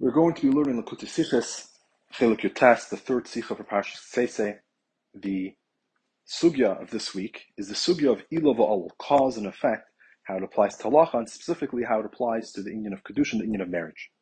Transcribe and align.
We're 0.00 0.12
going 0.12 0.34
to 0.34 0.42
be 0.42 0.56
learning 0.56 0.80
Likutei 0.80 1.08
Sichos, 1.08 1.70
Chelek 2.14 2.42
the 2.88 2.96
third 2.96 3.24
Sicha 3.24 3.56
for 3.56 3.64
Parshas 3.64 3.98
Seisei. 3.98 4.58
The 5.12 5.56
sugya 6.24 6.80
of 6.80 6.90
this 6.90 7.16
week 7.16 7.46
is 7.56 7.66
the 7.66 7.74
sugya 7.74 8.12
of 8.12 8.22
Ilova 8.32 8.60
Ol, 8.60 8.92
cause 8.98 9.36
and 9.36 9.44
effect, 9.44 9.90
how 10.22 10.36
it 10.36 10.44
applies 10.44 10.76
to 10.76 10.84
halacha, 10.84 11.14
and 11.14 11.28
specifically 11.28 11.82
how 11.82 11.98
it 11.98 12.06
applies 12.06 12.52
to 12.52 12.62
the 12.62 12.70
union 12.70 12.92
of 12.92 13.02
kedushin, 13.02 13.38
the 13.38 13.46
union 13.46 13.60
of 13.60 13.70
marriage. 13.70 14.12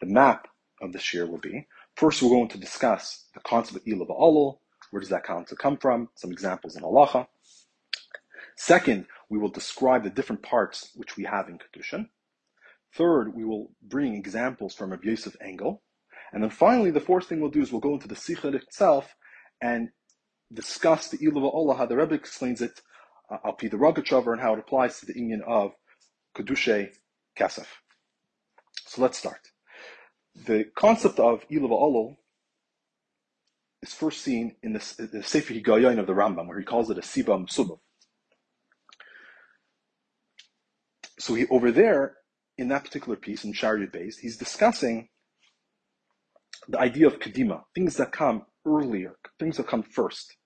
The 0.00 0.06
map 0.06 0.46
of 0.80 0.92
this 0.92 1.12
year 1.12 1.26
will 1.26 1.38
be 1.38 1.66
first 1.96 2.22
we're 2.22 2.28
going 2.28 2.46
to 2.50 2.58
discuss 2.58 3.24
the 3.34 3.40
concept 3.40 3.78
of 3.78 3.84
Ilova 3.86 4.14
Ol, 4.16 4.60
where 4.92 5.00
does 5.00 5.10
that 5.10 5.24
concept 5.24 5.60
come 5.60 5.78
from, 5.78 6.10
some 6.14 6.30
examples 6.30 6.76
in 6.76 6.84
halacha. 6.84 7.26
Second, 8.56 9.06
we 9.28 9.38
will 9.38 9.50
describe 9.50 10.04
the 10.04 10.10
different 10.10 10.42
parts 10.42 10.92
which 10.94 11.16
we 11.16 11.24
have 11.24 11.48
in 11.48 11.58
kedushin. 11.58 12.08
Third, 12.98 13.32
we 13.32 13.44
will 13.44 13.70
bring 13.80 14.16
examples 14.16 14.74
from 14.74 14.92
a 14.92 14.98
Yosef 15.00 15.36
Engel. 15.40 15.82
And 16.32 16.42
then 16.42 16.50
finally, 16.50 16.90
the 16.90 17.00
fourth 17.00 17.28
thing 17.28 17.40
we'll 17.40 17.50
do 17.50 17.62
is 17.62 17.70
we'll 17.70 17.80
go 17.80 17.94
into 17.94 18.08
the 18.08 18.16
Sikha 18.16 18.48
itself 18.48 19.14
and 19.62 19.90
discuss 20.52 21.08
the 21.08 21.18
Ilava 21.18 21.54
Olah, 21.54 21.76
how 21.76 21.86
the 21.86 21.96
Rebbe 21.96 22.16
explains 22.16 22.60
it, 22.60 22.80
uh, 23.30 23.36
Al 23.44 23.52
Pi 23.52 23.68
the 23.68 23.76
Rogachover, 23.76 24.32
and 24.32 24.40
how 24.40 24.52
it 24.54 24.58
applies 24.58 24.98
to 24.98 25.06
the 25.06 25.16
union 25.16 25.42
of 25.46 25.74
Kedushe 26.36 26.88
Kasef. 27.38 27.68
So 28.86 29.00
let's 29.00 29.16
start. 29.16 29.42
The 30.34 30.64
concept 30.76 31.20
of 31.20 31.46
Ilava 31.48 31.70
Olol 31.70 32.16
is 33.80 33.94
first 33.94 34.22
seen 34.22 34.56
in 34.60 34.72
the, 34.72 35.08
the 35.12 35.22
Sefer 35.22 35.54
Higayon 35.54 36.00
of 36.00 36.08
the 36.08 36.14
Rambam, 36.14 36.48
where 36.48 36.58
he 36.58 36.64
calls 36.64 36.90
it 36.90 36.98
a 36.98 37.02
Siba 37.02 37.46
Musubav. 37.46 37.78
So 41.20 41.34
he, 41.34 41.46
over 41.46 41.70
there, 41.70 42.16
in 42.58 42.68
that 42.68 42.84
particular 42.84 43.16
piece, 43.16 43.44
in 43.44 43.52
Chariot 43.52 43.92
Based, 43.92 44.18
he's 44.20 44.36
discussing 44.36 45.08
the 46.68 46.78
idea 46.78 47.06
of 47.06 47.20
kadima, 47.20 47.62
things 47.74 47.96
that 47.96 48.12
come 48.12 48.42
earlier, 48.66 49.14
things 49.38 49.56
that 49.56 49.68
come 49.68 49.82
first. 49.82 50.36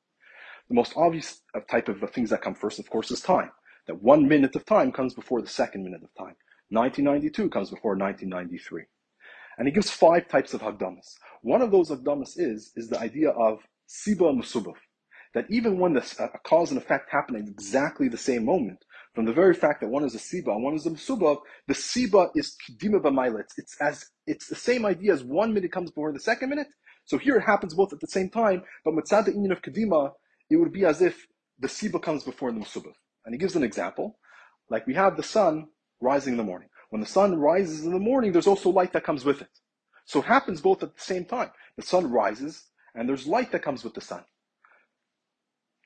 The 0.68 0.74
most 0.74 0.92
obvious 0.94 1.40
type 1.70 1.88
of 1.88 1.98
things 2.12 2.30
that 2.30 2.42
come 2.42 2.54
first, 2.54 2.78
of 2.78 2.88
course, 2.88 3.10
is 3.10 3.20
time. 3.20 3.50
That 3.86 4.00
one 4.00 4.28
minute 4.28 4.54
of 4.54 4.64
time 4.64 4.92
comes 4.92 5.14
before 5.14 5.40
the 5.40 5.48
second 5.48 5.82
minute 5.82 6.02
of 6.04 6.14
time. 6.14 6.36
1992 6.68 7.50
comes 7.50 7.70
before 7.70 7.96
1993. 7.96 8.84
And 9.58 9.66
he 9.66 9.72
gives 9.72 9.90
five 9.90 10.28
types 10.28 10.54
of 10.54 10.62
hagdamas. 10.62 11.14
One 11.42 11.62
of 11.62 11.70
those 11.70 11.90
hagdamas 11.90 12.34
is, 12.36 12.72
is 12.76 12.88
the 12.88 13.00
idea 13.00 13.30
of 13.30 13.58
siba 13.88 14.34
musubaf. 14.34 14.76
That 15.34 15.46
even 15.50 15.78
when 15.78 15.94
the, 15.94 16.04
a 16.18 16.38
cause 16.46 16.70
and 16.70 16.80
effect 16.80 17.10
happen 17.10 17.36
at 17.36 17.48
exactly 17.48 18.08
the 18.08 18.18
same 18.18 18.44
moment, 18.44 18.84
from 19.14 19.26
the 19.26 19.32
very 19.32 19.54
fact 19.54 19.80
that 19.80 19.88
one 19.88 20.04
is 20.04 20.14
a 20.14 20.18
siba 20.18 20.48
and 20.48 20.62
one 20.62 20.74
is 20.74 20.86
a 20.86 20.90
musubav, 20.90 21.38
the 21.68 21.74
siba 21.74 22.30
is 22.34 22.56
kidima 22.66 23.00
b'mailet. 23.00 23.44
It's 23.58 23.76
as 23.80 24.06
it's 24.26 24.48
the 24.48 24.54
same 24.54 24.86
idea 24.86 25.12
as 25.12 25.22
one 25.22 25.52
minute 25.52 25.72
comes 25.72 25.90
before 25.90 26.12
the 26.12 26.20
second 26.20 26.50
minute. 26.50 26.68
So 27.04 27.18
here 27.18 27.36
it 27.36 27.42
happens 27.42 27.74
both 27.74 27.92
at 27.92 28.00
the 28.00 28.06
same 28.06 28.30
time, 28.30 28.62
but 28.84 28.94
mitzad 28.94 29.26
the 29.26 29.32
union 29.32 29.52
of 29.52 29.60
kadima, 29.60 30.12
it 30.48 30.56
would 30.56 30.72
be 30.72 30.84
as 30.84 31.02
if 31.02 31.26
the 31.58 31.68
siba 31.68 32.00
comes 32.02 32.24
before 32.24 32.52
the 32.52 32.60
musubav. 32.60 32.94
And 33.24 33.34
he 33.34 33.38
gives 33.38 33.56
an 33.56 33.62
example, 33.62 34.18
like 34.70 34.86
we 34.86 34.94
have 34.94 35.16
the 35.16 35.22
sun 35.22 35.68
rising 36.00 36.34
in 36.34 36.38
the 36.38 36.44
morning. 36.44 36.68
When 36.90 37.00
the 37.00 37.06
sun 37.06 37.36
rises 37.36 37.84
in 37.84 37.92
the 37.92 37.98
morning, 37.98 38.32
there's 38.32 38.46
also 38.46 38.70
light 38.70 38.92
that 38.92 39.04
comes 39.04 39.24
with 39.24 39.40
it. 39.42 39.48
So 40.04 40.20
it 40.20 40.26
happens 40.26 40.60
both 40.60 40.82
at 40.82 40.94
the 40.94 41.00
same 41.00 41.24
time. 41.24 41.50
The 41.76 41.82
sun 41.82 42.10
rises, 42.10 42.64
and 42.94 43.08
there's 43.08 43.26
light 43.26 43.52
that 43.52 43.62
comes 43.62 43.84
with 43.84 43.94
the 43.94 44.00
sun. 44.00 44.24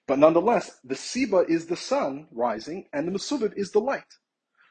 But 0.07 0.19
nonetheless, 0.19 0.79
the 0.85 0.95
Siba 0.95 1.49
is 1.49 1.67
the 1.67 1.77
sun 1.77 2.29
rising 2.31 2.89
and 2.93 3.09
the 3.09 3.13
Mesubib 3.13 3.53
is 3.57 3.73
the 3.73 3.81
light. 3.81 4.05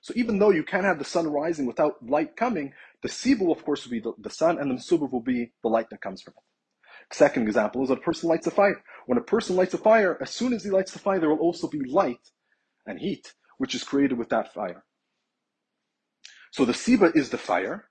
So 0.01 0.13
even 0.15 0.39
though 0.39 0.51
you 0.51 0.63
can't 0.63 0.85
have 0.85 0.99
the 0.99 1.05
sun 1.05 1.27
rising 1.27 1.65
without 1.65 2.05
light 2.05 2.35
coming, 2.35 2.73
the 3.01 3.09
Siba 3.09 3.41
will 3.41 3.51
of 3.51 3.65
course 3.65 3.83
will 3.85 3.91
be 3.91 3.99
the, 3.99 4.13
the 4.19 4.29
sun 4.29 4.59
and 4.59 4.69
the 4.69 4.75
Mesubib 4.75 5.11
will 5.11 5.21
be 5.21 5.51
the 5.61 5.69
light 5.69 5.89
that 5.89 6.01
comes 6.01 6.21
from 6.21 6.33
it. 6.37 6.43
Second 7.13 7.47
example 7.47 7.83
is 7.83 7.89
that 7.89 7.99
a 7.99 8.01
person 8.01 8.29
lights 8.29 8.47
a 8.47 8.51
fire. 8.51 8.81
When 9.05 9.17
a 9.17 9.21
person 9.21 9.55
lights 9.55 9.73
a 9.73 9.77
fire, 9.77 10.17
as 10.21 10.29
soon 10.31 10.53
as 10.53 10.63
he 10.63 10.69
lights 10.71 10.91
the 10.91 10.99
fire, 10.99 11.19
there 11.19 11.29
will 11.29 11.37
also 11.37 11.67
be 11.67 11.83
light 11.83 12.31
and 12.85 12.99
heat, 12.99 13.33
which 13.57 13.75
is 13.75 13.83
created 13.83 14.17
with 14.17 14.29
that 14.29 14.53
fire. 14.53 14.83
So 16.51 16.65
the 16.65 16.73
Siba 16.73 17.15
is 17.15 17.29
the 17.29 17.37
fire, 17.37 17.89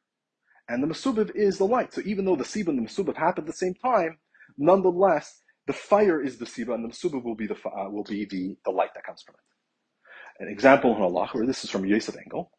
and 0.68 0.82
the 0.82 0.86
Mesubib 0.86 1.30
is 1.34 1.58
the 1.58 1.66
light. 1.66 1.92
So 1.92 2.00
even 2.04 2.24
though 2.24 2.36
the 2.36 2.44
Siba 2.44 2.68
and 2.68 2.78
the 2.78 2.90
Mesubib 2.90 3.16
happen 3.16 3.42
at 3.42 3.46
the 3.46 3.52
same 3.52 3.74
time, 3.74 4.18
nonetheless, 4.56 5.42
the 5.66 5.72
fire 5.72 6.20
is 6.22 6.38
the 6.38 6.44
siba, 6.44 6.74
and 6.74 6.88
the 6.88 6.94
suba 6.94 7.18
will 7.18 7.34
be 7.34 7.46
the 7.46 7.54
uh, 7.54 7.88
will 7.90 8.04
be 8.04 8.26
the, 8.26 8.56
the 8.64 8.70
light 8.70 8.90
that 8.94 9.04
comes 9.04 9.22
from 9.22 9.34
it. 9.34 10.44
An 10.44 10.52
example 10.52 10.94
in 10.94 11.02
Allah, 11.02 11.28
where 11.32 11.46
this 11.46 11.64
is 11.64 11.70
from 11.70 11.84
Yosef 11.84 12.16
Engel. 12.16 12.50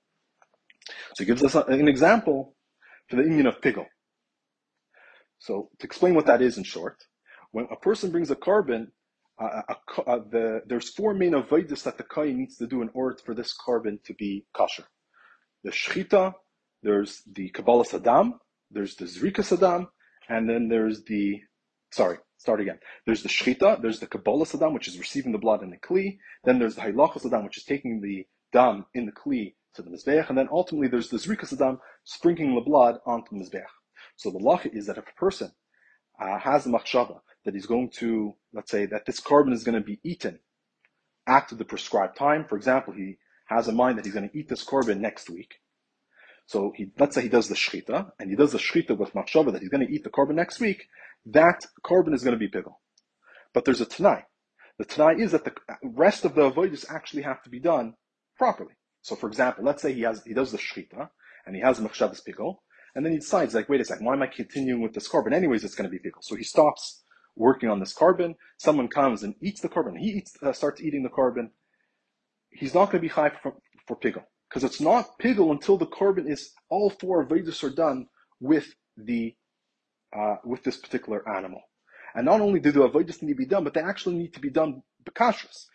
So 1.16 1.23
he 1.23 1.25
gives 1.25 1.43
us 1.43 1.55
an 1.55 1.88
example 1.88 2.55
for 3.09 3.17
the 3.17 3.23
union 3.23 3.47
of 3.47 3.61
pigel. 3.61 3.85
So 5.39 5.69
to 5.79 5.85
explain 5.85 6.16
what 6.16 6.25
that 6.27 6.41
is 6.41 6.57
in 6.57 6.63
short, 6.63 7.03
when 7.51 7.67
a 7.71 7.75
person 7.75 8.11
brings 8.11 8.31
a 8.31 8.35
korban, 8.35 8.88
uh, 9.39 9.61
a, 10.07 10.19
the, 10.19 10.61
there's 10.66 10.89
four 10.89 11.13
main 11.13 11.33
avodas 11.33 11.83
that 11.83 11.97
the 11.97 12.03
kohen 12.03 12.37
needs 12.37 12.57
to 12.57 12.67
do 12.67 12.81
in 12.81 12.89
order 12.93 13.17
for 13.25 13.35
this 13.35 13.53
korban 13.55 14.01
to 14.03 14.13
be 14.13 14.45
kosher. 14.53 14.85
The 15.63 15.72
shchita, 15.72 16.33
there's 16.81 17.22
the 17.31 17.49
kabbalah 17.49 17.85
sadam, 17.85 18.33
there's 18.72 18.95
the 18.95 19.05
zrika 19.05 19.43
sadam, 19.43 19.87
and 20.29 20.49
then 20.49 20.69
there's 20.69 21.03
the 21.03 21.41
sorry, 21.91 22.17
start 22.38 22.62
again. 22.62 22.79
There's 23.06 23.23
the 23.23 23.29
shchita, 23.29 23.81
there's 23.81 24.00
the 24.00 24.07
kabbalah 24.07 24.46
sadam, 24.46 24.73
which 24.73 24.88
is 24.88 25.00
receiving 25.00 25.31
the 25.31 25.38
blood 25.38 25.63
in 25.63 25.69
the 25.69 25.78
kli. 25.78 26.19
Then 26.44 26.59
there's 26.59 26.75
the 26.75 26.81
halacha 26.81 27.22
sadam, 27.22 27.44
which 27.44 27.57
is 27.57 27.63
taking 27.63 28.01
the 28.01 28.28
dam 28.51 28.85
in 28.94 29.06
the 29.06 29.12
kli 29.12 29.56
to 29.75 29.81
the 29.81 29.90
mizbeach, 29.90 30.29
and 30.29 30.38
then 30.38 30.50
ultimately 30.51 30.88
there's 30.88 31.09
the 31.09 31.18
zrika 31.18 31.46
sadam, 31.46 31.79
sprinkling 32.03 32.56
the 32.56 32.62
blood 32.62 33.00
onto 33.06 33.38
the 33.38 33.44
mizbeach. 33.44 33.63
So 34.16 34.31
the 34.31 34.40
lacha 34.40 34.73
is 34.73 34.88
that 34.88 34.97
if 34.97 35.07
a 35.07 35.19
person 35.19 35.51
uh, 36.19 36.40
has 36.40 36.66
a 36.66 36.69
machshava 36.69 37.19
that 37.44 37.53
he's 37.53 37.66
going 37.66 37.90
to, 37.97 38.35
let's 38.53 38.72
say, 38.72 38.85
that 38.85 39.06
this 39.06 39.19
korban 39.19 39.53
is 39.53 39.63
going 39.63 39.75
to 39.75 39.85
be 39.85 40.00
eaten 40.03 40.40
after 41.28 41.56
the 41.56 41.66
prescribed 41.66 42.17
time. 42.17 42.46
For 42.47 42.56
example, 42.56 42.94
he 42.94 43.17
has 43.47 43.67
in 43.67 43.75
mind 43.75 43.97
that 43.97 44.06
he's 44.06 44.13
going 44.13 44.29
to 44.29 44.38
eat 44.38 44.50
this 44.50 44.66
korban 44.66 45.00
next 45.00 45.29
week. 45.29 45.56
So 46.47 46.73
he, 46.75 46.91
let's 47.00 47.16
say 47.16 47.23
he 47.23 47.29
does 47.29 47.50
the 47.50 47.56
shchita, 47.56 48.12
and 48.19 48.29
he 48.29 48.35
does 48.35 48.52
the 48.52 48.57
shchita 48.59 48.97
with 48.97 49.13
machshava 49.13 49.52
that 49.52 49.62
he's 49.62 49.69
going 49.69 49.85
to 49.85 49.91
eat 49.91 50.03
the 50.03 50.09
korban 50.09 50.35
next 50.35 50.59
week 50.59 50.88
that 51.25 51.65
korban 51.83 52.13
is 52.13 52.23
going 52.23 52.37
to 52.37 52.39
be 52.39 52.49
pigel. 52.49 52.75
But 53.53 53.65
there's 53.65 53.81
a 53.81 53.85
tanai. 53.85 54.25
The 54.77 54.85
tanai 54.85 55.21
is 55.21 55.31
that 55.31 55.45
the 55.45 55.53
rest 55.83 56.25
of 56.25 56.35
the 56.35 56.51
avodas 56.51 56.85
actually 56.89 57.23
have 57.23 57.41
to 57.43 57.49
be 57.49 57.59
done 57.59 57.95
properly. 58.37 58.73
So, 59.01 59.15
for 59.15 59.27
example, 59.27 59.63
let's 59.63 59.81
say 59.81 59.93
he 59.93 60.01
has 60.01 60.23
he 60.25 60.33
does 60.33 60.51
the 60.51 60.57
shchita 60.57 61.09
and 61.45 61.55
he 61.55 61.61
has 61.61 61.79
machshavas 61.79 62.21
pigel, 62.25 62.63
and 62.95 63.05
then 63.05 63.13
he 63.13 63.19
decides 63.19 63.53
like, 63.53 63.69
wait 63.69 63.81
a 63.81 63.85
second, 63.85 64.05
why 64.05 64.13
am 64.13 64.23
I 64.23 64.27
continuing 64.27 64.81
with 64.81 64.93
this 64.93 65.07
korban? 65.07 65.33
Anyways, 65.33 65.63
it's 65.63 65.75
going 65.75 65.89
to 65.89 65.95
be 65.95 65.99
pigel. 65.99 66.21
So 66.21 66.35
he 66.35 66.43
stops 66.43 67.03
working 67.35 67.69
on 67.69 67.79
this 67.79 67.93
korban. 67.93 68.35
Someone 68.57 68.87
comes 68.87 69.23
and 69.23 69.35
eats 69.41 69.61
the 69.61 69.69
korban. 69.69 69.97
He 69.97 70.07
eats, 70.07 70.35
uh, 70.41 70.53
starts 70.53 70.81
eating 70.81 71.03
the 71.03 71.09
korban. 71.09 71.49
He's 72.49 72.73
not 72.73 72.85
going 72.85 73.01
to 73.01 73.07
be 73.07 73.09
high 73.09 73.31
for, 73.41 73.55
for 73.87 73.97
because 73.97 74.63
it's 74.63 74.81
not 74.81 75.19
pigel 75.19 75.51
until 75.51 75.77
the 75.77 75.85
korban 75.85 76.29
is 76.29 76.53
all 76.69 76.89
four 76.89 77.25
avodas 77.25 77.63
are 77.63 77.69
done 77.69 78.07
with 78.39 78.73
the 78.97 79.35
uh, 80.15 80.37
with 80.43 80.63
this 80.63 80.77
particular 80.77 81.27
animal. 81.29 81.61
And 82.13 82.25
not 82.25 82.41
only 82.41 82.59
do 82.59 82.71
the 82.71 82.87
avodas 82.87 83.21
need 83.21 83.33
to 83.33 83.35
be 83.35 83.45
done, 83.45 83.63
but 83.63 83.73
they 83.73 83.81
actually 83.81 84.15
need 84.15 84.33
to 84.35 84.39
be 84.39 84.49
done 84.49 84.83
bekashrus, 85.03 85.65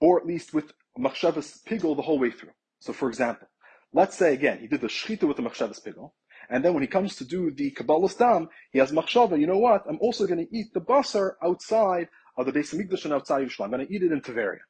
or 0.00 0.18
at 0.18 0.26
least 0.26 0.52
with 0.52 0.72
machshavas 0.98 1.64
pigel 1.64 1.94
the 1.94 2.02
whole 2.02 2.18
way 2.18 2.30
through. 2.30 2.50
So, 2.80 2.92
for 2.92 3.08
example, 3.08 3.48
let's 3.92 4.16
say 4.16 4.34
again 4.34 4.58
he 4.58 4.66
did 4.66 4.80
the 4.80 4.88
shchita 4.88 5.24
with 5.24 5.36
the 5.36 5.42
machshavas 5.42 5.82
pigel, 5.84 6.14
and 6.50 6.64
then 6.64 6.74
when 6.74 6.82
he 6.82 6.88
comes 6.88 7.16
to 7.16 7.24
do 7.24 7.50
the 7.50 7.70
kabbalah 7.70 8.10
dam, 8.18 8.48
he 8.72 8.78
has 8.78 8.92
machshava. 8.92 9.38
You 9.38 9.46
know 9.46 9.58
what? 9.58 9.84
I'm 9.88 9.98
also 10.00 10.26
going 10.26 10.44
to 10.44 10.56
eat 10.56 10.74
the 10.74 10.80
basar 10.80 11.32
outside 11.42 12.08
of 12.36 12.46
the 12.46 12.52
Beis 12.52 12.74
Hamikdash 12.74 13.04
and 13.04 13.14
outside 13.14 13.46
Yerushalayim. 13.46 13.64
I'm 13.64 13.70
going 13.70 13.86
to 13.86 13.92
eat 13.92 14.02
it 14.02 14.12
in 14.12 14.20
Tiberia. 14.20 14.60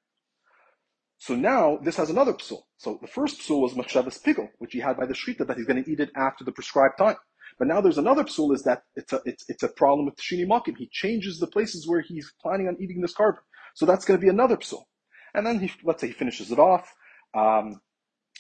So 1.19 1.35
now 1.35 1.79
this 1.83 1.97
has 1.97 2.11
another 2.11 2.35
psul. 2.35 2.63
So 2.77 2.99
the 3.01 3.09
first 3.09 3.41
psul 3.41 3.61
was 3.63 3.73
machshavas 3.75 4.23
pigel, 4.23 4.49
which 4.59 4.73
he 4.73 4.81
had 4.81 4.97
by 4.97 5.07
the 5.07 5.15
shchita 5.15 5.47
that 5.47 5.57
he's 5.57 5.67
going 5.67 5.83
to 5.83 5.91
eat 5.91 6.01
it 6.01 6.11
after 6.15 6.45
the 6.45 6.53
prescribed 6.53 6.99
time. 6.99 7.17
But 7.59 7.69
now 7.69 7.81
there's 7.81 7.99
another 7.99 8.25
psul 8.25 8.55
is 8.55 8.63
that 8.65 8.83
it's 8.95 9.13
a, 9.13 9.21
it's, 9.25 9.45
it's 9.49 9.63
a 9.63 9.69
problem 9.69 10.07
with 10.07 10.17
Shini 10.17 10.47
Makim. 10.47 10.77
He 10.77 10.89
changes 10.93 11.39
the 11.39 11.47
places 11.47 11.89
where 11.89 12.03
he's 12.03 12.31
planning 12.41 12.69
on 12.69 12.77
eating 12.81 13.01
this 13.01 13.15
korban. 13.15 13.39
So 13.75 13.87
that's 13.87 14.05
going 14.05 14.19
to 14.19 14.25
be 14.25 14.31
another 14.31 14.57
psul. 14.57 14.85
And 15.35 15.47
then 15.47 15.61
he, 15.61 15.71
let's 15.83 16.01
say 16.01 16.09
he 16.09 16.13
finishes 16.13 16.53
it 16.53 16.59
off. 16.59 16.93
Um, 17.35 17.81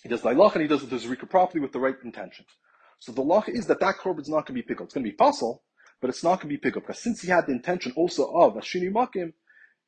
he 0.03 0.09
does 0.09 0.23
Lailach 0.23 0.53
and 0.53 0.63
he 0.63 0.69
does 0.69 0.87
the 0.87 0.97
Zerika 0.97 1.29
properly 1.29 1.61
with 1.61 1.73
the 1.73 1.81
right 1.81 1.95
intentions. 2.05 2.49
So 2.99 3.13
the 3.13 3.23
law 3.23 3.43
is 3.47 3.67
that 3.67 3.81
that 3.81 3.97
korban 3.97 4.21
is 4.21 4.29
not 4.29 4.47
going 4.47 4.57
to 4.57 4.63
be 4.63 4.63
pickled. 4.63 4.89
It's 4.89 4.95
going 4.95 5.05
to 5.05 5.11
be 5.11 5.17
fossil, 5.17 5.63
but 6.01 6.11
it's 6.11 6.23
not 6.23 6.41
going 6.41 6.49
to 6.51 6.55
be 6.55 6.59
pickled 6.59 6.87
because 6.87 7.03
since 7.03 7.23
he 7.23 7.29
had 7.29 7.47
the 7.47 7.53
intention 7.53 7.93
also 7.97 8.27
of 8.33 8.55
Shini 8.57 8.91
Makim, 8.91 9.33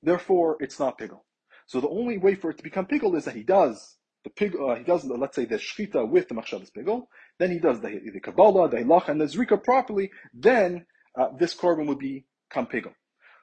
therefore 0.03 0.57
it's 0.61 0.79
not 0.79 0.99
pickled. 0.99 1.23
So 1.67 1.81
the 1.81 1.89
only 1.89 2.17
way 2.19 2.35
for 2.35 2.51
it 2.51 2.57
to 2.59 2.63
become 2.63 2.87
pickled 2.87 3.17
is 3.17 3.27
that 3.27 3.35
he 3.35 3.43
does 3.43 3.99
the 4.25 4.31
pig, 4.31 4.57
uh, 4.57 4.75
he 4.75 4.85
does, 4.85 5.05
let's 5.05 5.37
say, 5.37 5.45
the 5.45 5.57
shchita 5.57 6.09
with 6.09 6.29
the 6.29 6.35
machshavas 6.35 6.71
pigel, 6.77 7.07
then 7.39 7.51
he 7.51 7.59
does 7.59 7.81
the, 7.81 8.01
the 8.13 8.21
kabbalah, 8.21 8.69
the 8.69 8.79
hilach, 8.79 9.09
and 9.09 9.21
the 9.21 9.27
zrika 9.27 9.63
properly, 9.63 10.11
then 10.35 10.85
uh, 11.19 11.29
this 11.39 11.55
korban 11.55 11.87
would 11.87 11.99
become 11.99 12.67
pigel. 12.67 12.93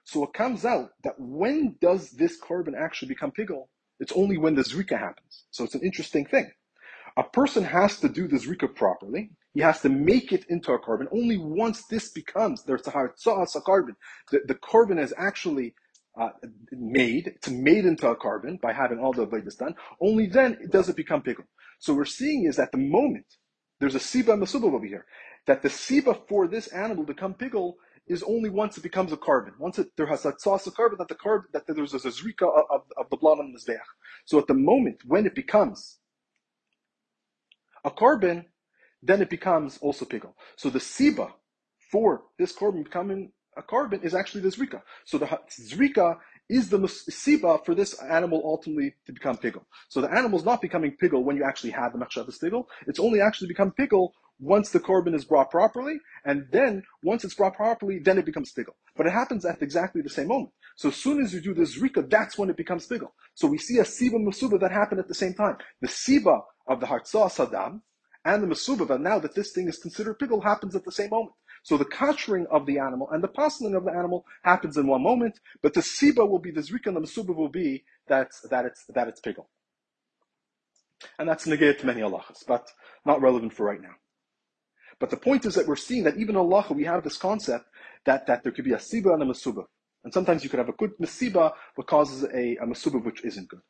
So 0.03 0.23
it 0.23 0.33
comes 0.33 0.65
out 0.65 0.91
that 1.03 1.15
when 1.17 1.75
does 1.81 2.11
this 2.11 2.39
korban 2.39 2.73
actually 2.79 3.09
become 3.09 3.31
pigel? 3.31 3.69
It's 3.99 4.11
only 4.13 4.37
when 4.37 4.55
the 4.55 4.61
zrika 4.61 4.99
happens. 4.99 5.45
So 5.51 5.63
it's 5.63 5.75
an 5.75 5.81
interesting 5.81 6.25
thing. 6.25 6.51
A 7.17 7.23
person 7.23 7.63
has 7.63 7.99
to 8.01 8.09
do 8.09 8.27
the 8.27 8.37
zrika 8.37 8.73
properly. 8.73 9.31
he 9.53 9.61
has 9.61 9.79
to 9.81 9.89
make 9.89 10.33
it 10.33 10.45
into 10.49 10.73
a 10.73 10.79
korban. 10.79 11.07
Only 11.13 11.37
once 11.37 11.87
this 11.87 12.11
becomes, 12.11 12.63
there's 12.63 12.85
a 12.87 12.91
hartzahas 12.91 13.55
a 13.55 13.61
korban. 13.61 13.95
The, 14.31 14.41
the 14.45 14.55
korban 14.55 15.01
is 15.01 15.13
actually 15.17 15.73
uh, 16.19 16.29
made, 16.71 17.27
it's 17.27 17.49
made 17.49 17.85
into 17.85 18.07
a 18.09 18.17
korban 18.17 18.59
by 18.59 18.73
having 18.73 18.99
all 18.99 19.13
the 19.13 19.25
avodas 19.25 19.57
done. 19.57 19.75
Only 20.01 20.27
then 20.27 20.57
does 20.69 20.89
it 20.89 20.97
become 20.97 21.21
pigel. 21.21 21.45
So 21.79 21.93
we're 21.93 22.05
seeing 22.05 22.45
is 22.45 22.59
at 22.59 22.71
the 22.73 22.77
moment, 22.77 23.25
there's 23.79 23.95
a 23.95 23.99
siba 23.99 24.33
and 24.33 24.43
a 24.43 24.45
masuba 24.45 24.73
over 24.73 24.85
here, 24.85 25.05
that 25.47 25.61
the 25.61 25.69
siba 25.69 26.27
for 26.27 26.47
this 26.47 26.67
animal 26.67 27.05
to 27.05 27.13
become 27.13 27.33
pigel 27.33 27.75
is 28.07 28.23
only 28.23 28.49
once 28.49 28.77
it 28.77 28.81
becomes 28.81 29.11
a 29.11 29.17
korban. 29.17 29.57
Once 29.59 29.79
it, 29.79 29.87
there 29.97 30.05
has 30.05 30.25
a 30.25 30.33
sauce 30.37 30.67
of 30.67 30.75
korban, 30.75 30.97
that 30.97 31.07
the 31.07 31.15
korban, 31.15 31.43
that 31.53 31.63
there's 31.67 31.93
a 31.93 31.97
zrika 31.97 32.43
of, 32.43 32.65
of, 32.69 32.81
of 32.97 33.09
the 33.09 33.17
blood 33.17 33.39
on 33.39 33.51
the 33.51 33.59
zbeach. 33.59 33.79
So 34.25 34.37
at 34.37 34.47
the 34.47 34.53
moment 34.53 35.01
when 35.05 35.25
it 35.25 35.35
becomes 35.35 35.97
a 37.83 37.91
korban, 37.91 38.45
then 39.01 39.21
it 39.21 39.29
becomes 39.29 39.77
also 39.79 40.05
pigel. 40.05 40.33
So 40.55 40.69
the 40.69 40.79
siba 40.79 41.31
for 41.91 42.23
this 42.37 42.53
korban 42.53 42.83
becoming 42.83 43.31
a 43.57 43.63
korban 43.63 44.03
is 44.03 44.13
actually 44.13 44.41
the 44.41 44.49
zrika. 44.49 44.81
So 45.05 45.17
the 45.17 45.27
zrika 45.49 46.17
is 46.49 46.69
the 46.69 46.77
siba 46.77 47.63
for 47.65 47.73
this 47.73 47.99
animal 48.01 48.41
ultimately 48.45 48.93
to 49.05 49.13
become 49.13 49.37
pigel. 49.37 49.65
So 49.89 50.01
the 50.01 50.11
animal 50.11 50.39
is 50.39 50.45
not 50.45 50.61
becoming 50.61 50.95
pigel 51.01 51.23
when 51.23 51.35
you 51.35 51.43
actually 51.43 51.71
have 51.71 51.93
the 51.93 51.99
machshavas 51.99 52.39
pigel. 52.41 52.67
It's 52.87 52.99
only 52.99 53.21
actually 53.21 53.47
become 53.47 53.71
pigel 53.71 54.13
once 54.39 54.69
the 54.69 54.79
korban 54.79 55.15
is 55.15 55.23
brought 55.23 55.49
properly, 55.49 55.97
and 56.25 56.45
then 56.51 56.83
once 57.01 57.23
it's 57.23 57.35
brought 57.35 57.55
properly, 57.55 57.99
then 57.99 58.17
it 58.17 58.25
becomes 58.25 58.51
pigel. 58.51 58.75
But 58.95 59.07
it 59.07 59.13
happens 59.13 59.45
at 59.45 59.61
exactly 59.61 60.01
the 60.01 60.09
same 60.09 60.27
moment. 60.27 60.51
So 60.75 60.89
as 60.89 60.95
soon 60.97 61.21
as 61.21 61.33
you 61.33 61.39
do 61.39 61.53
the 61.53 61.61
zrika, 61.61 62.09
that's 62.09 62.37
when 62.37 62.49
it 62.49 62.57
becomes 62.57 62.85
pigel. 62.85 63.13
So 63.33 63.47
we 63.47 63.57
see 63.57 63.79
a 63.79 63.83
siba 63.83 64.15
masuba 64.15 64.59
that 64.59 64.71
happened 64.71 64.99
at 64.99 65.07
the 65.07 65.15
same 65.15 65.33
time. 65.33 65.57
The 65.81 65.87
siba 65.87 66.41
of 66.67 66.79
the 66.81 66.85
hartzah 66.85 67.31
sadam 67.31 67.81
and 68.25 68.43
the 68.43 68.47
masuba, 68.47 68.99
now 68.99 69.19
that 69.19 69.35
this 69.35 69.53
thing 69.53 69.69
is 69.69 69.77
considered 69.77 70.19
pigel, 70.19 70.43
happens 70.43 70.75
at 70.75 70.83
the 70.83 70.91
same 70.91 71.11
moment. 71.11 71.33
So 71.65 71.77
the 71.77 71.85
kashering 71.85 72.45
of 72.51 72.67
the 72.67 72.77
animal 72.77 73.09
and 73.09 73.23
the 73.23 73.27
puzzling 73.27 73.73
of 73.73 73.85
the 73.85 73.91
animal 73.91 74.23
happens 74.43 74.77
in 74.77 74.85
one 74.85 75.01
moment, 75.01 75.39
but 75.63 75.73
the 75.73 75.81
siba 75.81 76.29
will 76.29 76.37
be 76.37 76.51
the 76.51 76.61
zrika 76.61 76.85
and 76.85 76.95
the 76.95 77.01
masuba 77.01 77.35
will 77.35 77.49
be 77.49 77.83
that, 78.07 78.29
that 78.51 78.65
it's 78.65 78.85
that 78.93 79.07
it's. 79.07 79.19
And 81.17 81.27
that's 81.27 81.47
negated 81.47 81.79
to 81.79 81.87
many 81.87 82.01
halachas, 82.01 82.45
but 82.47 82.69
not 83.03 83.19
relevant 83.19 83.51
for 83.51 83.65
right 83.65 83.81
now. 83.81 83.95
But 84.99 85.09
the 85.09 85.17
point 85.17 85.43
is 85.47 85.55
that 85.55 85.67
we're 85.67 85.75
seeing 85.75 86.03
that 86.03 86.17
even 86.17 86.35
in 86.35 86.43
halacha 86.43 86.75
we 86.75 86.83
have 86.83 87.03
this 87.03 87.17
concept 87.17 87.65
that, 88.05 88.27
that 88.27 88.43
there 88.43 88.51
could 88.51 88.65
be 88.65 88.73
a 88.73 88.77
siba 88.77 89.11
and 89.15 89.23
a 89.23 89.25
masuba. 89.25 89.65
And 90.03 90.13
sometimes 90.13 90.43
you 90.43 90.51
could 90.51 90.59
have 90.59 90.69
a 90.69 90.73
good 90.73 90.91
masiba, 91.01 91.53
what 91.73 91.87
causes 91.87 92.25
a, 92.25 92.57
a 92.57 92.67
masuba 92.67 93.03
which 93.03 93.25
isn't 93.25 93.49
good. 93.49 93.61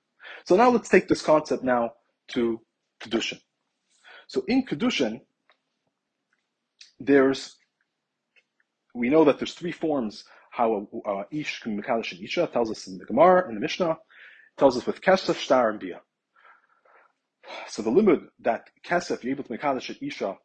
So 0.43 0.57
now 0.57 0.69
let's 0.69 0.89
take 0.89 1.07
this 1.07 1.21
concept 1.21 1.63
now 1.63 1.93
to 2.33 2.59
kedushin. 3.01 3.39
So 4.27 4.43
in 4.49 4.65
kedushin, 4.65 5.21
there's 6.99 7.55
we 8.95 9.09
know 9.09 9.25
that 9.25 9.37
there's 9.37 9.53
three 9.53 9.71
forms 9.71 10.23
how 10.49 10.87
a, 11.05 11.09
a 11.09 11.25
ish 11.31 11.59
can 11.59 11.79
mekalish 11.79 12.13
an 12.13 12.23
isha. 12.23 12.47
tells 12.51 12.71
us 12.71 12.87
in 12.87 12.97
the 12.97 13.05
Gemara 13.05 13.47
and 13.47 13.57
the 13.57 13.61
Mishnah. 13.61 13.97
tells 14.57 14.77
us 14.77 14.85
with 14.85 15.01
kesef, 15.01 15.35
shtar, 15.35 15.69
and 15.69 15.79
bia. 15.79 16.01
So 17.67 17.81
the 17.81 17.91
limud 17.91 18.27
that 18.39 18.69
kesef 18.85 19.23
you're 19.23 19.33
able 19.33 19.43
to 19.43 19.57
mekalish 19.57 19.89
an 19.89 19.97
isha 20.01 20.37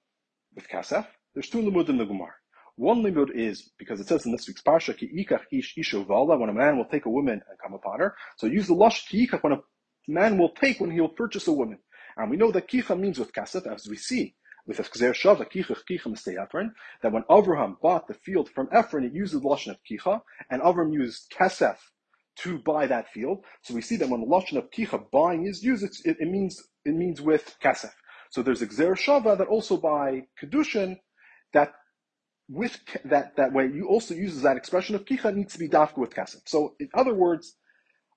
with 0.55 0.69
kesef. 0.69 1.07
There's 1.35 1.49
two 1.49 1.63
limud 1.63 1.89
in 1.89 1.99
the 1.99 2.05
Gemara. 2.05 2.35
One 2.75 3.03
limud 3.03 3.31
is 3.35 3.71
because 3.79 4.01
it 4.01 4.09
says 4.09 4.27
in 4.27 4.33
this 4.33 4.49
week's 4.49 4.63
parsha 4.63 4.97
ki 4.97 5.09
ikach 5.25 5.45
ish 5.53 5.75
isha 5.79 6.03
vala 6.05 6.37
when 6.37 6.51
a 6.51 6.55
man 6.55 6.77
will 6.77 6.87
take 6.87 7.07
a 7.07 7.11
woman 7.11 7.41
and 7.49 7.59
come 7.63 7.75
upon 7.75 8.01
her. 8.01 8.17
So 8.37 8.49
use 8.49 8.67
the 8.67 8.75
lush 8.75 9.07
ki 9.07 9.29
ikach 9.29 9.45
when 9.45 9.53
a 9.53 9.61
man 10.09 10.39
will 10.39 10.51
take 10.51 10.81
when 10.81 10.91
he 10.91 11.01
will 11.01 11.09
purchase 11.09 11.47
a 11.47 11.53
woman. 11.53 11.79
And 12.17 12.31
we 12.31 12.37
know 12.37 12.51
that 12.51 12.69
kicha 12.69 12.99
means 12.99 13.19
with 13.19 13.33
kesef 13.33 13.73
as 13.73 13.87
we 13.89 13.97
see 13.97 14.35
with 14.71 14.79
a 14.79 14.85
Shava, 14.85 15.51
Kicha 15.51 15.77
Kicha 15.91 16.07
Mistei 16.07 16.71
that 17.03 17.13
when 17.13 17.25
Avraham 17.25 17.81
bought 17.81 18.07
the 18.07 18.15
field 18.15 18.49
from 18.49 18.69
Ephron, 18.71 19.05
it 19.05 19.13
uses 19.13 19.41
the 19.41 19.49
Lashon 19.49 19.73
of 19.73 19.79
Kicha, 19.91 20.21
and 20.49 20.63
Avraham 20.63 20.93
used 20.93 21.33
Kesef 21.37 21.77
to 22.37 22.59
buy 22.61 22.87
that 22.87 23.11
field. 23.13 23.45
So 23.63 23.75
we 23.75 23.83
see 23.83 23.97
that 23.97 24.09
when 24.09 24.21
the 24.21 24.29
Lashon 24.29 24.59
of 24.59 24.71
Kicha 24.71 25.11
buying 25.11 25.45
is 25.45 25.65
used, 25.65 25.83
it, 25.83 26.17
it, 26.21 26.29
means 26.29 26.63
it 26.85 26.95
means 26.95 27.21
with 27.21 27.57
Kesef. 27.61 27.91
So 28.31 28.43
there's 28.43 28.63
a 28.63 28.67
Kzer 28.69 28.93
Shava 28.93 29.37
that 29.37 29.49
also 29.49 29.77
by 29.77 30.23
Kedushin, 30.41 30.99
that 31.53 31.73
with 32.49 32.79
that 33.05 33.37
that 33.37 33.53
way 33.53 33.67
you 33.67 33.89
also 33.89 34.15
uses 34.15 34.43
that 34.43 34.57
expression 34.57 34.95
of 34.95 35.05
kicha 35.05 35.35
needs 35.35 35.53
to 35.53 35.59
be 35.59 35.69
dafka 35.69 35.99
with 35.99 36.15
kesef. 36.15 36.43
So 36.47 36.75
in 36.81 36.89
other 36.95 37.15
words, 37.15 37.57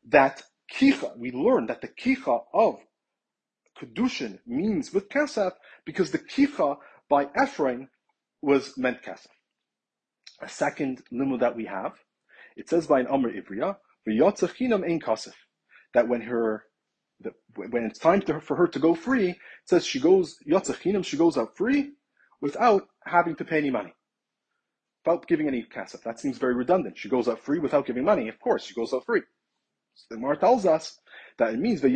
that 0.09 0.43
kicha 0.71 1.17
we 1.17 1.31
learn 1.31 1.65
that 1.67 1.81
the 1.81 1.87
kicha 1.87 2.43
of 2.53 2.79
kedushin 3.79 4.39
means 4.45 4.93
with 4.93 5.09
kesef 5.09 5.53
because 5.85 6.11
the 6.11 6.19
kicha 6.19 6.77
by 7.09 7.27
Ephraim 7.41 7.89
was 8.41 8.77
meant 8.77 9.01
kesef. 9.03 9.27
A 10.41 10.49
second 10.49 11.03
limud 11.11 11.39
that 11.39 11.55
we 11.55 11.65
have, 11.65 11.93
it 12.55 12.69
says 12.69 12.87
by 12.87 12.99
an 12.99 13.07
Amr 13.07 13.31
Ivriya, 13.31 13.77
v'yotzachinam 14.07 14.87
ein 14.87 14.99
kasef, 14.99 15.33
that 15.93 16.07
when 16.07 16.21
her 16.21 16.65
the, 17.23 17.31
when 17.55 17.85
it's 17.85 17.99
time 17.99 18.21
to, 18.21 18.39
for 18.41 18.57
her 18.57 18.67
to 18.67 18.79
go 18.79 18.93
free, 18.95 19.29
it 19.29 19.37
says 19.65 19.85
she 19.85 19.99
goes 19.99 20.37
yotzachinam, 20.47 21.05
she 21.05 21.17
goes 21.17 21.37
out 21.37 21.55
free 21.55 21.91
without 22.41 22.87
having 23.05 23.35
to 23.37 23.45
pay 23.45 23.57
any 23.57 23.69
money, 23.69 23.93
without 25.05 25.27
giving 25.27 25.47
any 25.47 25.63
kasef. 25.63 26.03
That 26.03 26.19
seems 26.19 26.37
very 26.37 26.53
redundant. 26.53 26.97
She 26.97 27.09
goes 27.09 27.27
out 27.27 27.39
free 27.39 27.59
without 27.59 27.85
giving 27.85 28.03
money. 28.03 28.27
Of 28.27 28.39
course, 28.39 28.65
she 28.65 28.73
goes 28.73 28.93
out 28.93 29.05
free. 29.05 29.21
So 29.95 30.05
the 30.09 30.15
Gemara 30.15 30.37
tells 30.37 30.65
us 30.65 30.99
that 31.37 31.53
it 31.53 31.59
means 31.59 31.81
the 31.81 31.89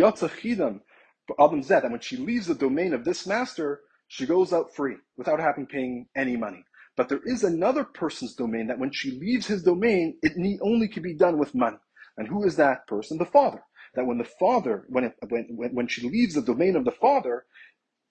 yotzachinam 1.29 1.45
Adam 1.45 1.63
Zed, 1.63 1.83
that 1.83 1.91
when 1.91 1.99
she 1.99 2.17
leaves 2.17 2.47
the 2.47 2.55
domain 2.55 2.93
of 2.93 3.05
this 3.05 3.27
master, 3.27 3.81
she 4.07 4.25
goes 4.25 4.53
out 4.53 4.73
free 4.75 4.95
without 5.17 5.39
having 5.39 5.65
paying 5.65 6.07
any 6.15 6.37
money. 6.37 6.63
But 6.95 7.09
there 7.09 7.21
is 7.25 7.43
another 7.43 7.83
person's 7.83 8.35
domain 8.35 8.67
that 8.67 8.79
when 8.79 8.91
she 8.91 9.11
leaves 9.11 9.45
his 9.45 9.63
domain, 9.63 10.17
it 10.23 10.35
need, 10.35 10.59
only 10.61 10.87
can 10.87 11.03
be 11.03 11.13
done 11.13 11.37
with 11.37 11.53
money. 11.53 11.77
And 12.17 12.27
who 12.27 12.43
is 12.43 12.55
that 12.55 12.87
person? 12.87 13.17
The 13.17 13.25
father. 13.25 13.61
That 13.95 14.05
when 14.05 14.17
the 14.17 14.25
father, 14.39 14.85
when, 14.89 15.03
it, 15.03 15.13
when, 15.29 15.45
when 15.73 15.87
she 15.87 16.09
leaves 16.09 16.33
the 16.33 16.41
domain 16.41 16.75
of 16.75 16.85
the 16.85 16.91
father, 16.91 17.45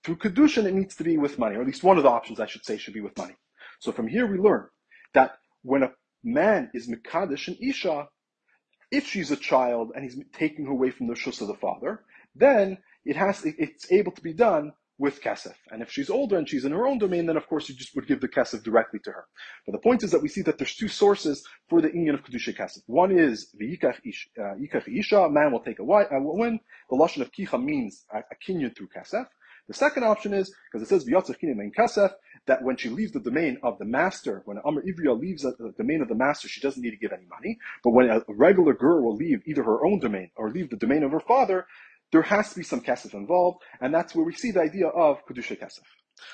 through 0.04 0.16
Kedushin, 0.16 0.66
it 0.66 0.74
needs 0.74 0.94
to 0.96 1.04
be 1.04 1.18
with 1.18 1.38
money, 1.38 1.56
or 1.56 1.62
at 1.62 1.66
least 1.66 1.82
one 1.82 1.96
of 1.96 2.04
the 2.04 2.10
options, 2.10 2.38
I 2.38 2.46
should 2.46 2.64
say, 2.64 2.76
should 2.76 2.94
be 2.94 3.00
with 3.00 3.18
money. 3.18 3.34
So 3.80 3.90
from 3.90 4.06
here 4.06 4.26
we 4.26 4.38
learn 4.38 4.68
that 5.14 5.38
when 5.62 5.82
a 5.82 5.92
man 6.22 6.70
is 6.74 6.88
Mekadesh 6.88 7.48
and 7.48 7.56
Isha, 7.60 8.08
if 8.92 9.06
she's 9.06 9.32
a 9.32 9.36
child 9.36 9.90
and 9.94 10.04
he's 10.04 10.16
taking 10.32 10.66
her 10.66 10.72
away 10.72 10.90
from 10.90 11.08
the 11.08 11.14
shus 11.14 11.40
of 11.40 11.48
the 11.48 11.54
father, 11.54 12.04
then 12.36 12.78
it 13.06 13.16
has 13.16 13.44
it's 13.44 13.90
able 13.90 14.12
to 14.12 14.22
be 14.22 14.34
done 14.34 14.72
with 14.98 15.20
kesef. 15.20 15.54
And 15.70 15.82
if 15.82 15.90
she's 15.90 16.08
older 16.08 16.36
and 16.38 16.48
she's 16.48 16.64
in 16.64 16.72
her 16.72 16.86
own 16.86 16.98
domain, 16.98 17.26
then 17.26 17.36
of 17.36 17.46
course 17.46 17.68
you 17.68 17.74
just 17.74 17.94
would 17.94 18.06
give 18.06 18.20
the 18.20 18.28
kesef 18.28 18.62
directly 18.62 18.98
to 19.04 19.10
her. 19.10 19.26
But 19.66 19.72
the 19.72 19.78
point 19.78 20.02
is 20.02 20.10
that 20.12 20.22
we 20.22 20.28
see 20.28 20.42
that 20.42 20.58
there's 20.58 20.74
two 20.74 20.88
sources 20.88 21.46
for 21.68 21.80
the 21.82 21.88
union 21.88 22.14
of 22.14 22.24
kedusha 22.24 22.56
kesef. 22.56 22.82
One 22.86 23.12
is 23.12 23.50
the 23.58 23.66
yikach 23.76 23.98
uh, 24.38 24.78
isha, 24.86 25.18
a 25.18 25.30
man 25.30 25.52
will 25.52 25.60
take 25.60 25.78
a, 25.78 25.84
wife, 25.84 26.08
a 26.10 26.20
woman. 26.20 26.60
The 26.90 26.96
lashon 26.96 27.20
of 27.20 27.30
kicha 27.32 27.62
means 27.62 28.04
a, 28.12 28.18
a 28.18 28.36
kinyan 28.46 28.74
through 28.74 28.88
kesef. 28.96 29.26
The 29.68 29.74
second 29.74 30.04
option 30.04 30.32
is, 30.32 30.54
because 30.70 30.82
it 30.86 30.88
says 30.88 31.04
v'yatzach 31.04 31.40
kinyan 31.42 31.60
in 31.60 31.72
kesef, 31.76 32.12
that 32.46 32.62
when 32.62 32.76
she 32.76 32.88
leaves 32.88 33.12
the 33.12 33.20
domain 33.20 33.58
of 33.62 33.78
the 33.78 33.84
master, 33.84 34.42
when 34.44 34.58
Amr 34.64 34.82
Ivriya 34.82 35.18
leaves 35.18 35.42
the 35.42 35.74
domain 35.76 36.00
of 36.00 36.08
the 36.08 36.14
master, 36.14 36.48
she 36.48 36.60
doesn't 36.60 36.82
need 36.82 36.92
to 36.92 36.96
give 36.96 37.12
any 37.12 37.26
money. 37.26 37.58
But 37.82 37.90
when 37.90 38.08
a 38.08 38.22
regular 38.28 38.72
girl 38.72 39.02
will 39.02 39.16
leave 39.16 39.42
either 39.46 39.64
her 39.64 39.84
own 39.84 39.98
domain 39.98 40.30
or 40.36 40.50
leave 40.50 40.70
the 40.70 40.76
domain 40.76 41.02
of 41.02 41.10
her 41.10 41.20
father, 41.20 41.66
there 42.12 42.22
has 42.22 42.50
to 42.50 42.56
be 42.56 42.62
some 42.62 42.80
kesef 42.80 43.14
involved, 43.14 43.62
and 43.80 43.94
that's 43.94 44.14
where 44.14 44.24
we 44.24 44.32
see 44.32 44.50
the 44.50 44.60
idea 44.60 44.88
of 44.88 45.24
kedusha 45.26 45.58
kesef. 45.58 45.80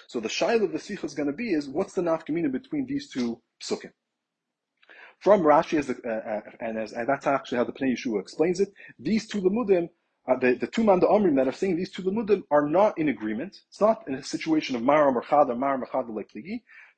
So 0.08 0.20
the 0.20 0.28
shaila 0.28 0.64
of 0.64 0.72
the 0.72 0.78
sikha 0.78 1.06
is 1.06 1.14
going 1.14 1.28
to 1.28 1.32
be 1.32 1.52
is 1.52 1.68
what's 1.68 1.94
the 1.94 2.02
nafkamina 2.02 2.52
between 2.52 2.86
these 2.86 3.10
two 3.10 3.40
psukim? 3.62 3.92
From 5.18 5.42
Rashi, 5.42 5.78
as 5.78 5.86
the, 5.86 5.96
uh, 6.04 6.30
uh, 6.30 6.40
and, 6.60 6.78
as, 6.78 6.92
and 6.92 7.08
that's 7.08 7.26
actually 7.26 7.58
how 7.58 7.64
the 7.64 7.72
Pnei 7.72 7.94
Yehoshua 7.94 8.20
explains 8.20 8.58
it. 8.58 8.68
These 8.98 9.28
two 9.28 9.40
lemudim, 9.40 9.88
uh, 10.28 10.36
the, 10.36 10.54
the 10.54 10.66
two 10.66 10.82
manda 10.82 11.06
omrim 11.06 11.36
that 11.36 11.46
are 11.46 11.52
saying 11.52 11.76
these 11.76 11.92
two 11.92 12.02
lemudim 12.02 12.42
are 12.50 12.68
not 12.68 12.98
in 12.98 13.08
agreement. 13.08 13.56
It's 13.68 13.80
not 13.80 14.02
in 14.08 14.14
a 14.14 14.22
situation 14.22 14.74
of 14.74 14.82
mara 14.82 15.12
merchad 15.12 15.48
or 15.48 15.54
mara 15.54 15.78
merchad 15.78 16.12
like 16.14 16.30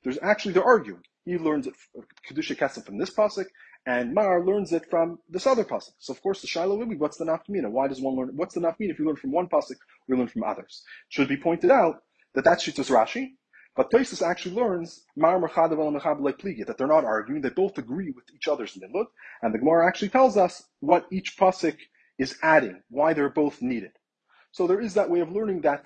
There's 0.03 0.17
actually 0.23 0.53
they're 0.53 0.63
arguing. 0.63 1.03
He 1.25 1.37
learns 1.37 1.67
kedusha 2.27 2.55
kesef 2.57 2.85
from 2.85 2.97
this 2.97 3.11
pasuk, 3.11 3.45
and 3.85 4.13
Mar 4.13 4.43
learns 4.43 4.71
it 4.73 4.89
from 4.89 5.19
this 5.29 5.45
other 5.45 5.63
pasuk. 5.63 5.93
So 5.99 6.13
of 6.13 6.21
course 6.21 6.41
the 6.41 6.47
shaila 6.47 6.77
will 6.77 6.85
be 6.85 6.95
what's 6.95 7.17
the 7.17 7.25
nafkamina? 7.25 7.69
Why 7.69 7.87
does 7.87 8.01
one 8.01 8.15
learn? 8.15 8.31
What's 8.35 8.55
the 8.55 8.61
nafkamina 8.61 8.91
if 8.91 8.99
you 8.99 9.05
learn 9.05 9.15
from 9.15 9.31
one 9.31 9.47
pasuk, 9.47 9.77
we 10.07 10.17
learn 10.17 10.27
from 10.27 10.43
others? 10.43 10.83
It 11.09 11.13
should 11.13 11.27
be 11.27 11.37
pointed 11.37 11.71
out 11.71 12.03
that 12.33 12.43
that's 12.43 12.65
Shittas 12.65 12.89
Rashi, 12.89 13.31
but 13.75 13.91
Tosis 13.91 14.25
actually 14.25 14.55
learns 14.55 15.05
Mar 15.15 15.39
that 15.39 16.75
they're 16.77 16.87
not 16.87 17.05
arguing; 17.05 17.41
they 17.41 17.49
both 17.49 17.77
agree 17.77 18.11
with 18.11 18.23
each 18.33 18.47
other's 18.47 18.73
limud, 18.75 19.05
and 19.41 19.53
the 19.53 19.59
Gemara 19.59 19.87
actually 19.87 20.09
tells 20.09 20.37
us 20.37 20.63
what 20.79 21.05
each 21.11 21.37
pasuk 21.37 21.77
is 22.17 22.37
adding, 22.41 22.81
why 22.89 23.13
they're 23.13 23.29
both 23.29 23.61
needed. 23.61 23.91
So 24.51 24.65
there 24.67 24.79
is 24.79 24.93
that 24.93 25.09
way 25.09 25.19
of 25.19 25.31
learning 25.31 25.61
that 25.61 25.85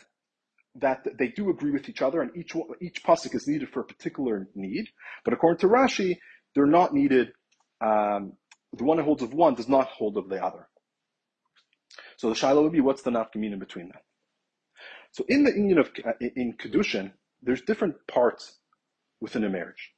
that 0.76 1.06
they 1.18 1.30
do 1.30 1.50
agree 1.50 1.72
with 1.72 1.90
each 1.90 2.04
other, 2.04 2.22
and 2.22 2.36
each 2.38 2.56
each 2.80 3.04
pasuk 3.04 3.34
is 3.34 3.48
needed 3.48 3.70
for 3.70 3.82
a 3.82 3.86
particular 3.86 4.48
need. 4.54 4.88
But 5.26 5.34
according 5.34 5.60
to 5.62 5.68
Rashi, 5.68 6.20
they're 6.54 6.68
not 6.68 6.94
needed 6.94 7.34
um, 7.82 8.34
the 8.74 8.84
one 8.84 8.98
who 8.98 9.04
holds 9.04 9.24
of 9.24 9.34
one 9.34 9.56
does 9.56 9.70
not 9.70 9.88
hold 9.88 10.18
of 10.18 10.30
the 10.30 10.44
other. 10.44 10.68
So 12.18 12.30
the 12.30 12.36
shaila 12.36 12.62
would 12.62 12.72
be 12.72 12.82
what's 12.82 13.02
the 13.02 13.12
nafkamina 13.12 13.60
between 13.60 13.90
them. 13.90 14.02
So 15.12 15.26
in 15.28 15.44
the 15.44 15.52
union 15.52 15.80
of 15.80 15.92
uh, 16.06 16.12
in 16.20 16.54
kedushin, 16.54 17.14
there's 17.42 17.62
different 17.62 17.96
parts 18.08 18.60
within 19.22 19.44
a 19.44 19.50
marriage. 19.50 19.94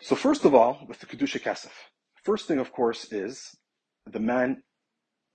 So 0.00 0.14
first 0.14 0.44
of 0.44 0.54
all, 0.54 0.84
with 0.88 1.00
the 1.00 1.06
kedusha 1.06 1.40
kesef, 1.42 1.72
first 2.22 2.46
thing, 2.46 2.58
of 2.58 2.72
course, 2.72 3.10
is 3.12 3.56
the 4.06 4.20
man 4.20 4.62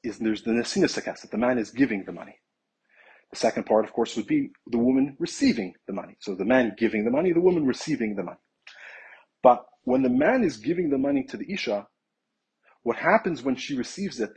is 0.04 0.20
there's 0.20 0.44
the 0.44 0.52
nesinus 0.52 1.00
kesef. 1.02 1.30
The 1.30 1.38
man 1.38 1.58
is 1.58 1.72
giving 1.72 2.06
the 2.06 2.12
money. 2.12 2.36
The 3.32 3.38
second 3.38 3.66
part, 3.66 3.86
of 3.86 3.94
course, 3.94 4.16
would 4.18 4.28
be 4.28 4.52
the 4.68 4.78
woman 4.78 5.16
receiving 5.20 5.74
the 5.88 5.94
money. 5.94 6.18
So 6.20 6.36
the 6.36 6.46
man 6.46 6.76
giving 6.78 7.06
the 7.06 7.12
money, 7.12 7.32
the 7.32 7.42
woman 7.42 7.66
receiving 7.66 8.16
the 8.16 8.24
money. 8.24 8.40
But 9.42 9.66
when 9.84 10.04
the 10.04 10.10
man 10.10 10.44
is 10.44 10.58
giving 10.58 10.90
the 10.90 10.98
money 10.98 11.24
to 11.24 11.38
the 11.38 11.52
isha, 11.52 11.88
what 12.84 12.98
happens 12.98 13.44
when 13.44 13.56
she 13.56 13.78
receives 13.78 14.20
it? 14.20 14.32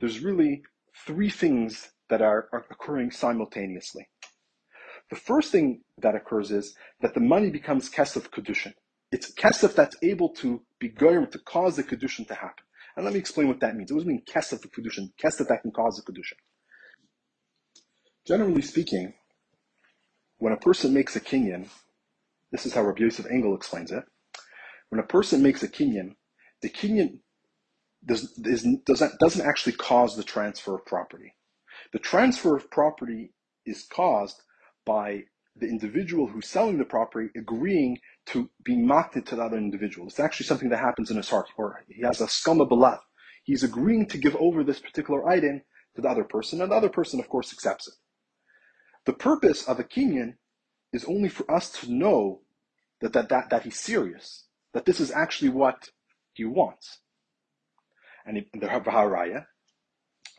There's 0.00 0.20
really 0.20 0.62
three 1.06 1.30
things 1.30 1.90
that 2.08 2.22
are, 2.22 2.48
are 2.52 2.66
occurring 2.70 3.10
simultaneously. 3.10 4.08
The 5.10 5.16
first 5.16 5.52
thing 5.52 5.82
that 5.98 6.14
occurs 6.14 6.50
is 6.50 6.74
that 7.00 7.14
the 7.14 7.20
money 7.20 7.50
becomes 7.50 7.90
kesef 7.90 8.28
kedushin. 8.30 8.74
It's 9.10 9.32
kesef 9.32 9.74
that's 9.74 9.96
able 10.02 10.30
to 10.34 10.62
be 10.78 10.88
goyim 10.88 11.30
to 11.30 11.38
cause 11.38 11.76
the 11.76 11.82
kedushin 11.84 12.26
to 12.28 12.34
happen. 12.34 12.64
And 12.96 13.04
let 13.04 13.14
me 13.14 13.20
explain 13.20 13.48
what 13.48 13.60
that 13.60 13.76
means. 13.76 13.90
It 13.90 13.94
doesn't 13.94 14.08
mean 14.08 14.22
kesef 14.28 14.66
kedushin, 14.68 15.12
kesef 15.22 15.48
that 15.48 15.62
can 15.62 15.70
cause 15.70 15.96
the 15.96 16.12
kedushin. 16.12 16.36
Generally 18.26 18.62
speaking, 18.62 19.14
when 20.38 20.52
a 20.52 20.58
person 20.58 20.92
makes 20.92 21.16
a 21.16 21.20
kinyan, 21.20 21.68
this 22.52 22.66
is 22.66 22.74
how 22.74 22.82
Rabbi 22.82 23.02
Yosef 23.02 23.26
Engel 23.30 23.54
explains 23.54 23.90
it. 23.90 24.04
When 24.90 25.00
a 25.00 25.06
person 25.06 25.42
makes 25.42 25.62
a 25.62 25.68
kinyan, 25.68 26.16
the 26.62 26.70
kinyan 26.70 27.20
does, 28.04 28.38
is, 28.38 28.66
doesn't, 28.86 29.18
doesn't 29.18 29.46
actually 29.46 29.74
cause 29.74 30.16
the 30.16 30.24
transfer 30.24 30.74
of 30.74 30.86
property. 30.86 31.34
The 31.92 31.98
transfer 31.98 32.56
of 32.56 32.70
property 32.70 33.32
is 33.66 33.86
caused 33.90 34.42
by 34.84 35.24
the 35.56 35.66
individual 35.66 36.28
who's 36.28 36.48
selling 36.48 36.78
the 36.78 36.84
property 36.84 37.30
agreeing 37.36 37.98
to 38.26 38.50
be 38.64 38.76
mocked 38.76 39.14
to 39.26 39.36
the 39.36 39.42
other 39.42 39.56
individual. 39.56 40.06
It's 40.06 40.20
actually 40.20 40.46
something 40.46 40.68
that 40.70 40.78
happens 40.78 41.10
in 41.10 41.16
his 41.16 41.28
heart, 41.28 41.48
or 41.56 41.84
he 41.88 42.02
has 42.02 42.20
a 42.20 42.26
skama 42.26 42.68
balat. 42.68 43.00
He's 43.44 43.62
agreeing 43.64 44.06
to 44.08 44.18
give 44.18 44.36
over 44.36 44.62
this 44.62 44.78
particular 44.78 45.28
item 45.28 45.62
to 45.96 46.02
the 46.02 46.08
other 46.08 46.24
person, 46.24 46.60
and 46.62 46.70
the 46.70 46.76
other 46.76 46.88
person, 46.88 47.18
of 47.18 47.28
course, 47.28 47.52
accepts 47.52 47.88
it. 47.88 47.94
The 49.06 49.12
purpose 49.14 49.66
of 49.66 49.80
a 49.80 49.84
kinyan 49.84 50.34
is 50.92 51.04
only 51.04 51.28
for 51.28 51.50
us 51.50 51.70
to 51.80 51.92
know 51.92 52.42
that, 53.00 53.12
that, 53.14 53.28
that, 53.30 53.50
that 53.50 53.62
he's 53.62 53.78
serious, 53.78 54.47
that 54.74 54.84
this 54.84 55.00
is 55.00 55.10
actually 55.10 55.50
what 55.50 55.88
he 56.34 56.44
wants. 56.44 56.98
And 58.26 58.44
the 58.52 58.66
Haraya, 58.66 59.46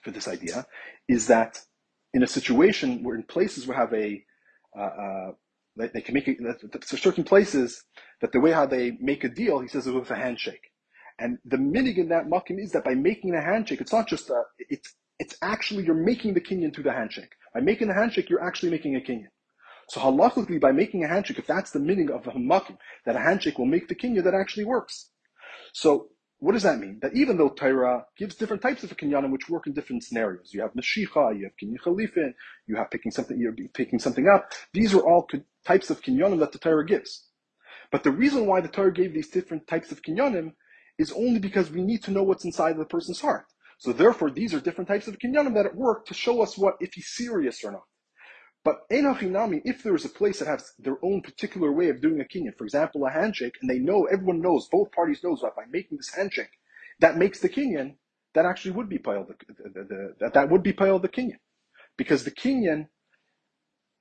for 0.03 0.11
this 0.11 0.27
idea, 0.27 0.65
is 1.07 1.27
that 1.27 1.59
in 2.13 2.23
a 2.23 2.27
situation 2.27 3.03
where 3.03 3.15
in 3.15 3.23
places 3.23 3.67
we 3.67 3.75
have 3.75 3.93
a 3.93 4.23
uh, 4.77 4.81
uh, 4.81 5.31
they 5.75 6.01
can 6.01 6.13
make 6.13 6.27
it, 6.27 6.37
certain 6.83 7.23
places 7.23 7.83
that 8.21 8.31
the 8.31 8.39
way 8.39 8.51
how 8.51 8.65
they 8.65 8.97
make 8.99 9.23
a 9.23 9.29
deal, 9.29 9.59
he 9.59 9.67
says 9.67 9.87
it 9.87 9.93
with 9.93 10.11
a 10.11 10.15
handshake. 10.15 10.71
And 11.17 11.37
the 11.45 11.57
minig 11.57 11.97
in 11.97 12.09
that 12.09 12.27
makim 12.27 12.59
is 12.59 12.71
that 12.73 12.83
by 12.83 12.95
making 12.95 13.33
a 13.33 13.41
handshake, 13.41 13.81
it's 13.81 13.93
not 13.93 14.07
just 14.07 14.29
a, 14.29 14.43
it's, 14.57 14.95
it's 15.19 15.35
actually, 15.41 15.85
you're 15.85 15.95
making 15.95 16.33
the 16.33 16.41
kinyan 16.41 16.73
through 16.73 16.85
the 16.85 16.93
handshake. 16.93 17.31
By 17.53 17.61
making 17.61 17.87
the 17.87 17.93
handshake, 17.93 18.29
you're 18.29 18.43
actually 18.43 18.71
making 18.71 18.95
a 18.95 18.99
kinyan. 18.99 19.27
So 19.89 19.99
halachically, 20.01 20.61
by 20.61 20.71
making 20.71 21.03
a 21.03 21.07
handshake, 21.07 21.39
if 21.39 21.47
that's 21.47 21.71
the 21.71 21.79
meaning 21.79 22.11
of 22.11 22.27
a 22.27 22.31
makim, 22.31 22.77
that 23.05 23.15
a 23.15 23.19
handshake 23.19 23.57
will 23.57 23.65
make 23.65 23.87
the 23.87 23.95
kinyan, 23.95 24.23
that 24.23 24.35
actually 24.35 24.65
works. 24.65 25.09
So 25.73 26.09
what 26.37 26.53
does 26.53 26.63
that 26.63 26.79
mean? 26.79 26.99
That 27.01 27.15
even 27.15 27.37
though 27.37 27.49
Torah 27.49 28.05
gives 28.15 28.35
different 28.35 28.61
types 28.61 28.83
of 28.83 28.95
kinyanim 28.95 29.31
which 29.31 29.49
work 29.49 29.67
in 29.67 29.73
different 29.73 30.03
scenarios, 30.03 30.51
you 30.53 30.61
have 30.61 30.73
mashicha, 30.73 31.37
you 31.37 31.49
have 31.49 31.57
kinyan 31.61 31.79
chalifin, 31.83 32.33
you 32.67 32.75
have 32.77 32.91
picking 32.91 33.11
something, 33.11 33.39
you're 33.39 33.55
picking 33.73 33.99
something 33.99 34.27
up. 34.27 34.53
These 34.73 34.93
are 34.93 35.01
all 35.01 35.27
types 35.65 35.89
of 35.89 36.01
kinyanim 36.01 36.39
that 36.39 36.51
the 36.51 36.59
Torah 36.59 36.85
gives. 36.85 37.27
But 37.91 38.03
the 38.03 38.11
reason 38.11 38.45
why 38.45 38.61
the 38.61 38.67
Torah 38.67 38.93
gave 38.93 39.13
these 39.13 39.29
different 39.29 39.67
types 39.67 39.91
of 39.91 40.03
kinyanim 40.03 40.53
is 40.99 41.11
only 41.11 41.39
because 41.39 41.71
we 41.71 41.81
need 41.81 42.03
to 42.03 42.11
know 42.11 42.23
what's 42.23 42.45
inside 42.45 42.73
of 42.73 42.77
the 42.77 42.85
person's 42.85 43.21
heart. 43.21 43.45
So 43.79 43.91
therefore, 43.91 44.29
these 44.29 44.53
are 44.53 44.59
different 44.59 44.87
types 44.87 45.07
of 45.07 45.17
kinyanim 45.17 45.55
that 45.55 45.75
work 45.75 46.05
to 46.05 46.13
show 46.13 46.43
us 46.43 46.57
what 46.57 46.75
if 46.79 46.93
he's 46.93 47.07
serious 47.07 47.63
or 47.63 47.71
not. 47.71 47.83
But 48.63 48.85
in 48.89 49.05
enochinami, 49.05 49.61
if 49.63 49.83
there 49.83 49.95
is 49.95 50.05
a 50.05 50.09
place 50.09 50.39
that 50.39 50.47
has 50.47 50.73
their 50.77 50.97
own 51.03 51.21
particular 51.21 51.71
way 51.71 51.89
of 51.89 52.01
doing 52.01 52.19
a 52.19 52.25
kinyan, 52.25 52.57
for 52.57 52.65
example, 52.65 53.05
a 53.05 53.09
handshake, 53.09 53.55
and 53.61 53.69
they 53.69 53.79
know, 53.79 54.05
everyone 54.05 54.41
knows, 54.41 54.67
both 54.69 54.91
parties 54.91 55.23
knows 55.23 55.41
that 55.41 55.55
by 55.55 55.63
making 55.71 55.97
this 55.97 56.13
handshake, 56.13 56.51
that 56.99 57.17
makes 57.17 57.39
the 57.39 57.49
kinyan, 57.49 57.95
that 58.33 58.45
actually 58.45 58.71
would 58.71 58.89
be 58.89 58.97
pile 58.97 59.25
the, 59.25 59.35
the, 59.69 60.13
the, 60.19 60.29
that 60.29 60.49
would 60.49 60.61
be 60.61 60.73
pile 60.73 60.99
the 60.99 61.07
kinyan. 61.07 61.39
Because 61.97 62.25
the 62.25 62.31
kinyan, 62.31 62.87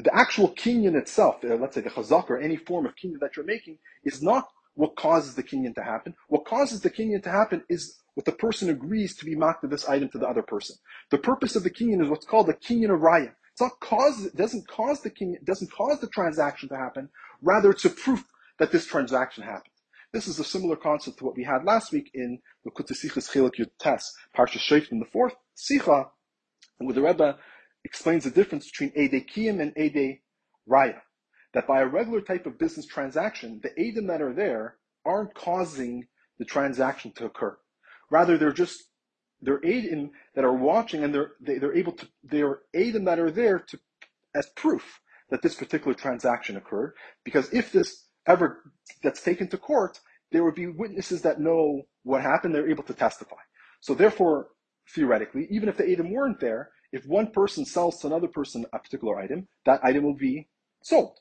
the 0.01 0.15
actual 0.15 0.51
kinyan 0.55 0.97
itself, 0.97 1.37
let's 1.43 1.75
say 1.75 1.81
the 1.81 1.91
chazak 1.91 2.29
or 2.29 2.39
any 2.39 2.57
form 2.57 2.87
of 2.87 2.95
kinyan 2.97 3.21
that 3.21 3.37
you're 3.37 3.47
making, 3.47 3.79
is 4.05 4.23
not 4.23 4.49
what 4.75 4.97
causes 4.97 5.35
the 5.35 5.43
kinyan 5.43 5.75
to 5.77 5.83
happen. 5.83 6.15
What 6.29 6.45
causes 6.45 6.81
the 6.81 6.91
kinyan 6.91 7.23
to 7.23 7.31
happen 7.31 7.63
is 7.69 7.97
what 8.15 8.27
the 8.27 8.33
person 8.33 8.71
agrees 8.71 9.17
to 9.17 9.25
be 9.25 9.37
marked 9.37 9.63
to 9.63 9.69
this 9.69 9.89
item 9.89 10.09
to 10.11 10.19
the 10.19 10.29
other 10.29 10.43
person. 10.43 10.77
The 11.11 11.19
purpose 11.19 11.55
of 11.55 11.63
the 11.63 11.71
kinyan 11.71 12.03
is 12.03 12.11
what's 12.11 12.27
called 12.27 12.49
the 12.49 12.55
kinyan 12.55 12.93
of 12.93 13.01
raya. 13.01 13.33
It's 13.59 13.63
not 13.73 13.81
cause, 13.81 14.25
it 14.25 14.37
doesn't 14.37 14.69
cause 14.69 15.01
the 15.01 15.11
it 15.21 15.45
doesn't 15.45 15.73
cause 15.73 15.99
the 15.99 16.07
transaction 16.07 16.69
to 16.69 16.77
happen. 16.77 17.09
Rather, 17.43 17.71
it's 17.71 17.85
a 17.85 17.91
proof 17.91 18.25
that 18.61 18.71
this 18.71 18.87
transaction 18.87 19.43
happened. 19.43 19.75
This 20.13 20.29
is 20.29 20.39
a 20.39 20.45
similar 20.45 20.77
concept 20.77 21.19
to 21.19 21.25
what 21.25 21.37
we 21.37 21.43
had 21.43 21.65
last 21.65 21.91
week 21.91 22.09
in 22.15 22.39
the 22.65 22.71
Kutasichas 22.71 23.29
Chelek 23.29 23.57
Yud 23.57 23.71
Tes, 23.81 24.15
Parsha 24.37 24.93
in 24.93 25.01
the 25.01 25.07
fourth 25.07 25.35
Sicha, 25.57 26.09
where 26.79 26.95
the 26.95 27.03
Rebbe 27.03 27.37
explains 27.85 28.23
the 28.23 28.31
difference 28.31 28.71
between 28.71 28.93
Ede 28.95 29.27
Kiyim 29.27 29.61
and 29.61 29.77
Ede 29.77 30.21
Raya. 30.71 31.01
That 31.53 31.67
by 31.67 31.81
a 31.81 31.87
regular 31.89 32.21
type 32.21 32.47
of 32.47 32.61
business 32.61 32.87
transaction, 32.87 33.61
the 33.65 33.71
Edim 33.71 34.07
that 34.07 34.23
are 34.23 34.33
there 34.33 34.77
aren't 35.05 35.35
causing 35.35 36.07
the 36.39 36.45
transaction 36.45 37.11
to 37.17 37.25
occur. 37.25 37.59
Rather, 38.09 38.39
they're 38.39 38.53
just 38.53 38.85
they're 39.41 39.61
Adim 39.61 40.11
that 40.35 40.45
are 40.45 40.55
watching 40.55 41.05
and 41.05 41.15
they're, 41.15 41.33
they, 41.41 41.57
are 41.57 41.75
able 41.75 41.93
to, 41.93 42.09
they're 42.25 42.61
Adim 42.75 43.05
that 43.05 43.19
are 43.19 43.31
there 43.31 43.59
to, 43.59 43.79
as 44.35 44.49
proof 44.57 45.01
that 45.31 45.43
this 45.43 45.55
particular 45.55 45.95
transaction 45.95 46.57
occurred. 46.57 46.95
Because 47.25 47.53
if 47.53 47.73
this 47.73 48.07
ever 48.27 48.73
gets 49.03 49.23
taken 49.23 49.49
to 49.49 49.59
court, 49.59 50.01
there 50.33 50.45
would 50.45 50.55
be 50.55 50.67
witnesses 50.67 51.23
that 51.23 51.41
know 51.41 51.83
what 52.03 52.23
happened. 52.23 52.55
They're 52.55 52.71
able 52.71 52.85
to 52.85 52.95
testify. 52.95 53.37
So 53.81 53.95
therefore, 53.95 54.49
theoretically, 54.95 55.47
even 55.51 55.69
if 55.69 55.77
the 55.77 55.85
Adim 55.85 56.13
weren't 56.13 56.41
there, 56.41 56.71
if 56.93 57.07
one 57.07 57.31
person 57.31 57.65
sells 57.65 57.99
to 58.01 58.07
another 58.07 58.29
person 58.29 58.65
a 58.73 58.79
particular 58.79 59.19
item, 59.19 59.47
that 59.67 59.81
item 59.85 60.05
will 60.05 60.17
be 60.17 60.49
sold. 60.83 61.19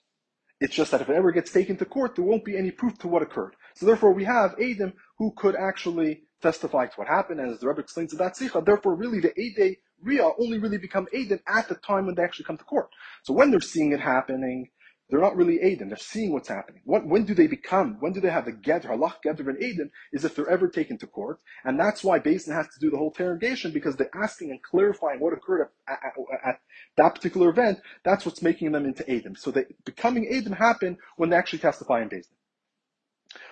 It's 0.59 0.75
just 0.75 0.91
that 0.91 1.01
if 1.01 1.09
it 1.09 1.15
ever 1.15 1.31
gets 1.31 1.51
taken 1.51 1.77
to 1.77 1.85
court, 1.85 2.15
there 2.15 2.25
won't 2.25 2.45
be 2.45 2.57
any 2.57 2.71
proof 2.71 2.97
to 2.99 3.07
what 3.07 3.21
occurred. 3.21 3.55
So 3.75 3.85
therefore, 3.85 4.13
we 4.13 4.23
have 4.23 4.55
Adim 4.57 4.93
who 5.17 5.33
could 5.35 5.55
actually 5.55 6.23
testify 6.41 6.85
to 6.85 6.95
what 6.95 7.07
happened, 7.07 7.39
and 7.39 7.51
as 7.51 7.59
the 7.59 7.67
Rebbe 7.67 7.81
explains 7.81 8.11
in 8.11 8.19
that 8.19 8.37
Sikha, 8.37 8.61
therefore 8.61 8.95
really 8.95 9.19
the 9.19 9.37
Ede 9.39 9.77
Ria 10.01 10.29
only 10.39 10.59
really 10.59 10.77
become 10.77 11.07
Aden 11.11 11.39
at 11.47 11.67
the 11.67 11.75
time 11.75 12.05
when 12.05 12.15
they 12.15 12.23
actually 12.23 12.45
come 12.45 12.57
to 12.57 12.63
court. 12.63 12.89
So 13.23 13.33
when 13.33 13.49
they're 13.49 13.59
seeing 13.59 13.91
it 13.93 13.99
happening, 13.99 14.69
they're 15.09 15.21
not 15.21 15.37
really 15.37 15.61
Aden, 15.61 15.87
they're 15.87 15.97
seeing 15.97 16.33
what's 16.33 16.49
happening. 16.49 16.81
What, 16.83 17.07
when 17.07 17.23
do 17.23 17.33
they 17.33 17.47
become, 17.47 17.97
when 18.01 18.11
do 18.11 18.19
they 18.19 18.29
have 18.29 18.45
the 18.45 18.51
Gedr, 18.51 18.89
Allah 18.89 19.15
Gedr 19.25 19.47
and 19.47 19.63
Aden, 19.63 19.89
is 20.11 20.25
if 20.25 20.35
they're 20.35 20.49
ever 20.49 20.67
taken 20.67 20.97
to 20.97 21.07
court, 21.07 21.39
and 21.63 21.79
that's 21.79 22.03
why 22.03 22.19
Basin 22.19 22.53
has 22.53 22.67
to 22.67 22.79
do 22.79 22.91
the 22.91 22.97
whole 22.97 23.09
interrogation, 23.09 23.71
because 23.71 23.95
they're 23.95 24.15
asking 24.15 24.51
and 24.51 24.61
clarifying 24.61 25.19
what 25.19 25.33
occurred 25.33 25.69
at, 25.87 25.97
at, 26.03 26.13
at 26.45 26.59
that 26.97 27.15
particular 27.15 27.49
event, 27.49 27.79
that's 28.03 28.25
what's 28.25 28.41
making 28.41 28.73
them 28.73 28.85
into 28.85 29.09
Aden. 29.11 29.35
So 29.37 29.49
they, 29.49 29.65
becoming 29.85 30.27
Aden 30.29 30.53
happen 30.53 30.97
when 31.15 31.29
they 31.29 31.37
actually 31.37 31.59
testify 31.59 32.01
in 32.01 32.09
Basin. 32.09 32.35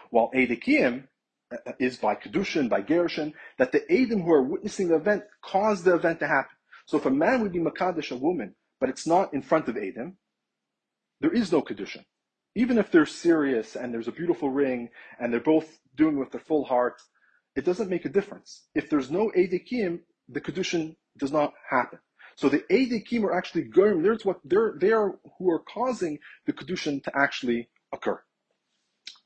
While 0.10 0.32
Edekim, 0.36 1.08
is 1.80 1.98
by 1.98 2.16
Kedushin, 2.16 2.70
by 2.70 2.82
Gerushin, 2.82 3.34
that 3.58 3.72
the 3.72 3.82
Adim 3.90 4.24
who 4.24 4.32
are 4.32 4.42
witnessing 4.44 4.88
the 4.88 4.96
event 4.96 5.24
cause 5.44 5.84
the 5.84 5.96
event 5.96 6.20
to 6.20 6.28
happen. 6.28 6.56
So 6.86 6.98
if 6.98 7.06
a 7.06 7.12
man 7.12 7.42
would 7.42 7.54
be 7.54 7.60
Makadish 7.60 8.12
a 8.12 8.16
woman, 8.16 8.56
but 8.80 8.90
it's 8.90 9.08
not 9.08 9.34
in 9.34 9.42
front 9.42 9.68
of 9.68 9.76
Adim, 9.76 10.16
there 11.22 11.34
is 11.34 11.52
no 11.52 11.62
Kedushin. 11.62 12.06
Even 12.56 12.78
if 12.78 12.92
they're 12.92 13.06
serious 13.06 13.76
and 13.76 13.94
there's 13.94 14.08
a 14.08 14.14
beautiful 14.14 14.50
ring 14.50 14.90
and 15.20 15.32
they're 15.32 15.40
both 15.40 15.80
doing 15.96 16.16
it 16.16 16.20
with 16.20 16.32
their 16.32 16.42
full 16.42 16.66
heart, 16.66 17.02
it 17.56 17.66
doesn't 17.66 17.90
make 17.90 18.06
a 18.06 18.10
difference. 18.10 18.64
If 18.74 18.90
there's 18.90 19.12
no 19.12 19.32
Edikim, 19.36 20.02
the 20.30 20.42
Kedushin 20.42 20.96
does 21.18 21.32
not 21.32 21.54
happen. 21.70 22.00
So 22.36 22.50
the 22.50 22.64
Edikim 22.70 23.24
are 23.24 23.34
actually 23.34 23.64
going, 23.64 24.02
there's 24.02 24.26
what 24.26 24.40
they're, 24.44 24.76
they 24.80 24.92
are 24.92 25.18
who 25.38 25.50
are 25.50 25.60
causing 25.60 26.20
the 26.46 26.54
Kedushin 26.54 27.04
to 27.04 27.12
actually 27.18 27.70
occur. 27.94 28.22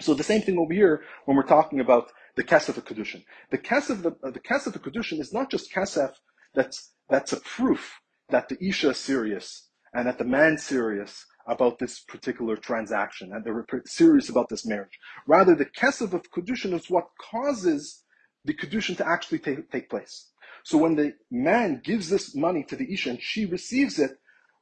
So 0.02 0.14
the 0.14 0.24
same 0.24 0.42
thing 0.42 0.58
over 0.58 0.74
here 0.74 1.04
when 1.26 1.36
we're 1.36 1.44
talking 1.44 1.80
about 1.80 2.12
the 2.40 2.46
kesef 2.46 2.78
of 2.78 2.86
kedushin. 2.86 3.26
The 3.52 3.58
kesef, 3.58 4.02
the, 4.02 4.16
uh, 4.26 4.32
the 4.32 4.40
kesef 4.40 4.74
of 4.74 4.82
kedushin 4.82 5.20
is 5.20 5.34
not 5.34 5.52
just 5.52 5.74
kesef 5.74 6.14
that's 6.54 6.94
that's 7.10 7.34
a 7.34 7.42
proof 7.42 8.00
that 8.30 8.48
the 8.48 8.58
isha 8.66 8.92
is 8.92 8.98
serious 8.98 9.68
and 9.94 10.08
that 10.08 10.20
the 10.20 10.24
man's 10.24 10.64
serious 10.64 11.26
about 11.48 11.80
this 11.80 12.00
particular 12.00 12.56
transaction 12.56 13.34
and 13.34 13.44
they're 13.44 13.66
serious 13.86 14.30
about 14.30 14.48
this 14.48 14.66
marriage. 14.66 14.98
Rather, 15.28 15.54
the 15.54 15.66
kesef 15.66 16.14
of 16.14 16.32
kedushin 16.32 16.74
is 16.74 16.90
what 16.90 17.10
causes 17.20 18.06
the 18.46 18.54
kedushin 18.54 18.96
to 18.96 19.06
actually 19.06 19.40
take, 19.40 19.70
take 19.70 19.90
place. 19.90 20.30
So 20.64 20.78
when 20.78 20.96
the 20.96 21.16
man 21.30 21.82
gives 21.84 22.10
this 22.10 22.34
money 22.34 22.64
to 22.70 22.78
the 22.78 22.90
isha 22.94 23.10
and 23.10 23.22
she 23.22 23.46
receives 23.46 24.00
it, 24.00 24.12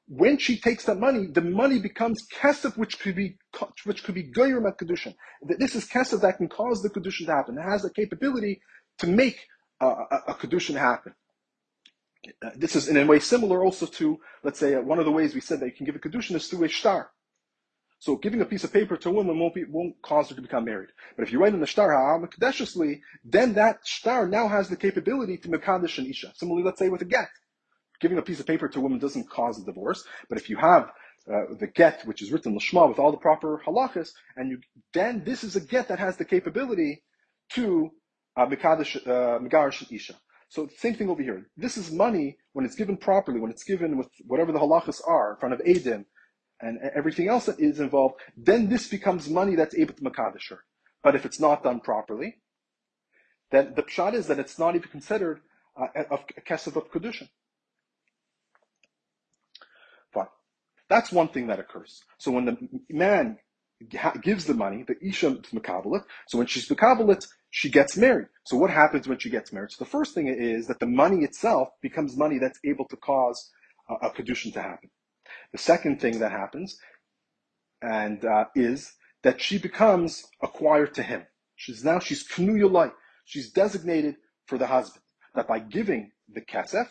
when 0.07 0.37
she 0.37 0.57
takes 0.59 0.85
that 0.85 0.99
money, 0.99 1.27
the 1.27 1.41
money 1.41 1.79
becomes 1.79 2.25
kesef, 2.33 2.77
which 2.77 2.99
could 2.99 3.15
be 3.15 3.37
which 3.83 4.03
could 4.03 4.15
be 4.15 4.23
goyim 4.23 4.65
at 4.65 4.77
kedushin. 4.77 5.13
This 5.41 5.75
is 5.75 5.85
kesef 5.85 6.21
that 6.21 6.37
can 6.37 6.47
cause 6.47 6.81
the 6.81 6.89
kedushin 6.89 7.25
to 7.25 7.33
happen. 7.33 7.57
It 7.57 7.63
has 7.63 7.81
the 7.81 7.89
capability 7.89 8.61
to 8.99 9.07
make 9.07 9.45
a, 9.81 9.85
a 10.27 10.33
kedushin 10.33 10.75
happen. 10.75 11.13
Uh, 12.43 12.49
this 12.55 12.75
is 12.75 12.87
in 12.87 12.97
a 12.97 13.05
way 13.05 13.19
similar 13.19 13.63
also 13.63 13.85
to, 13.85 14.19
let's 14.43 14.59
say, 14.59 14.75
uh, 14.75 14.81
one 14.81 14.99
of 14.99 15.05
the 15.05 15.11
ways 15.11 15.35
we 15.35 15.41
said 15.41 15.59
that 15.59 15.67
you 15.67 15.71
can 15.71 15.85
give 15.85 15.95
a 15.95 15.99
kedushin 15.99 16.35
is 16.35 16.47
through 16.47 16.63
a 16.63 16.69
star. 16.69 17.11
So 17.99 18.15
giving 18.15 18.41
a 18.41 18.45
piece 18.45 18.63
of 18.63 18.71
paper 18.71 18.95
to 18.95 19.09
a 19.09 19.11
woman 19.11 19.39
won't, 19.39 19.55
be, 19.55 19.63
won't 19.65 20.01
cause 20.01 20.29
her 20.29 20.35
to 20.35 20.41
become 20.41 20.65
married. 20.65 20.89
But 21.15 21.23
if 21.23 21.31
you 21.31 21.39
write 21.39 21.53
in 21.53 21.59
the 21.59 21.67
star 21.67 21.91
ha'amakadeshusly, 21.91 23.01
then 23.23 23.53
that 23.53 23.85
star 23.85 24.27
now 24.27 24.47
has 24.47 24.69
the 24.69 24.75
capability 24.77 25.37
to 25.37 25.49
mekadesh 25.49 25.97
an 25.97 26.05
isha. 26.05 26.31
Similarly, 26.35 26.63
let's 26.63 26.79
say 26.79 26.89
with 26.89 27.01
a 27.01 27.05
get. 27.05 27.29
Giving 27.99 28.17
a 28.17 28.21
piece 28.21 28.39
of 28.39 28.45
paper 28.45 28.67
to 28.67 28.79
a 28.79 28.81
woman 28.81 28.99
doesn't 28.99 29.29
cause 29.29 29.59
a 29.59 29.65
divorce, 29.65 30.03
but 30.29 30.37
if 30.37 30.49
you 30.49 30.57
have 30.57 30.91
uh, 31.31 31.55
the 31.59 31.67
get, 31.67 32.05
which 32.05 32.21
is 32.21 32.31
written 32.31 32.57
lishma 32.57 32.87
with 32.87 32.99
all 32.99 33.11
the 33.11 33.17
proper 33.17 33.61
halachas, 33.65 34.09
and 34.35 34.51
you, 34.51 34.59
then 34.93 35.23
this 35.25 35.43
is 35.43 35.55
a 35.55 35.59
get 35.59 35.87
that 35.87 35.99
has 35.99 36.17
the 36.17 36.25
capability 36.25 37.03
to 37.53 37.91
uh, 38.37 38.45
mekadesh, 38.45 38.95
uh, 39.07 39.95
isha. 39.95 40.13
So 40.49 40.69
same 40.77 40.95
thing 40.95 41.09
over 41.09 41.21
here. 41.21 41.47
This 41.57 41.77
is 41.77 41.91
money 41.91 42.37
when 42.53 42.65
it's 42.65 42.75
given 42.75 42.97
properly, 42.97 43.39
when 43.39 43.51
it's 43.51 43.63
given 43.63 43.97
with 43.97 44.09
whatever 44.25 44.51
the 44.51 44.59
halachas 44.59 45.01
are 45.05 45.33
in 45.33 45.39
front 45.39 45.53
of 45.53 45.59
Adim, 45.61 46.05
and 46.61 46.79
everything 46.95 47.27
else 47.27 47.45
that 47.45 47.59
is 47.59 47.79
involved, 47.79 48.15
then 48.35 48.69
this 48.69 48.87
becomes 48.87 49.29
money 49.29 49.55
that's 49.55 49.75
able 49.75 49.93
to 49.93 50.01
Makadish 50.01 50.49
her. 50.49 50.63
But 51.03 51.15
if 51.15 51.25
it's 51.25 51.39
not 51.39 51.63
done 51.63 51.79
properly, 51.79 52.37
then 53.51 53.73
the 53.75 53.83
pshat 53.83 54.13
is 54.13 54.27
that 54.27 54.39
it's 54.39 54.57
not 54.57 54.75
even 54.75 54.89
considered 54.89 55.41
uh, 55.79 55.87
a, 55.95 56.15
a 56.15 56.41
kesef 56.41 56.75
of 56.75 56.91
kedushin. 56.91 57.29
Fine. 60.11 60.27
That's 60.89 61.11
one 61.11 61.29
thing 61.29 61.47
that 61.47 61.59
occurs. 61.59 62.03
So 62.17 62.31
when 62.31 62.45
the 62.45 62.57
man 62.89 63.37
gives 64.21 64.45
the 64.45 64.53
money, 64.53 64.83
the 64.87 64.95
isha 65.05 65.27
is 65.27 65.51
makabelit. 65.53 66.03
So 66.27 66.37
when 66.37 66.47
she's 66.47 66.67
makabelit, 66.69 67.27
she 67.49 67.69
gets 67.69 67.97
married. 67.97 68.27
So 68.45 68.57
what 68.57 68.69
happens 68.69 69.07
when 69.07 69.19
she 69.19 69.29
gets 69.29 69.53
married? 69.53 69.71
So 69.71 69.83
the 69.83 69.89
first 69.89 70.13
thing 70.13 70.27
is 70.27 70.67
that 70.67 70.79
the 70.79 70.87
money 70.87 71.23
itself 71.23 71.69
becomes 71.81 72.17
money 72.17 72.39
that's 72.39 72.59
able 72.65 72.85
to 72.85 72.97
cause 72.97 73.51
a, 73.89 74.07
a 74.07 74.11
kedushin 74.11 74.53
to 74.53 74.61
happen. 74.61 74.89
The 75.51 75.57
second 75.57 76.01
thing 76.01 76.19
that 76.19 76.31
happens 76.31 76.77
and 77.81 78.23
uh, 78.25 78.45
is 78.55 78.93
that 79.23 79.41
she 79.41 79.57
becomes 79.57 80.25
acquired 80.41 80.93
to 80.95 81.03
him. 81.03 81.25
She's 81.55 81.83
now 81.83 81.99
she's 81.99 82.27
knuyulai. 82.27 82.91
She's 83.25 83.51
designated 83.51 84.15
for 84.45 84.57
the 84.57 84.67
husband. 84.67 85.03
That 85.35 85.47
by 85.47 85.59
giving 85.59 86.11
the 86.33 86.41
kesef, 86.41 86.87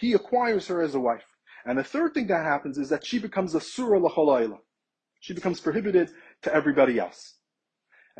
he 0.00 0.12
acquires 0.12 0.66
her 0.68 0.82
as 0.82 0.94
a 0.94 1.00
wife. 1.00 1.24
And 1.64 1.78
the 1.78 1.84
third 1.84 2.14
thing 2.14 2.26
that 2.28 2.44
happens 2.44 2.78
is 2.78 2.88
that 2.88 3.04
she 3.04 3.18
becomes 3.18 3.54
a 3.54 3.60
surah 3.60 3.98
lacholayla. 3.98 4.58
She 5.20 5.34
becomes 5.34 5.60
prohibited 5.60 6.10
to 6.42 6.54
everybody 6.54 6.98
else. 6.98 7.36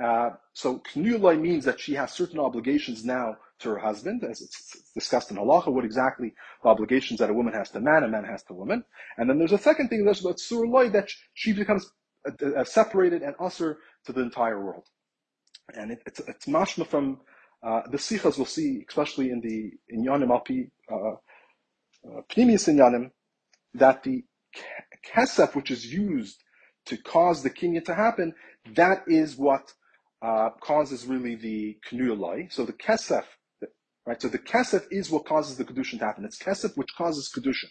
Uh, 0.03 0.31
so 0.55 0.81
knuyulai 0.95 1.39
means 1.39 1.65
that 1.65 1.79
she 1.79 1.95
has 1.95 2.13
certain 2.13 2.39
obligations 2.39 3.05
now 3.05 3.37
to 3.59 3.71
her 3.71 3.79
husband, 3.79 4.25
as 4.25 4.41
it's 4.41 4.93
discussed 4.95 5.31
in 5.31 5.37
halacha, 5.37 5.69
what 5.73 5.85
exactly 5.85 6.33
the 6.63 6.69
obligations 6.69 7.21
that 7.21 7.31
a 7.31 7.35
woman 7.35 7.53
has 7.53 7.71
to 7.71 7.81
man, 7.81 8.03
a 8.03 8.09
man 8.09 8.25
has 8.25 8.43
to 8.45 8.55
woman. 8.55 8.85
And 9.19 9.29
then 9.29 9.39
there's 9.39 9.53
a 9.53 9.59
second 9.59 9.89
thing, 9.89 10.05
there's 10.05 10.25
about 10.25 10.41
surah 10.41 10.89
that 10.91 11.11
she 11.35 11.53
becomes 11.53 11.91
uh, 12.27 12.47
uh, 12.57 12.65
separated 12.65 13.23
and 13.23 13.35
usher 13.39 13.79
to 14.07 14.13
the 14.13 14.23
entire 14.23 14.63
world. 14.65 14.85
And 15.75 15.93
it, 15.93 16.03
it's, 16.07 16.21
it's 16.21 16.47
mashma 16.47 16.87
from 16.87 17.21
uh, 17.63 17.83
the 17.91 17.99
sikhas 17.99 18.37
we'll 18.37 18.47
see, 18.47 18.85
especially 18.89 19.31
in 19.31 19.41
the 19.41 19.71
in 19.89 20.05
Yanim 20.05 20.29
Alpi, 20.29 20.71
uh, 20.91 21.15
uh, 22.09 22.23
Pnimius 22.31 22.69
in 22.69 22.77
Yanim, 22.77 23.11
that 23.75 24.03
the 24.03 24.25
kesef, 25.15 25.55
which 25.55 25.71
is 25.71 25.87
used 25.87 26.43
to 26.87 26.97
cause 26.97 27.43
the 27.43 27.51
kinyan 27.51 27.85
to 27.85 27.95
happen, 27.95 28.35
that 28.75 29.05
is 29.07 29.37
what 29.37 29.73
uh, 30.21 30.51
causes 30.61 31.07
really 31.07 31.35
the 31.35 31.77
knuyulai. 31.91 32.53
So 32.53 32.65
the 32.65 32.73
kesef 32.73 33.25
Right? 34.05 34.21
So 34.21 34.29
the 34.29 34.39
kesef 34.39 34.87
is 34.91 35.11
what 35.11 35.27
causes 35.27 35.57
the 35.57 35.65
kedushin 35.65 35.99
to 36.01 36.07
happen. 36.07 36.25
It's 36.25 36.39
kesef 36.39 36.77
which 36.77 36.95
causes 36.97 37.31
kedushin. 37.35 37.71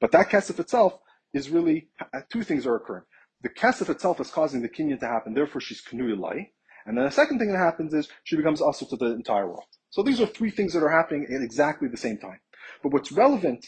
But 0.00 0.12
that 0.12 0.28
kesef 0.28 0.60
itself 0.60 0.98
is 1.32 1.48
really 1.48 1.88
uh, 2.00 2.20
two 2.30 2.42
things 2.42 2.66
are 2.66 2.76
occurring. 2.76 3.04
The 3.42 3.48
kesef 3.48 3.88
itself 3.88 4.20
is 4.20 4.30
causing 4.30 4.60
the 4.60 4.68
kinyan 4.68 5.00
to 5.00 5.06
happen, 5.06 5.34
therefore 5.34 5.60
she's 5.60 5.82
knuyulai. 5.82 6.48
And 6.84 6.98
then 6.98 7.04
the 7.04 7.10
second 7.10 7.38
thing 7.38 7.52
that 7.52 7.58
happens 7.58 7.94
is 7.94 8.08
she 8.24 8.36
becomes 8.36 8.60
also 8.60 8.84
to 8.86 8.96
the 8.96 9.14
entire 9.14 9.46
world. 9.46 9.64
So 9.90 10.02
these 10.02 10.20
are 10.20 10.26
three 10.26 10.50
things 10.50 10.72
that 10.74 10.82
are 10.82 10.90
happening 10.90 11.26
at 11.34 11.42
exactly 11.42 11.88
the 11.88 11.96
same 11.96 12.18
time. 12.18 12.40
But 12.82 12.92
what's 12.92 13.12
relevant 13.12 13.64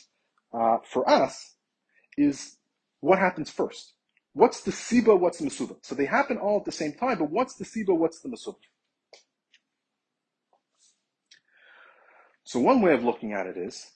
uh, 0.52 0.78
for 0.84 1.08
us 1.08 1.53
is 2.16 2.56
what 3.00 3.18
happens 3.18 3.50
first. 3.50 3.94
What's 4.32 4.62
the 4.62 4.72
siba? 4.72 5.18
What's 5.18 5.38
the 5.38 5.46
masuba? 5.46 5.76
So 5.82 5.94
they 5.94 6.06
happen 6.06 6.38
all 6.38 6.58
at 6.58 6.64
the 6.64 6.72
same 6.72 6.92
time, 6.92 7.18
but 7.18 7.30
what's 7.30 7.54
the 7.54 7.64
siba? 7.64 7.96
What's 7.96 8.20
the 8.20 8.28
masuba? 8.28 8.56
So 12.44 12.60
one 12.60 12.82
way 12.82 12.92
of 12.92 13.02
looking 13.02 13.32
at 13.32 13.46
it 13.46 13.56
is 13.56 13.90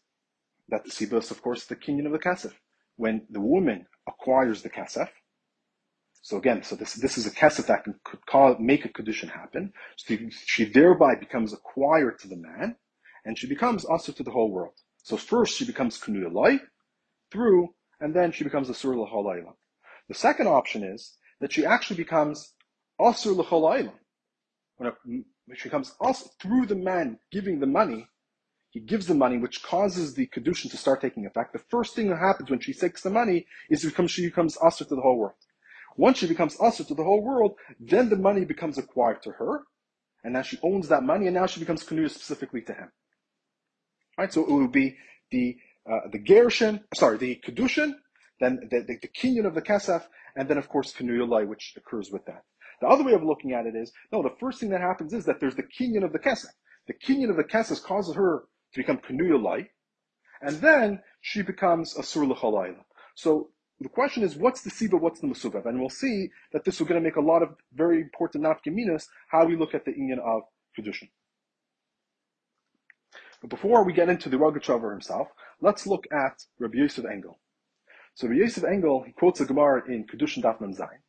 that 0.69 0.85
the 0.85 0.91
Siba 0.91 1.19
is, 1.19 1.31
of 1.31 1.43
course, 1.43 1.67
the 1.67 1.77
kinyan 1.77 2.07
of 2.07 2.13
the 2.13 2.19
kasef. 2.19 2.53
When 2.97 3.27
the 3.31 3.41
woman 3.41 3.87
acquires 4.09 4.63
the 4.63 4.71
kasef, 4.71 5.09
so 6.23 6.37
again, 6.37 6.63
so 6.63 6.75
this 6.75 6.95
this 6.95 7.17
is 7.17 7.27
a 7.27 7.31
kasef 7.31 7.67
that 7.67 7.85
can 7.85 7.95
could 8.05 8.61
make 8.61 8.85
a 8.85 8.89
condition 8.89 9.29
happen. 9.29 9.73
So 9.97 10.17
she 10.47 10.65
thereby 10.65 11.15
becomes 11.15 11.53
acquired 11.53 12.19
to 12.21 12.29
the 12.29 12.37
man, 12.37 12.77
and 13.25 13.39
she 13.39 13.47
becomes 13.47 13.85
also 13.85 14.13
to 14.13 14.23
the 14.23 14.31
whole 14.31 14.51
world. 14.51 14.75
So 15.05 15.17
first 15.17 15.57
she 15.57 15.65
becomes 15.65 16.01
kunuyalai 16.01 16.61
through, 17.31 17.69
and 18.01 18.15
then 18.15 18.33
she 18.33 18.45
becomes 18.45 18.69
a 18.69 18.75
sur 18.75 18.95
l'cholayla. 18.97 19.55
The 20.09 20.15
second 20.15 20.47
option 20.47 20.83
is 20.83 21.17
that 21.41 21.53
she 21.53 21.65
actually 21.65 21.97
becomes 21.97 22.55
asur 23.01 23.37
l'cholayla. 23.37 23.93
When 24.77 24.93
she 25.55 25.65
becomes 25.65 25.95
also 26.01 26.31
through 26.41 26.67
the 26.67 26.77
man 26.77 27.19
giving 27.31 27.61
the 27.61 27.67
money, 27.67 28.09
he 28.71 28.81
gives 28.81 29.07
the 29.07 29.15
money, 29.15 29.39
which 29.39 29.63
causes 29.63 30.15
the 30.15 30.27
kedushin 30.27 30.71
to 30.71 30.77
start 30.77 31.01
taking 31.01 31.27
effect. 31.27 31.53
The 31.53 31.59
first 31.59 31.95
thing 31.95 32.09
that 32.11 32.19
happens 32.19 32.51
when 32.51 32.61
she 32.61 32.75
takes 32.75 33.03
the 33.03 33.11
money 33.11 33.47
is 33.71 33.85
becomes, 33.85 34.11
she 34.11 34.27
becomes 34.27 34.59
usher 34.63 34.85
to 34.85 34.95
the 34.95 35.01
whole 35.01 35.19
world. 35.19 35.35
Once 35.97 36.19
she 36.19 36.27
becomes 36.27 36.57
usher 36.61 36.85
to 36.85 36.95
the 36.95 37.03
whole 37.03 37.23
world, 37.23 37.57
then 37.81 38.09
the 38.09 38.17
money 38.17 38.45
becomes 38.45 38.79
acquired 38.79 39.23
to 39.23 39.33
her, 39.33 39.63
and 40.23 40.35
now 40.35 40.43
she 40.43 40.59
owns 40.63 40.89
that 40.89 41.03
money, 41.03 41.27
and 41.27 41.35
now 41.35 41.47
she 41.47 41.61
becomes 41.61 41.83
kanu 41.83 42.09
specifically 42.09 42.61
to 42.63 42.75
him. 42.75 42.93
Right, 44.17 44.33
so 44.33 44.43
it 44.45 44.53
would 44.53 44.73
be 44.73 44.97
the 45.31 45.57
uh, 45.91 46.09
the 46.11 46.19
gershon, 46.19 46.85
sorry, 46.95 47.19
the 47.19 47.41
kedushin, 47.47 47.95
then 48.41 48.61
the, 48.71 48.81
the, 48.81 48.99
the 49.03 49.09
kinyan 49.09 49.47
of 49.47 49.55
the 49.55 49.63
kesef, 49.63 50.05
and 50.37 50.49
then 50.49 50.59
of 50.59 50.69
course 50.69 50.93
kanuyulai, 50.93 51.47
which 51.47 51.75
occurs 51.77 52.11
with 52.11 52.25
that. 52.27 52.43
The 52.81 52.87
other 52.87 53.05
way 53.05 53.13
of 53.13 53.25
looking 53.25 53.53
at 53.53 53.67
it 53.67 53.75
is, 53.75 53.93
no, 54.13 54.23
the 54.23 54.35
first 54.39 54.61
thing 54.61 54.71
that 54.71 54.81
happens 54.81 55.13
is 55.13 55.25
that 55.25 55.41
there's 55.41 55.57
the 55.57 55.65
kinyan 55.65 56.05
of 56.05 56.13
the 56.13 56.19
kesef. 56.19 56.53
The 56.87 56.95
kinyan 56.95 57.31
of 57.31 57.37
the 57.37 57.45
kesef 57.45 57.83
causes 57.83 58.15
her 58.15 58.45
to 58.73 58.81
become 58.81 58.99
Kanuyalai, 58.99 59.69
and 60.41 60.57
then 60.57 61.01
she 61.21 61.43
becomes 61.43 61.97
a 61.97 62.03
Sur 62.03 62.25
L'chalayla. 62.25 62.85
So 63.15 63.51
the 63.81 63.89
question 63.89 64.23
is, 64.23 64.37
what's 64.37 64.63
the 64.63 64.71
Siva, 64.71 64.97
what's 64.97 65.21
the 65.21 65.27
Masuvav? 65.27 65.67
And 65.67 65.81
we'll 65.81 65.91
see 65.91 66.29
that 66.53 66.65
this 66.65 66.81
is 66.81 66.87
going 66.87 67.01
to 67.01 67.05
make 67.05 67.17
a 67.17 67.21
lot 67.21 67.43
of 67.43 67.57
very 67.75 68.01
important 68.01 68.45
nafkaminas, 68.45 69.07
how 69.29 69.45
we 69.45 69.57
look 69.57 69.75
at 69.75 69.85
the 69.85 69.93
Inyan 69.93 70.19
of 70.19 70.43
tradition. 70.75 71.09
But 73.41 73.51
before 73.51 73.85
we 73.85 73.93
get 73.93 74.09
into 74.09 74.29
the 74.29 74.37
Rogachover 74.37 74.91
himself, 74.91 75.29
let's 75.61 75.87
look 75.87 76.07
at 76.13 76.45
Rabbi 76.59 76.79
Yosef 76.79 77.05
Engel. 77.05 77.39
So 78.15 78.27
Rabbi 78.27 78.41
Yosef 78.41 78.65
Engel, 78.65 79.05
he 79.05 79.13
quotes 79.13 79.41
a 79.41 79.47
Gemara 79.47 79.83
in 79.89 80.07
Kedushin 80.07 80.43
Dafman 80.43 80.77
Zayin. 80.77 81.03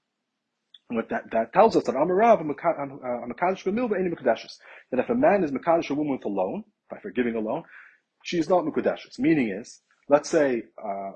And 0.90 0.98
what 0.98 1.10
that, 1.10 1.32
that 1.32 1.54
tells 1.54 1.76
us 1.76 1.86
that 1.86 1.96
Amarav, 1.96 2.42
Makadashis, 2.42 4.58
that 4.92 5.00
if 5.00 5.10
a 5.10 5.16
man 5.16 5.44
is 5.44 5.52
Makadish 5.52 5.90
a 5.90 5.94
woman 5.94 6.14
with 6.14 6.26
a 6.26 6.30
loan, 6.30 6.64
by 6.90 7.00
forgiving 7.00 7.36
a 7.36 7.40
loan, 7.40 7.64
she 8.24 8.38
is 8.38 8.50
not 8.50 8.66
Mukadeshis. 8.66 9.20
Meaning 9.20 9.50
is, 9.50 9.82
let's 10.10 10.30
say 10.30 10.64
uh, 10.84 11.12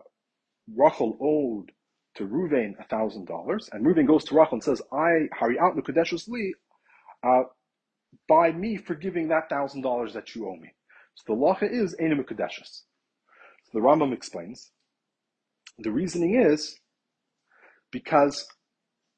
Rachel 0.76 1.18
owed 1.20 1.72
to 2.16 2.28
Ruvain 2.28 2.76
a 2.80 2.88
thousand 2.88 3.26
dollars, 3.26 3.70
and 3.72 3.86
Ruvain 3.86 4.08
goes 4.08 4.24
to 4.26 4.36
Rachel 4.36 4.54
and 4.54 4.64
says, 4.64 4.82
"I 4.92 5.28
hurry 5.32 5.58
out 5.60 5.76
Mukadeshis 5.76 6.28
li, 6.28 6.54
uh, 7.24 7.44
by 8.28 8.52
me 8.52 8.78
forgiving 8.78 9.30
that 9.30 9.50
thousand 9.50 9.82
dollars 9.82 10.14
that 10.14 10.36
you 10.36 10.48
owe 10.48 10.56
me." 10.56 10.72
So 11.16 11.24
the 11.28 11.40
lacha 11.40 11.72
is 11.72 11.96
Ena 12.00 12.16
Mukadeshis. 12.16 12.84
So 13.64 13.72
the 13.74 13.80
Rambam 13.80 14.14
explains 14.14 14.72
the 15.78 15.92
reasoning 15.92 16.36
is 16.36 16.80
because 17.92 18.48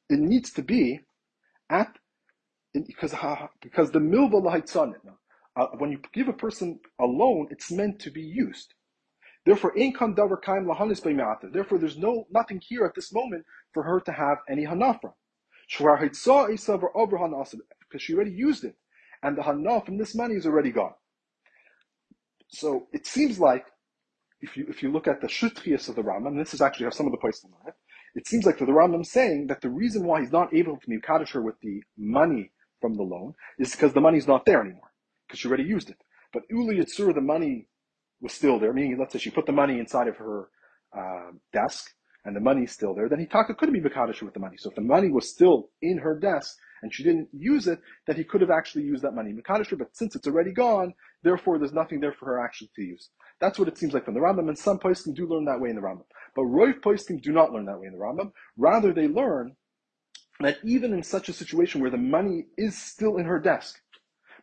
it 0.10 0.20
needs 0.20 0.52
to 0.52 0.62
be 0.62 1.02
at 1.70 1.98
because 2.74 3.14
because 3.62 3.92
the 3.92 4.00
milva 4.00 4.42
lahitzanin 4.44 5.16
uh, 5.56 5.68
when 5.78 5.92
you 5.92 6.00
give 6.14 6.28
a 6.28 6.34
person 6.34 6.80
a 7.00 7.06
loan, 7.06 7.48
it's 7.50 7.72
meant 7.72 8.00
to 8.00 8.12
be 8.12 8.22
used. 8.22 8.74
Therefore, 9.46 9.76
income 9.78 10.16
davar 10.16 10.42
kaim 10.42 10.66
lahanis 10.66 11.02
Therefore, 11.54 11.78
there's 11.78 11.98
no 11.98 12.26
nothing 12.32 12.62
here 12.62 12.84
at 12.86 12.96
this 12.96 13.14
moment 13.14 13.46
for 13.74 13.84
her 13.84 14.02
to 14.02 14.12
have 14.12 14.40
any 14.50 14.66
hanafra. 14.66 15.14
Because 17.80 18.02
she 18.02 18.14
already 18.14 18.32
used 18.32 18.64
it, 18.66 18.76
and 19.24 19.38
the 19.38 19.42
hanaf 19.44 19.86
from 19.86 19.98
this 19.98 20.16
money 20.16 20.36
is 20.36 20.46
already 20.46 20.72
gone. 20.72 20.94
So 22.48 22.88
it 22.94 23.06
seems 23.06 23.40
like 23.40 23.66
if 24.42 24.56
you 24.58 24.66
if 24.70 24.84
you 24.84 24.92
look 24.92 25.08
at 25.08 25.22
the 25.22 25.28
Shutrius 25.28 25.90
of 25.90 25.96
the 25.96 26.04
Rambam, 26.04 26.38
this 26.38 26.54
is 26.54 26.62
actually 26.62 26.86
how 26.86 26.92
some 26.92 27.06
of 27.06 27.12
the 27.12 27.18
places 27.18 27.46
on 27.46 27.68
it, 27.68 27.76
it 28.16 28.28
seems 28.28 28.46
like 28.46 28.58
the 28.58 28.66
Rambam 28.66 29.06
saying 29.06 29.48
that 29.48 29.62
the 29.62 29.70
reason 29.70 30.06
why 30.06 30.22
he's 30.22 30.32
not 30.32 30.54
able 30.54 30.78
to 30.78 31.00
Kaddish 31.02 31.32
her 31.32 31.42
with 31.42 31.60
the 31.62 31.82
money 31.98 32.52
from 32.82 32.96
the 32.96 33.04
loan 33.04 33.34
is 33.60 33.72
because 33.72 33.94
the 33.94 34.02
money's 34.02 34.28
not 34.28 34.46
there 34.46 34.62
anymore, 34.62 34.92
because 35.28 35.40
she 35.40 35.48
already 35.48 35.64
used 35.64 35.90
it. 35.90 35.98
But 36.32 36.44
Uli 36.50 36.78
Yitzur, 36.78 37.14
the 37.14 37.22
money 37.22 37.68
was 38.22 38.34
still 38.34 38.60
there, 38.60 38.74
meaning 38.74 38.98
let's 39.00 39.14
say 39.14 39.20
she 39.20 39.32
put 39.32 39.46
the 39.46 39.52
money 39.52 39.80
inside 39.80 40.08
of 40.08 40.18
her 40.18 40.50
uh, 40.98 41.32
desk 41.52 41.92
and 42.26 42.36
the 42.36 42.40
money's 42.40 42.72
still 42.72 42.94
there, 42.96 43.08
then 43.08 43.20
he 43.20 43.26
couldn't 43.26 43.74
be 43.74 43.82
Makadish 43.82 44.22
with 44.22 44.34
the 44.34 44.40
money. 44.40 44.58
So 44.58 44.70
if 44.70 44.76
the 44.76 44.82
money 44.82 45.10
was 45.10 45.30
still 45.30 45.70
in 45.82 46.00
her 46.00 46.18
desk 46.18 46.58
and 46.82 46.94
she 46.94 47.04
didn't 47.04 47.30
use 47.32 47.68
it, 47.68 47.80
that 48.08 48.18
he 48.18 48.24
could 48.24 48.42
have 48.42 48.52
actually 48.52 48.84
used 48.84 49.04
that 49.04 49.14
money 49.14 49.34
but 49.34 49.96
since 49.96 50.16
it's 50.16 50.28
already 50.28 50.52
gone, 50.52 50.94
therefore 51.24 51.58
there's 51.58 51.74
nothing 51.74 52.00
there 52.00 52.14
for 52.14 52.26
her 52.26 52.44
actually 52.44 52.70
to 52.76 52.82
use. 52.82 53.10
That's 53.40 53.60
what 53.60 53.68
it 53.68 53.78
seems 53.78 53.94
like 53.94 54.06
from 54.06 54.14
the 54.14 54.20
Rambam, 54.20 54.48
and 54.48 54.58
some 54.58 54.80
poskim 54.80 55.14
do 55.14 55.28
learn 55.28 55.46
that 55.46 55.60
way 55.60 55.70
in 55.70 55.76
the 55.76 55.82
Rambam. 55.82 56.06
But 56.36 56.44
Roiv 56.44 56.80
poskim 56.82 57.22
do 57.22 57.32
not 57.32 57.52
learn 57.52 57.66
that 57.66 57.80
way 57.80 57.88
in 57.88 57.94
the 57.94 58.00
Rambam. 58.00 58.32
Rather, 58.58 58.94
they 58.94 59.08
learn 59.08 59.56
that 60.40 60.58
even 60.64 60.94
in 60.94 61.04
such 61.04 61.30
a 61.30 61.34
situation 61.34 61.82
where 61.82 61.92
the 61.92 61.98
money 61.98 62.46
is 62.58 62.78
still 62.78 63.18
in 63.18 63.26
her 63.26 63.40
desk, 63.40 63.80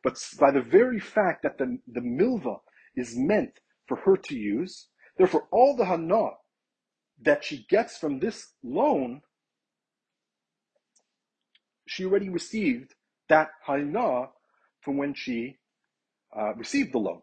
but 0.03 0.18
by 0.38 0.51
the 0.51 0.62
very 0.62 0.99
fact 0.99 1.42
that 1.42 1.59
the, 1.59 1.79
the 1.87 2.01
milva 2.01 2.59
is 2.97 3.16
meant 3.16 3.61
for 3.87 3.97
her 3.99 4.16
to 4.16 4.35
use, 4.35 4.88
therefore 5.16 5.47
all 5.51 5.77
the 5.77 5.85
hana 5.85 6.31
that 7.21 7.45
she 7.45 7.66
gets 7.68 7.99
from 7.99 8.18
this 8.18 8.55
loan, 8.62 9.23
she 11.87 12.05
already 12.05 12.29
received 12.29 12.95
that 13.29 13.49
hana 13.66 14.29
from 14.81 14.97
when 14.97 15.14
she 15.14 15.59
uh, 16.37 16.55
received 16.55 16.92
the 16.92 16.99
loan. 16.99 17.23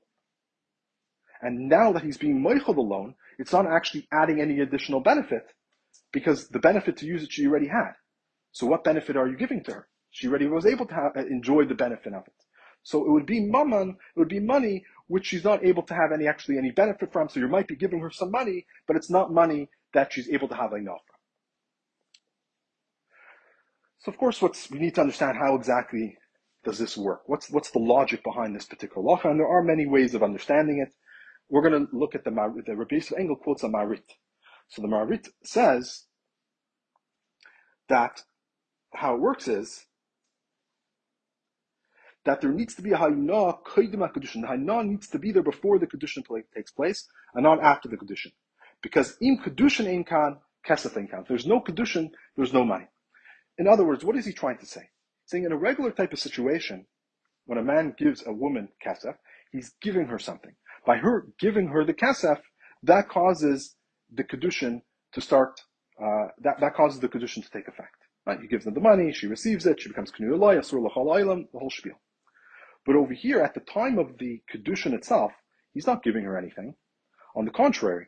And 1.41 1.69
now 1.69 1.93
that 1.93 2.04
he's 2.04 2.17
being 2.17 2.41
moichel 2.41 2.76
the 2.76 2.82
loan, 2.82 3.15
it's 3.38 3.54
not 3.54 3.65
actually 3.65 4.08
adding 4.12 4.41
any 4.41 4.60
additional 4.60 5.00
benefit 5.00 5.54
because 6.12 6.50
the 6.50 6.60
benefit 6.60 6.98
to 6.98 7.06
use 7.06 7.24
it 7.24 7.32
she 7.32 7.48
already 7.48 7.67
had. 7.67 7.93
So 8.52 8.65
what 8.65 8.84
benefit 8.84 9.15
are 9.15 9.28
you 9.28 9.38
giving 9.38 9.63
to 9.65 9.74
her? 9.74 9.88
She 10.12 10.28
already 10.28 10.48
was 10.48 10.65
able 10.65 10.86
to 10.88 10.93
have, 10.93 11.15
enjoy 11.15 11.65
the 11.65 11.76
benefit 11.76 12.13
of 12.13 12.24
it. 12.28 12.34
So 12.84 13.06
it 13.06 13.12
would 13.12 13.26
be 13.26 13.41
mammon, 13.41 13.98
it 14.15 14.19
would 14.19 14.30
be 14.30 14.39
money 14.39 14.84
which 15.08 15.28
she's 15.28 15.43
not 15.43 15.63
able 15.63 15.84
to 15.84 15.93
have 15.93 16.12
any 16.13 16.28
actually 16.28 16.58
any 16.58 16.72
benefit 16.72 17.12
from. 17.12 17.30
So 17.30 17.39
you 17.39 17.48
might 17.48 17.67
be 17.67 17.76
giving 17.76 18.00
her 18.00 18.12
some 18.12 18.32
money, 18.32 18.65
but 18.88 18.95
it's 18.95 19.10
not 19.10 19.32
money 19.32 19.69
that 19.93 20.13
she's 20.13 20.30
able 20.30 20.48
to 20.50 20.56
have 20.56 20.74
enough. 20.74 21.02
So 24.00 24.12
of 24.12 24.18
course, 24.18 24.42
what's 24.42 24.70
we 24.72 24.80
need 24.80 24.96
to 24.96 25.02
understand 25.02 25.38
how 25.38 25.56
exactly 25.56 26.18
does 26.64 26.78
this 26.78 26.98
work? 26.98 27.22
What's 27.28 27.50
what's 27.50 27.72
the 27.72 27.80
logic 27.80 28.24
behind 28.24 28.56
this 28.56 28.66
particular 28.66 29.02
law? 29.04 29.20
And 29.24 29.40
there 29.40 29.48
are 29.48 29.64
many 29.64 29.86
ways 29.86 30.16
of 30.16 30.24
understanding 30.24 30.80
it. 30.80 30.94
We're 31.50 31.68
going 31.68 31.86
to 31.86 31.96
look 31.96 32.16
at 32.16 32.24
the 32.24 32.32
the 32.66 32.76
Rabbi 32.76 32.96
Yosef 32.96 33.18
Engel 33.18 33.36
quotes 33.36 33.64
a 33.64 33.68
Maharit. 33.68 34.04
So 34.70 34.82
the 34.82 34.88
Maharit 34.88 35.28
says 35.44 36.06
that 37.90 38.24
how 38.94 39.16
it 39.16 39.22
works 39.22 39.48
is 39.48 39.86
that 42.26 42.42
there 42.42 42.52
needs 42.52 42.76
to 42.76 42.82
be 42.82 42.92
a 42.92 42.98
hayna 42.98 43.58
koidim 43.64 44.08
kedushin. 44.14 44.42
The 44.42 44.48
hayna 44.48 44.86
needs 44.86 45.08
to 45.10 45.20
be 45.20 45.32
there 45.32 45.44
before 45.44 45.80
the 45.80 45.88
kedushin 45.88 46.24
takes 46.56 46.72
place, 46.72 47.08
and 47.34 47.44
not 47.44 47.62
after 47.62 47.90
the 47.90 47.98
kedushin, 47.98 48.32
because 48.82 49.18
im 49.22 49.40
kedushin 49.40 49.88
ein 49.88 50.04
kan 50.04 50.38
kesef 50.66 50.96
ein 50.98 51.08
kan. 51.08 51.26
There's 51.28 51.46
no 51.46 51.60
kedushin, 51.62 52.12
there's 52.36 52.54
no 52.54 52.64
money. 52.64 52.88
In 53.60 53.67
other 53.67 53.86
words, 53.86 54.04
what 54.04 54.15
is 54.15 54.26
he 54.26 54.34
trying 54.34 54.58
to 54.58 54.65
say? 54.65 54.89
Saying 55.28 55.43
in 55.43 55.52
a 55.52 55.58
regular 55.58 55.91
type 55.91 56.13
of 56.13 56.19
situation, 56.19 56.88
when 57.45 57.60
a 57.60 57.63
man 57.63 57.93
gives 57.98 58.26
a 58.26 58.34
woman 58.34 58.69
kesef, 58.84 59.15
he's 59.52 59.74
giving 59.82 60.08
her 60.08 60.17
something. 60.17 60.56
By 60.86 60.98
her 60.98 61.28
giving 61.39 61.67
her 61.67 61.86
the 61.86 61.93
kesef, 61.93 62.39
that 62.84 63.10
causes 63.10 63.76
the 64.12 64.24
kedushin 64.24 64.82
to 65.13 65.22
start. 65.22 65.62
Uh, 66.02 66.30
that 66.39 66.60
that 66.62 66.74
causes 66.74 67.00
the 67.00 67.10
kedushin 67.10 67.43
to 67.43 67.52
take 67.52 67.67
effect. 67.67 68.00
Right? 68.26 68.39
He 68.41 68.48
gives 68.48 68.65
them 68.65 68.74
the 68.74 68.80
money, 68.80 69.12
she 69.12 69.28
receives 69.28 69.65
it, 69.65 69.82
she 69.82 69.89
becomes 69.89 70.12
knu 70.17 70.38
asur 70.38 70.82
the 70.84 70.89
whole 71.60 71.69
spiel. 71.69 72.00
But 72.86 72.95
over 72.95 73.13
here, 73.13 73.41
at 73.41 73.54
the 73.54 73.60
time 73.60 74.00
of 74.00 74.17
the 74.17 74.41
Kedushin 74.52 74.93
itself, 74.93 75.32
he's 75.74 75.88
not 75.88 76.04
giving 76.04 76.24
her 76.24 76.38
anything. 76.38 76.76
On 77.36 77.45
the 77.45 77.52
contrary, 77.52 78.08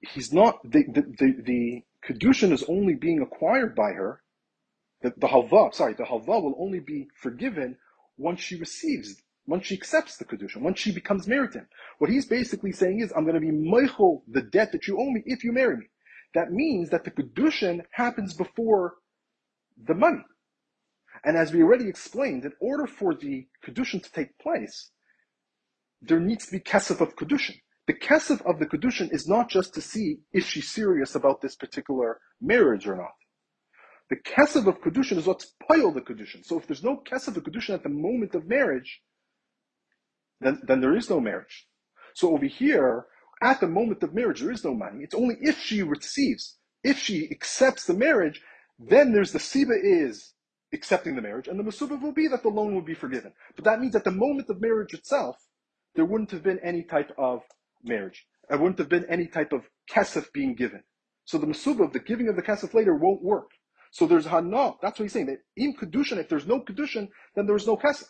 he's 0.00 0.32
not, 0.32 0.62
the, 0.62 0.84
the, 0.84 1.02
the, 1.02 1.42
the 1.42 1.82
Kedushin 2.06 2.52
is 2.52 2.64
only 2.68 2.94
being 2.94 3.20
acquired 3.20 3.74
by 3.74 3.92
her. 3.92 4.22
The, 5.02 5.12
the 5.16 5.28
halva, 5.28 5.74
sorry, 5.74 5.94
the 5.94 6.04
halva 6.04 6.42
will 6.42 6.54
only 6.58 6.80
be 6.80 7.08
forgiven 7.20 7.76
once 8.16 8.40
she 8.40 8.56
receives, 8.56 9.22
once 9.46 9.66
she 9.66 9.74
accepts 9.74 10.16
the 10.16 10.24
Kedushin, 10.24 10.62
once 10.62 10.78
she 10.78 10.92
becomes 10.92 11.26
married 11.26 11.52
to 11.52 11.60
him. 11.60 11.68
What 11.98 12.10
he's 12.10 12.26
basically 12.26 12.72
saying 12.72 13.00
is, 13.00 13.12
I'm 13.16 13.24
going 13.24 13.34
to 13.34 13.40
be 13.40 13.50
meichel 13.50 14.22
the 14.28 14.42
debt 14.42 14.72
that 14.72 14.86
you 14.86 14.98
owe 14.98 15.10
me 15.10 15.22
if 15.26 15.44
you 15.44 15.52
marry 15.52 15.76
me. 15.76 15.86
That 16.34 16.52
means 16.52 16.90
that 16.90 17.04
the 17.04 17.10
Kedushin 17.10 17.82
happens 17.92 18.34
before 18.34 18.94
the 19.82 19.94
money. 19.94 20.24
And 21.24 21.36
as 21.36 21.52
we 21.52 21.62
already 21.62 21.88
explained, 21.88 22.44
in 22.44 22.52
order 22.60 22.86
for 22.86 23.14
the 23.14 23.46
Kedushin 23.64 24.02
to 24.02 24.12
take 24.12 24.38
place, 24.38 24.90
there 26.02 26.20
needs 26.20 26.46
to 26.46 26.52
be 26.52 26.60
kesef 26.60 27.00
of 27.00 27.16
Kedushin. 27.16 27.56
The 27.86 27.94
kesef 27.94 28.40
of 28.46 28.58
the 28.58 28.66
Kedushin 28.66 29.12
is 29.12 29.28
not 29.28 29.50
just 29.50 29.74
to 29.74 29.80
see 29.80 30.20
if 30.32 30.46
she's 30.46 30.70
serious 30.70 31.14
about 31.14 31.42
this 31.42 31.54
particular 31.54 32.20
marriage 32.40 32.86
or 32.86 32.96
not. 32.96 33.12
The 34.08 34.16
kesef 34.16 34.66
of 34.66 34.80
Kedushin 34.80 35.18
is 35.18 35.26
what's 35.26 35.52
pile 35.68 35.92
the 35.92 36.00
Kedushin. 36.00 36.44
So 36.44 36.58
if 36.58 36.66
there's 36.66 36.84
no 36.84 37.02
kesef 37.04 37.36
of 37.36 37.42
Kedushin 37.42 37.74
at 37.74 37.82
the 37.82 37.90
moment 37.90 38.34
of 38.34 38.48
marriage, 38.48 39.02
then, 40.40 40.60
then 40.66 40.80
there 40.80 40.96
is 40.96 41.10
no 41.10 41.20
marriage. 41.20 41.66
So 42.14 42.32
over 42.32 42.46
here, 42.46 43.06
at 43.42 43.60
the 43.60 43.66
moment 43.66 44.02
of 44.02 44.14
marriage, 44.14 44.40
there 44.40 44.52
is 44.52 44.64
no 44.64 44.74
money. 44.74 45.02
It's 45.02 45.14
only 45.14 45.36
if 45.40 45.58
she 45.58 45.82
receives, 45.82 46.56
if 46.82 46.98
she 46.98 47.28
accepts 47.30 47.84
the 47.86 47.94
marriage, 47.94 48.40
then 48.78 49.12
there's 49.12 49.32
the 49.32 49.38
siba 49.38 49.76
is 49.82 50.32
accepting 50.72 51.16
the 51.16 51.22
marriage, 51.22 51.48
and 51.48 51.58
the 51.58 51.62
Masubah 51.62 52.00
will 52.00 52.12
be 52.12 52.28
that 52.28 52.42
the 52.42 52.48
loan 52.48 52.74
will 52.74 52.82
be 52.82 52.94
forgiven. 52.94 53.32
But 53.54 53.64
that 53.64 53.80
means 53.80 53.94
at 53.94 54.04
the 54.04 54.10
moment 54.10 54.48
of 54.48 54.60
marriage 54.60 54.94
itself, 54.94 55.36
there 55.94 56.04
wouldn't 56.04 56.32
have 56.32 56.42
been 56.42 56.58
any 56.60 56.82
type 56.82 57.12
of 57.16 57.42
marriage. 57.84 58.26
There 58.48 58.58
wouldn't 58.58 58.78
have 58.78 58.88
been 58.88 59.06
any 59.08 59.26
type 59.26 59.52
of 59.52 59.62
kesef 59.90 60.32
being 60.32 60.54
given. 60.54 60.82
So 61.24 61.38
the 61.38 61.46
Masubah, 61.46 61.92
the 61.92 62.00
giving 62.00 62.28
of 62.28 62.36
the 62.36 62.42
kesef 62.42 62.74
later, 62.74 62.94
won't 62.94 63.22
work. 63.22 63.50
So 63.90 64.06
there's 64.06 64.26
hana. 64.26 64.72
That's 64.82 64.98
what 64.98 65.04
he's 65.04 65.12
saying. 65.12 65.26
That 65.26 65.38
in 65.56 65.74
kedushin, 65.76 66.18
if 66.18 66.28
there's 66.28 66.46
no 66.46 66.60
kedushin, 66.60 67.08
then 67.34 67.46
there's 67.46 67.66
no 67.66 67.76
kesef. 67.76 68.08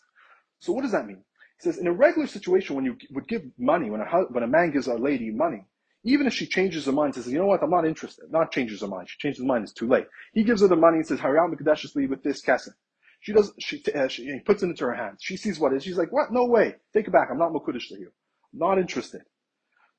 So 0.60 0.72
what 0.72 0.82
does 0.82 0.92
that 0.92 1.06
mean? 1.06 1.22
He 1.60 1.64
says 1.64 1.78
in 1.78 1.86
a 1.86 1.92
regular 1.92 2.26
situation, 2.26 2.74
when 2.74 2.84
you 2.84 2.96
would 3.10 3.28
give 3.28 3.42
money, 3.58 3.90
when 3.90 4.00
a 4.00 4.06
when 4.30 4.42
a 4.42 4.48
man 4.48 4.72
gives 4.72 4.86
a 4.86 4.94
lady 4.94 5.30
money, 5.30 5.66
even 6.02 6.26
if 6.26 6.34
she 6.34 6.46
changes 6.46 6.86
her 6.86 6.92
mind, 6.92 7.14
says, 7.14 7.28
you 7.28 7.38
know 7.38 7.46
what, 7.46 7.62
I'm 7.62 7.70
not 7.70 7.86
interested. 7.86 8.24
Not 8.30 8.50
changes 8.50 8.80
her 8.80 8.88
mind. 8.88 9.08
She 9.08 9.18
changes 9.18 9.40
her 9.40 9.46
mind. 9.46 9.64
It's 9.64 9.72
too 9.72 9.88
late. 9.88 10.06
He 10.32 10.42
gives 10.42 10.60
her 10.62 10.68
the 10.68 10.76
money 10.76 10.98
and 10.98 11.06
says, 11.06 11.20
Haram 11.20 11.54
Mekadeshesli 11.54 12.08
with 12.08 12.22
this 12.22 12.42
kesef. 12.42 12.72
She 13.20 13.32
does, 13.32 13.52
she, 13.58 13.82
uh, 13.94 14.08
she 14.08 14.24
he 14.24 14.40
puts 14.40 14.62
it 14.62 14.66
into 14.66 14.84
her 14.84 14.94
hands. 14.94 15.20
She 15.22 15.38
sees 15.38 15.58
what 15.58 15.72
it 15.72 15.76
is. 15.76 15.84
She's 15.84 15.96
like, 15.96 16.12
what? 16.12 16.30
No 16.30 16.44
way. 16.44 16.74
Take 16.92 17.06
it 17.08 17.12
back. 17.12 17.28
I'm 17.30 17.38
not 17.38 17.52
Makudish 17.52 17.88
to 17.88 17.98
you. 17.98 18.10
Not 18.52 18.78
interested. 18.78 19.22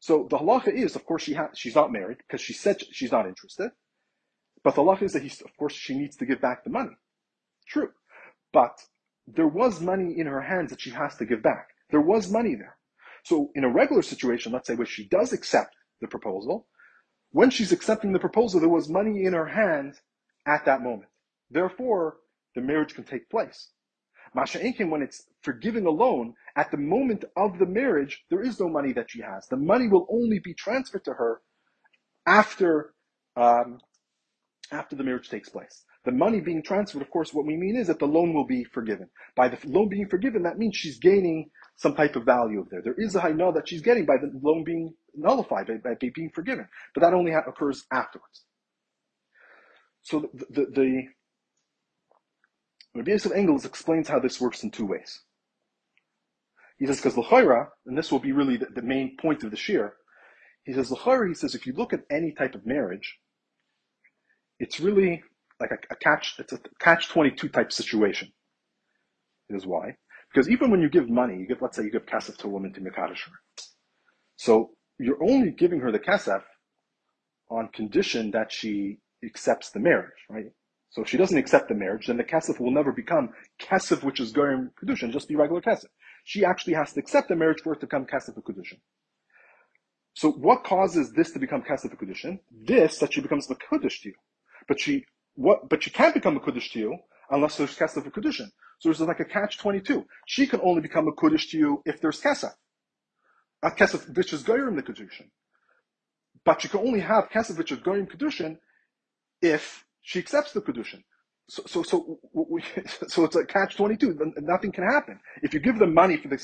So 0.05 0.27
the 0.29 0.37
halacha 0.37 0.71
is, 0.71 0.95
of 0.95 1.03
course, 1.03 1.23
she 1.23 1.33
ha- 1.33 1.49
she's 1.55 1.73
not 1.73 1.91
married 1.91 2.19
because 2.19 2.39
she 2.39 2.53
said 2.53 2.77
she's 2.91 3.11
not 3.11 3.25
interested. 3.25 3.71
But 4.63 4.75
the 4.75 4.83
halacha 4.83 5.01
is 5.01 5.13
that 5.13 5.23
he, 5.23 5.31
of 5.43 5.57
course, 5.57 5.73
she 5.73 5.97
needs 5.97 6.15
to 6.17 6.27
give 6.27 6.39
back 6.39 6.63
the 6.63 6.69
money. 6.69 6.95
True. 7.67 7.89
But 8.53 8.77
there 9.25 9.47
was 9.47 9.81
money 9.81 10.13
in 10.15 10.27
her 10.27 10.41
hands 10.43 10.69
that 10.69 10.79
she 10.79 10.91
has 10.91 11.15
to 11.15 11.25
give 11.25 11.41
back. 11.41 11.69
There 11.89 12.07
was 12.13 12.29
money 12.29 12.53
there. 12.53 12.77
So 13.23 13.49
in 13.55 13.63
a 13.63 13.73
regular 13.81 14.03
situation, 14.03 14.51
let's 14.51 14.67
say 14.67 14.75
where 14.75 14.85
she 14.85 15.07
does 15.07 15.33
accept 15.33 15.75
the 16.01 16.07
proposal. 16.07 16.67
When 17.31 17.49
she's 17.49 17.71
accepting 17.71 18.13
the 18.13 18.19
proposal, 18.19 18.59
there 18.59 18.69
was 18.69 18.87
money 18.87 19.23
in 19.25 19.33
her 19.33 19.47
hand 19.47 19.95
at 20.45 20.65
that 20.65 20.83
moment. 20.83 21.09
Therefore, 21.49 22.17
the 22.53 22.61
marriage 22.61 22.93
can 22.93 23.05
take 23.05 23.27
place. 23.31 23.71
Masha 24.35 24.59
Inkin, 24.59 24.89
when 24.89 25.01
it's 25.01 25.23
forgiving 25.41 25.85
a 25.85 25.89
loan, 25.89 26.33
at 26.57 26.69
the 26.69 26.77
moment 26.77 27.23
of 27.37 27.57
the 27.57 27.65
marriage, 27.65 28.23
there 28.29 28.41
is 28.41 28.59
no 28.59 28.67
money 28.67 28.91
that 28.93 29.09
she 29.09 29.21
has. 29.21 29.47
The 29.47 29.57
money 29.57 29.87
will 29.87 30.05
only 30.11 30.39
be 30.39 30.53
transferred 30.53 31.05
to 31.05 31.13
her 31.13 31.41
after, 32.27 32.93
um, 33.37 33.79
after 34.71 34.95
the 34.97 35.03
marriage 35.03 35.29
takes 35.29 35.47
place. 35.47 35.85
The 36.03 36.11
money 36.11 36.41
being 36.41 36.61
transferred, 36.61 37.01
of 37.01 37.09
course, 37.09 37.33
what 37.33 37.45
we 37.45 37.55
mean 37.55 37.77
is 37.77 37.87
that 37.87 37.97
the 37.97 38.07
loan 38.07 38.33
will 38.33 38.45
be 38.45 38.65
forgiven. 38.65 39.09
By 39.35 39.47
the 39.47 39.57
loan 39.65 39.87
being 39.89 40.07
forgiven, 40.07 40.43
that 40.43 40.59
means 40.59 40.75
she's 40.75 40.99
gaining 40.99 41.49
some 41.77 41.95
type 41.95 42.15
of 42.15 42.25
value 42.25 42.67
there. 42.69 42.81
There 42.83 42.93
is 42.97 43.15
a 43.15 43.21
hayna 43.21 43.53
that 43.55 43.67
she's 43.67 43.81
getting 43.81 44.05
by 44.05 44.17
the 44.17 44.31
loan 44.43 44.63
being 44.63 44.93
nullified, 45.15 45.67
by, 45.67 45.77
by 45.77 45.95
being 46.13 46.29
forgiven. 46.35 46.67
But 46.93 47.01
that 47.01 47.13
only 47.13 47.31
occurs 47.31 47.85
afterwards. 47.91 48.43
So 50.03 50.29
the, 50.33 50.45
the, 50.49 50.65
the 50.75 51.03
Rabbi 52.95 53.11
of 53.11 53.31
Engels 53.33 53.65
explains 53.65 54.07
how 54.07 54.19
this 54.19 54.39
works 54.39 54.63
in 54.63 54.71
two 54.71 54.85
ways. 54.85 55.21
He 56.77 56.85
says, 56.85 56.97
because 56.97 57.17
l'chayra, 57.17 57.67
and 57.85 57.97
this 57.97 58.11
will 58.11 58.19
be 58.19 58.31
really 58.31 58.57
the, 58.57 58.67
the, 58.73 58.81
main 58.81 59.17
point 59.17 59.43
of 59.43 59.51
the 59.51 59.57
shir, 59.57 59.93
he 60.63 60.73
says, 60.73 60.91
l'chayra, 60.91 61.27
he 61.27 61.33
says, 61.33 61.55
if 61.55 61.67
you 61.67 61.73
look 61.73 61.93
at 61.93 62.03
any 62.09 62.31
type 62.31 62.55
of 62.55 62.65
marriage, 62.65 63.17
it's 64.59 64.79
really 64.79 65.23
like 65.59 65.71
a, 65.71 65.77
a 65.91 65.95
catch, 65.97 66.35
it's 66.39 66.53
a 66.53 66.59
catch 66.79 67.09
22 67.09 67.49
type 67.49 67.71
situation. 67.71 68.31
Is 69.49 69.65
why. 69.65 69.95
Because 70.33 70.49
even 70.49 70.71
when 70.71 70.81
you 70.81 70.89
give 70.89 71.07
money, 71.07 71.37
you 71.37 71.47
give, 71.47 71.61
let's 71.61 71.77
say 71.77 71.83
you 71.83 71.91
give 71.91 72.07
kasef 72.07 72.37
to 72.37 72.47
a 72.47 72.49
woman 72.49 72.73
to 72.73 72.81
Mikadashir. 72.81 73.29
So 74.37 74.71
you're 74.97 75.23
only 75.23 75.51
giving 75.51 75.81
her 75.81 75.91
the 75.91 75.99
kesef 75.99 76.41
on 77.49 77.67
condition 77.69 78.31
that 78.31 78.51
she 78.51 78.97
accepts 79.23 79.69
the 79.69 79.79
marriage, 79.79 80.17
right? 80.29 80.51
So 80.95 81.01
if 81.01 81.09
she 81.09 81.17
doesn't 81.17 81.37
accept 81.37 81.67
the 81.67 81.75
marriage, 81.75 82.07
then 82.07 82.15
the 82.15 82.23
kesef 82.23 82.57
will 82.57 82.71
never 82.71 82.93
become 82.93 83.31
kesef, 83.59 84.01
which 84.01 84.21
is 84.21 84.31
goyim 84.31 84.71
kedushin, 84.81 85.11
just 85.11 85.27
be 85.27 85.35
regular 85.35 85.59
kesef. 85.59 85.87
She 86.23 86.45
actually 86.45 86.75
has 86.75 86.93
to 86.93 87.01
accept 87.01 87.27
the 87.27 87.35
marriage 87.35 87.59
for 87.61 87.73
it 87.73 87.81
to 87.81 87.85
become 87.85 88.05
kesef 88.05 88.41
kedushin. 88.41 88.79
So 90.13 90.31
what 90.31 90.63
causes 90.63 91.11
this 91.11 91.31
to 91.31 91.39
become 91.39 91.63
kesef 91.63 91.93
kedushin? 91.97 92.39
This 92.49 92.99
that 92.99 93.13
she 93.13 93.19
becomes 93.19 93.51
a 93.51 93.55
mekudesh 93.55 94.03
to 94.03 94.09
you, 94.09 94.15
but 94.69 94.79
she 94.79 95.03
what? 95.33 95.67
But 95.67 95.83
she 95.83 95.89
can't 95.89 96.13
become 96.13 96.37
a 96.37 96.39
kuddush 96.39 96.71
to 96.71 96.79
you 96.79 96.97
unless 97.29 97.57
there's 97.57 97.77
kesef 97.77 98.09
kedushin. 98.09 98.47
So 98.79 98.87
there's 98.87 99.01
like 99.01 99.19
a 99.19 99.25
catch 99.25 99.57
twenty 99.57 99.81
two. 99.81 100.05
She 100.25 100.47
can 100.47 100.61
only 100.63 100.79
become 100.79 101.09
a 101.09 101.11
kuddush 101.11 101.47
to 101.49 101.57
you 101.57 101.81
if 101.85 101.99
there's 101.99 102.21
kesef. 102.21 102.53
A 103.63 103.71
kesef 103.71 104.15
which 104.15 104.31
is 104.31 104.43
goyim 104.43 104.77
the 104.77 104.81
kedushin. 104.81 105.27
But 106.45 106.61
she 106.61 106.69
can 106.69 106.79
only 106.79 107.01
have 107.01 107.29
kesef 107.29 107.57
which 107.57 107.73
is 107.73 107.79
goyim 107.79 108.07
kedushin 108.07 108.59
if 109.41 109.83
she 110.05 110.19
accepts 110.19 110.53
the 110.53 110.61
kedushin. 110.61 111.03
So, 111.49 111.63
so, 111.65 111.83
so, 111.83 112.19
we, 112.33 112.63
so 113.07 113.25
it's 113.25 113.35
a 113.35 113.45
catch 113.45 113.75
twenty 113.75 113.97
two. 113.97 114.17
Nothing 114.37 114.71
can 114.71 114.83
happen 114.83 115.19
if 115.41 115.53
you 115.53 115.59
give 115.59 115.79
them 115.79 115.93
money 115.93 116.17
for 116.17 116.27
the 116.27 116.37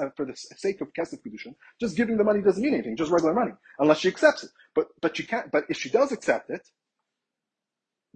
uh, 0.00 0.10
for 0.16 0.24
the 0.24 0.34
sake 0.36 0.80
of 0.80 0.92
kesef 0.92 1.18
kedushin. 1.26 1.54
Just 1.80 1.96
giving 1.96 2.16
the 2.16 2.24
money 2.24 2.40
doesn't 2.40 2.62
mean 2.62 2.74
anything. 2.74 2.96
Just 2.96 3.10
regular 3.10 3.34
money, 3.34 3.52
unless 3.78 3.98
she 3.98 4.08
accepts 4.08 4.44
it. 4.44 4.50
But 4.74 4.86
but 5.02 5.16
she 5.16 5.24
can't. 5.24 5.50
But 5.50 5.64
if 5.68 5.76
she 5.78 5.90
does 5.90 6.12
accept 6.12 6.50
it, 6.50 6.62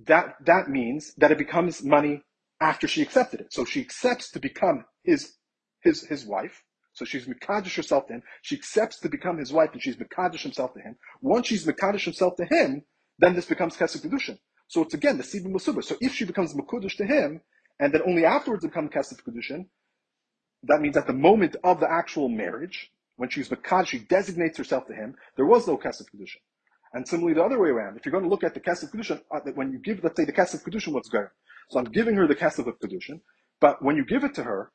that 0.06 0.36
that 0.46 0.68
means 0.68 1.14
that 1.16 1.32
it 1.32 1.38
becomes 1.38 1.82
money 1.82 2.22
after 2.60 2.86
she 2.86 3.02
accepted 3.02 3.40
it. 3.40 3.52
So 3.52 3.64
she 3.64 3.80
accepts 3.80 4.30
to 4.32 4.40
become 4.40 4.84
his 5.02 5.34
his 5.80 6.06
his 6.06 6.24
wife. 6.24 6.62
So 6.94 7.04
she's 7.04 7.26
Mikadish 7.26 7.74
herself 7.74 8.06
to 8.06 8.14
him. 8.14 8.22
She 8.42 8.54
accepts 8.54 9.00
to 9.00 9.08
become 9.08 9.38
his 9.38 9.52
wife 9.52 9.70
and 9.72 9.82
she's 9.82 9.96
Mikadish 9.96 10.42
himself 10.42 10.74
to 10.74 10.80
him. 10.80 10.96
Once 11.22 11.48
she's 11.48 11.66
Mikadish 11.66 12.04
himself 12.04 12.36
to 12.36 12.44
him, 12.44 12.84
then 13.18 13.34
this 13.34 13.46
becomes 13.46 13.76
Kesef 13.76 14.02
Kedushin. 14.06 14.38
So 14.72 14.80
it's 14.80 14.94
again 14.94 15.18
the 15.18 15.22
Sibim 15.22 15.52
Musuba. 15.52 15.84
So 15.84 15.96
if 16.00 16.14
she 16.14 16.24
becomes 16.24 16.54
Makudish 16.54 16.96
to 16.96 17.04
him, 17.04 17.42
and 17.78 17.92
then 17.92 18.00
only 18.06 18.24
afterwards 18.24 18.64
become 18.64 18.88
Kesef 18.88 19.22
Kedushin, 19.22 19.66
that 20.62 20.80
means 20.80 20.96
at 20.96 21.06
the 21.06 21.12
moment 21.12 21.56
of 21.62 21.78
the 21.78 21.92
actual 21.92 22.30
marriage, 22.30 22.90
when 23.16 23.28
she's 23.28 23.50
Makad, 23.50 23.86
she 23.86 23.98
designates 23.98 24.56
herself 24.56 24.86
to 24.86 24.94
him, 24.94 25.14
there 25.36 25.44
was 25.44 25.68
no 25.68 25.76
Kesef 25.76 26.06
Kedushin. 26.14 26.40
And 26.94 27.06
similarly, 27.06 27.34
the 27.34 27.42
other 27.42 27.60
way 27.60 27.68
around, 27.68 27.98
if 27.98 28.06
you're 28.06 28.12
going 28.12 28.24
to 28.24 28.30
look 28.30 28.44
at 28.44 28.54
the 28.54 28.60
Kesef 28.60 28.90
Kedushin, 28.90 29.20
uh, 29.30 29.40
when 29.54 29.72
you 29.72 29.78
give, 29.78 30.02
let's 30.02 30.16
say, 30.16 30.24
the 30.24 30.32
Kesef 30.32 30.62
Kedushin, 30.62 30.94
what's 30.94 31.10
good? 31.10 31.28
So 31.68 31.78
I'm 31.78 31.92
giving 31.92 32.16
her 32.16 32.26
the 32.26 32.34
Kesef 32.34 32.66
of 32.66 32.78
Kedushin, 32.78 33.20
but 33.60 33.82
when 33.82 33.96
you 33.96 34.06
give 34.06 34.24
it 34.24 34.32
to 34.36 34.44
her, 34.44 34.72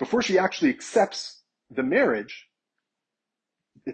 before 0.00 0.20
she 0.20 0.36
actually 0.36 0.70
accepts 0.70 1.42
the 1.70 1.84
marriage, 1.84 2.48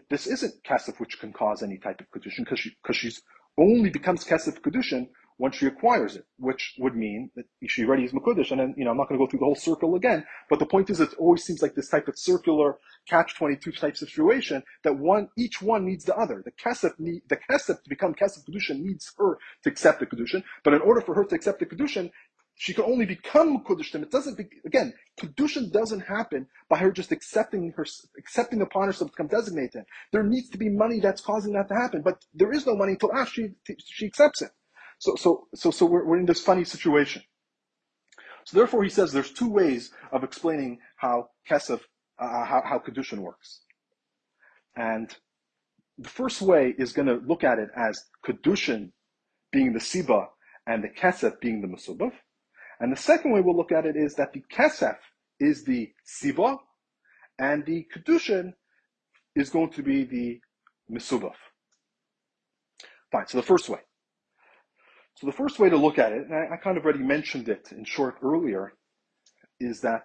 this 0.09 0.27
isn't 0.27 0.65
Kesef 0.65 0.99
which 1.01 1.21
can 1.21 1.35
cause 1.35 1.63
any 1.63 1.77
type 1.77 2.01
of 2.01 2.11
Kedushin 2.11 2.45
because 2.45 2.61
she, 2.61 2.75
cause 2.83 2.97
she's 2.97 3.21
only 3.59 3.91
becomes 3.91 4.25
Kesef 4.25 4.61
Kedushin 4.61 5.09
once 5.39 5.57
she 5.57 5.67
acquires 5.67 6.17
it, 6.17 6.25
which 6.39 6.75
would 6.79 6.97
mean 6.97 7.31
that 7.37 7.45
she 7.67 7.85
already 7.85 8.05
is 8.05 8.13
Makudish. 8.13 8.51
And 8.51 8.61
then, 8.61 8.75
you 8.77 8.85
know, 8.85 8.91
I'm 8.91 8.97
not 8.97 9.09
going 9.09 9.19
to 9.21 9.25
go 9.25 9.31
through 9.31 9.41
the 9.41 9.45
whole 9.45 9.55
circle 9.55 9.95
again, 9.95 10.25
but 10.49 10.59
the 10.59 10.67
point 10.67 10.89
is 10.89 11.01
it 11.01 11.13
always 11.19 11.45
seems 11.45 11.61
like 11.61 11.75
this 11.75 11.91
type 11.91 12.09
of 12.09 12.19
circular 12.19 12.79
catch-22 13.09 13.79
type 13.79 13.97
situation 13.97 14.63
that 14.83 14.97
one, 14.97 15.29
each 15.37 15.61
one 15.61 15.85
needs 15.85 16.05
the 16.05 16.17
other. 16.17 16.43
The 16.45 16.53
Kesef 16.53 16.99
need, 16.99 17.23
the 17.29 17.37
Kesef 17.37 17.83
to 17.83 17.89
become 17.89 18.15
Kesef 18.15 18.49
Kedushin 18.49 18.81
needs 18.81 19.13
her 19.19 19.39
to 19.63 19.71
accept 19.71 20.01
the 20.01 20.07
Kedushin, 20.07 20.43
but 20.65 20.73
in 20.73 20.81
order 20.81 21.01
for 21.03 21.15
her 21.15 21.25
to 21.25 21.35
accept 21.35 21.61
the 21.61 21.67
Kedushin, 21.67 22.11
she 22.59 22.73
can 22.73 22.85
only 22.85 23.05
become 23.05 23.63
Kudushim. 23.63 24.03
It 24.03 24.11
doesn't, 24.11 24.39
be, 24.39 24.47
again, 24.65 24.95
Kedushin 25.21 25.71
doesn't 25.71 26.01
happen 26.01 26.47
by 26.71 26.79
her 26.79 26.91
just 26.91 27.13
accepting 27.13 27.73
her, 27.77 27.85
accepting 28.19 28.63
upon 28.63 28.87
herself 28.87 29.11
to 29.11 29.17
become 29.17 29.29
designated. 29.29 29.85
There 30.11 30.23
needs 30.23 30.49
to 30.51 30.59
be 30.59 30.71
money 30.71 30.99
that's 30.99 31.21
causing 31.21 31.53
that 31.53 31.69
to 31.69 31.75
happen, 31.75 32.01
but 32.03 32.25
there 32.35 32.53
is 32.53 32.67
no 32.67 32.75
money 32.75 32.93
until 32.93 33.13
after 33.15 33.43
she, 33.67 33.77
she 33.85 34.07
accepts 34.07 34.41
it. 34.41 34.51
So, 34.99 35.15
so, 35.17 35.49
so, 35.55 35.71
so 35.71 35.85
we're, 35.85 36.07
we're 36.07 36.19
in 36.19 36.25
this 36.25 36.41
funny 36.41 36.65
situation. 36.65 37.23
So 38.47 38.57
therefore 38.57 38.85
he 38.85 38.91
says 38.91 39.13
there's 39.13 39.33
two 39.33 39.51
ways 39.51 39.91
of 40.11 40.25
explaining 40.25 40.79
how 40.97 41.29
Kesef, 41.51 41.81
uh, 42.19 42.45
how, 42.45 42.63
how 42.65 42.79
Kedushin 42.79 43.19
works. 43.19 43.61
And 44.77 45.15
the 45.99 46.09
first 46.09 46.41
way 46.41 46.75
is 46.79 46.93
going 46.95 47.09
to 47.09 47.21
look 47.27 47.45
at 47.45 47.59
it 47.59 47.69
as 47.77 48.03
Kedushin 48.25 48.93
being 49.53 49.75
the 49.75 49.79
Siba 49.79 50.27
and 50.67 50.83
the 50.83 50.89
Kesef 50.89 51.39
being 51.41 51.61
the 51.61 51.69
Mesubah. 51.69 52.13
And 52.81 52.93
the 52.93 52.97
second 52.97 53.33
way 53.33 53.41
we'll 53.41 53.57
look 53.57 53.73
at 53.73 53.87
it 53.87 53.97
is 53.97 54.15
that 54.15 54.33
the 54.33 54.43
Kesef 54.53 54.97
is 55.41 55.65
the 55.65 55.93
Siba 56.07 56.59
and 57.39 57.65
the 57.65 57.87
Kedushin 57.95 58.55
is 59.35 59.51
going 59.51 59.71
to 59.71 59.83
be 59.83 60.05
the 60.05 60.41
Mesubah. 60.91 61.33
Fine, 63.13 63.27
so 63.29 63.39
the 63.39 63.47
first 63.47 63.69
way. 63.69 63.81
So 65.17 65.27
the 65.27 65.33
first 65.33 65.59
way 65.59 65.71
to 65.71 65.77
look 65.77 65.99
at 65.99 66.13
it, 66.13 66.27
and 66.27 66.35
I, 66.35 66.55
I 66.55 66.57
kind 66.57 66.77
of 66.77 66.85
already 66.85 67.03
mentioned 67.03 67.49
it 67.49 67.69
in 67.73 67.85
short 67.85 68.17
earlier, 68.23 68.75
is 69.59 69.81
that 69.81 70.03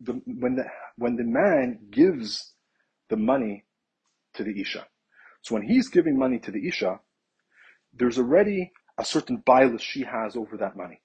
the, 0.00 0.20
when 0.26 0.56
the 0.56 0.64
when 0.96 1.16
the 1.16 1.24
man 1.24 1.78
gives 1.90 2.54
the 3.08 3.16
money 3.16 3.64
to 4.34 4.44
the 4.44 4.58
isha, 4.60 4.86
so 5.42 5.54
when 5.54 5.62
he's 5.62 5.88
giving 5.88 6.18
money 6.18 6.38
to 6.38 6.50
the 6.50 6.66
isha, 6.66 7.00
there's 7.92 8.18
already 8.18 8.72
a 8.96 9.04
certain 9.04 9.42
bias 9.44 9.82
she 9.82 10.04
has 10.04 10.36
over 10.36 10.56
that 10.56 10.76
money. 10.76 11.00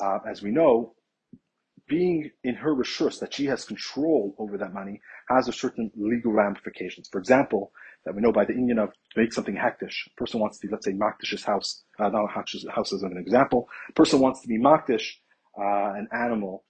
Uh, 0.00 0.18
as 0.28 0.42
we 0.42 0.50
know, 0.50 0.94
being 1.88 2.30
in 2.42 2.54
her 2.54 2.74
rishus 2.74 3.20
that 3.20 3.32
she 3.34 3.46
has 3.46 3.64
control 3.64 4.34
over 4.38 4.58
that 4.58 4.72
money 4.72 5.00
has 5.28 5.48
a 5.48 5.52
certain 5.52 5.90
legal 5.96 6.32
ramifications. 6.32 7.08
For 7.10 7.18
example, 7.18 7.72
that 8.04 8.14
we 8.14 8.22
know 8.22 8.32
by 8.32 8.44
the 8.44 8.54
inyan 8.54 8.82
of 8.82 8.90
to 8.92 9.20
make 9.20 9.32
something 9.32 9.54
hektish. 9.56 10.06
A 10.08 10.14
person 10.16 10.40
wants 10.40 10.58
to, 10.58 10.68
let's 10.70 10.84
say, 10.86 10.92
makdish's 10.92 11.44
house, 11.44 11.84
uh, 11.98 12.08
not 12.08 12.30
Hakdish's 12.30 12.66
house 12.74 12.92
as 12.92 13.02
an 13.02 13.16
example. 13.16 13.68
A 13.88 13.92
person 13.92 14.20
wants 14.20 14.40
to 14.42 14.48
be 14.48 14.58
makdish 14.58 15.12
uh, 15.58 15.92
an 15.94 16.08
animal 16.12 16.64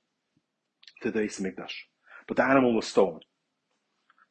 to 1.03 1.11
the 1.11 1.21
Mikdash, 1.21 1.73
but 2.29 2.37
the 2.37 2.45
animal 2.45 2.75
was 2.75 2.87
stolen. 2.87 3.21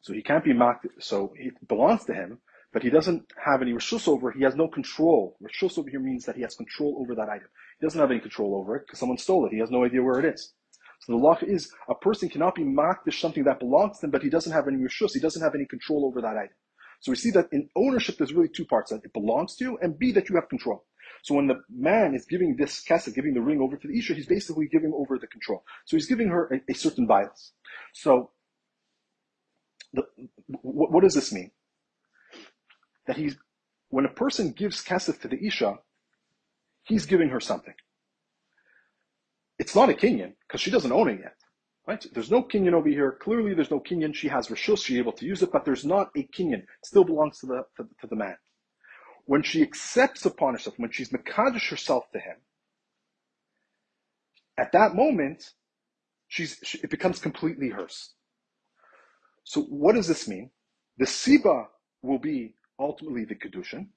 So 0.01 0.13
he 0.13 0.21
can't 0.21 0.43
be 0.43 0.53
makdish, 0.53 0.91
so 0.99 1.33
it 1.35 1.67
belongs 1.67 2.05
to 2.05 2.13
him, 2.13 2.39
but 2.75 2.83
he 2.83 2.89
doesn't 2.89 3.31
have 3.41 3.61
any 3.61 3.71
rishus 3.71 4.05
over. 4.05 4.31
He 4.31 4.43
has 4.43 4.53
no 4.53 4.67
control. 4.67 5.37
Rishus 5.41 5.77
over 5.77 5.89
here 5.89 6.01
means 6.01 6.25
that 6.25 6.35
he 6.35 6.41
has 6.41 6.55
control 6.55 6.97
over 6.99 7.15
that 7.15 7.29
item. 7.29 7.47
He 7.79 7.85
doesn't 7.85 8.01
have 8.01 8.11
any 8.11 8.19
control 8.19 8.53
over 8.53 8.75
it 8.75 8.83
because 8.85 8.99
someone 8.99 9.17
stole 9.17 9.45
it. 9.45 9.53
He 9.53 9.59
has 9.59 9.71
no 9.71 9.85
idea 9.85 10.03
where 10.03 10.19
it 10.19 10.25
is. 10.25 10.51
So 10.99 11.13
the 11.13 11.17
law 11.17 11.37
is 11.41 11.71
a 11.87 11.95
person 11.95 12.27
cannot 12.27 12.55
be 12.55 12.63
makdish 12.63 13.21
something 13.21 13.45
that 13.45 13.59
belongs 13.59 13.99
to 13.99 14.07
him, 14.07 14.11
but 14.11 14.23
he 14.23 14.29
doesn't 14.29 14.51
have 14.51 14.67
any 14.67 14.75
rishus. 14.75 15.13
He 15.13 15.21
doesn't 15.21 15.41
have 15.41 15.55
any 15.55 15.65
control 15.65 16.05
over 16.05 16.19
that 16.19 16.35
item. 16.35 16.57
So 16.99 17.13
we 17.13 17.15
see 17.15 17.31
that 17.31 17.47
in 17.53 17.69
ownership, 17.77 18.17
there's 18.17 18.33
really 18.33 18.49
two 18.53 18.65
parts: 18.65 18.91
that 18.91 19.05
it 19.05 19.13
belongs 19.13 19.55
to 19.55 19.63
you, 19.63 19.77
and 19.81 19.97
B, 19.97 20.11
that 20.11 20.27
you 20.27 20.35
have 20.35 20.49
control. 20.49 20.83
So 21.23 21.33
when 21.33 21.47
the 21.47 21.61
man 21.73 22.13
is 22.13 22.25
giving 22.25 22.57
this 22.57 22.83
kesef, 22.83 23.15
giving 23.15 23.35
the 23.35 23.41
ring 23.41 23.61
over 23.61 23.77
to 23.77 23.87
the 23.87 23.97
isha, 23.97 24.15
he's 24.15 24.27
basically 24.27 24.67
giving 24.69 24.91
over 24.93 25.17
the 25.17 25.27
control. 25.27 25.63
So 25.85 25.95
he's 25.95 26.07
giving 26.07 26.27
her 26.27 26.51
a, 26.53 26.71
a 26.73 26.75
certain 26.75 27.07
bias. 27.07 27.53
So 27.93 28.31
the, 29.93 30.03
what, 30.61 31.03
does 31.03 31.13
this 31.13 31.31
mean? 31.31 31.51
That 33.07 33.17
he's 33.17 33.35
when 33.89 34.05
a 34.05 34.09
person 34.09 34.51
gives 34.51 34.83
kesef 34.83 35.21
to 35.21 35.27
the 35.27 35.45
isha, 35.45 35.79
he's 36.83 37.05
giving 37.05 37.29
her 37.29 37.39
something. 37.39 37.73
It's 39.57 39.75
not 39.75 39.89
a 39.89 39.93
kinyan 39.93 40.33
because 40.47 40.61
she 40.61 40.71
doesn't 40.71 40.91
own 40.91 41.09
it 41.09 41.19
yet. 41.19 41.35
Right? 41.87 42.05
There's 42.13 42.31
no 42.31 42.43
kinyan 42.43 42.73
over 42.73 42.89
here. 42.89 43.17
Clearly, 43.21 43.53
there's 43.53 43.71
no 43.71 43.79
kinyan. 43.79 44.13
She 44.13 44.27
has 44.27 44.47
rishus. 44.47 44.83
She's 44.83 44.97
able 44.97 45.11
to 45.13 45.25
use 45.25 45.43
it, 45.43 45.51
but 45.51 45.65
there's 45.65 45.85
not 45.85 46.09
a 46.15 46.23
kinyan. 46.23 46.63
It 46.63 46.67
still 46.83 47.03
belongs 47.03 47.39
to 47.39 47.45
the, 47.45 47.63
to, 47.77 47.87
to 48.01 48.07
the 48.07 48.15
man. 48.15 48.35
When 49.25 49.43
she 49.43 49.61
accepts 49.61 50.25
upon 50.25 50.53
herself, 50.53 50.77
when 50.77 50.91
she's 50.91 51.09
mekadosh 51.09 51.69
herself 51.69 52.05
to 52.13 52.19
him, 52.19 52.37
at 54.57 54.71
that 54.71 54.95
moment, 54.95 55.51
she's, 56.27 56.59
she, 56.63 56.79
it 56.79 56.89
becomes 56.89 57.19
completely 57.19 57.69
hers. 57.69 58.13
So 59.43 59.61
what 59.61 59.95
does 59.95 60.07
this 60.07 60.27
mean? 60.27 60.49
The 60.97 61.05
siba 61.05 61.67
will 62.01 62.19
be 62.19 62.55
ultimately 62.79 63.25
the 63.25 63.35
kedushin, 63.35 63.87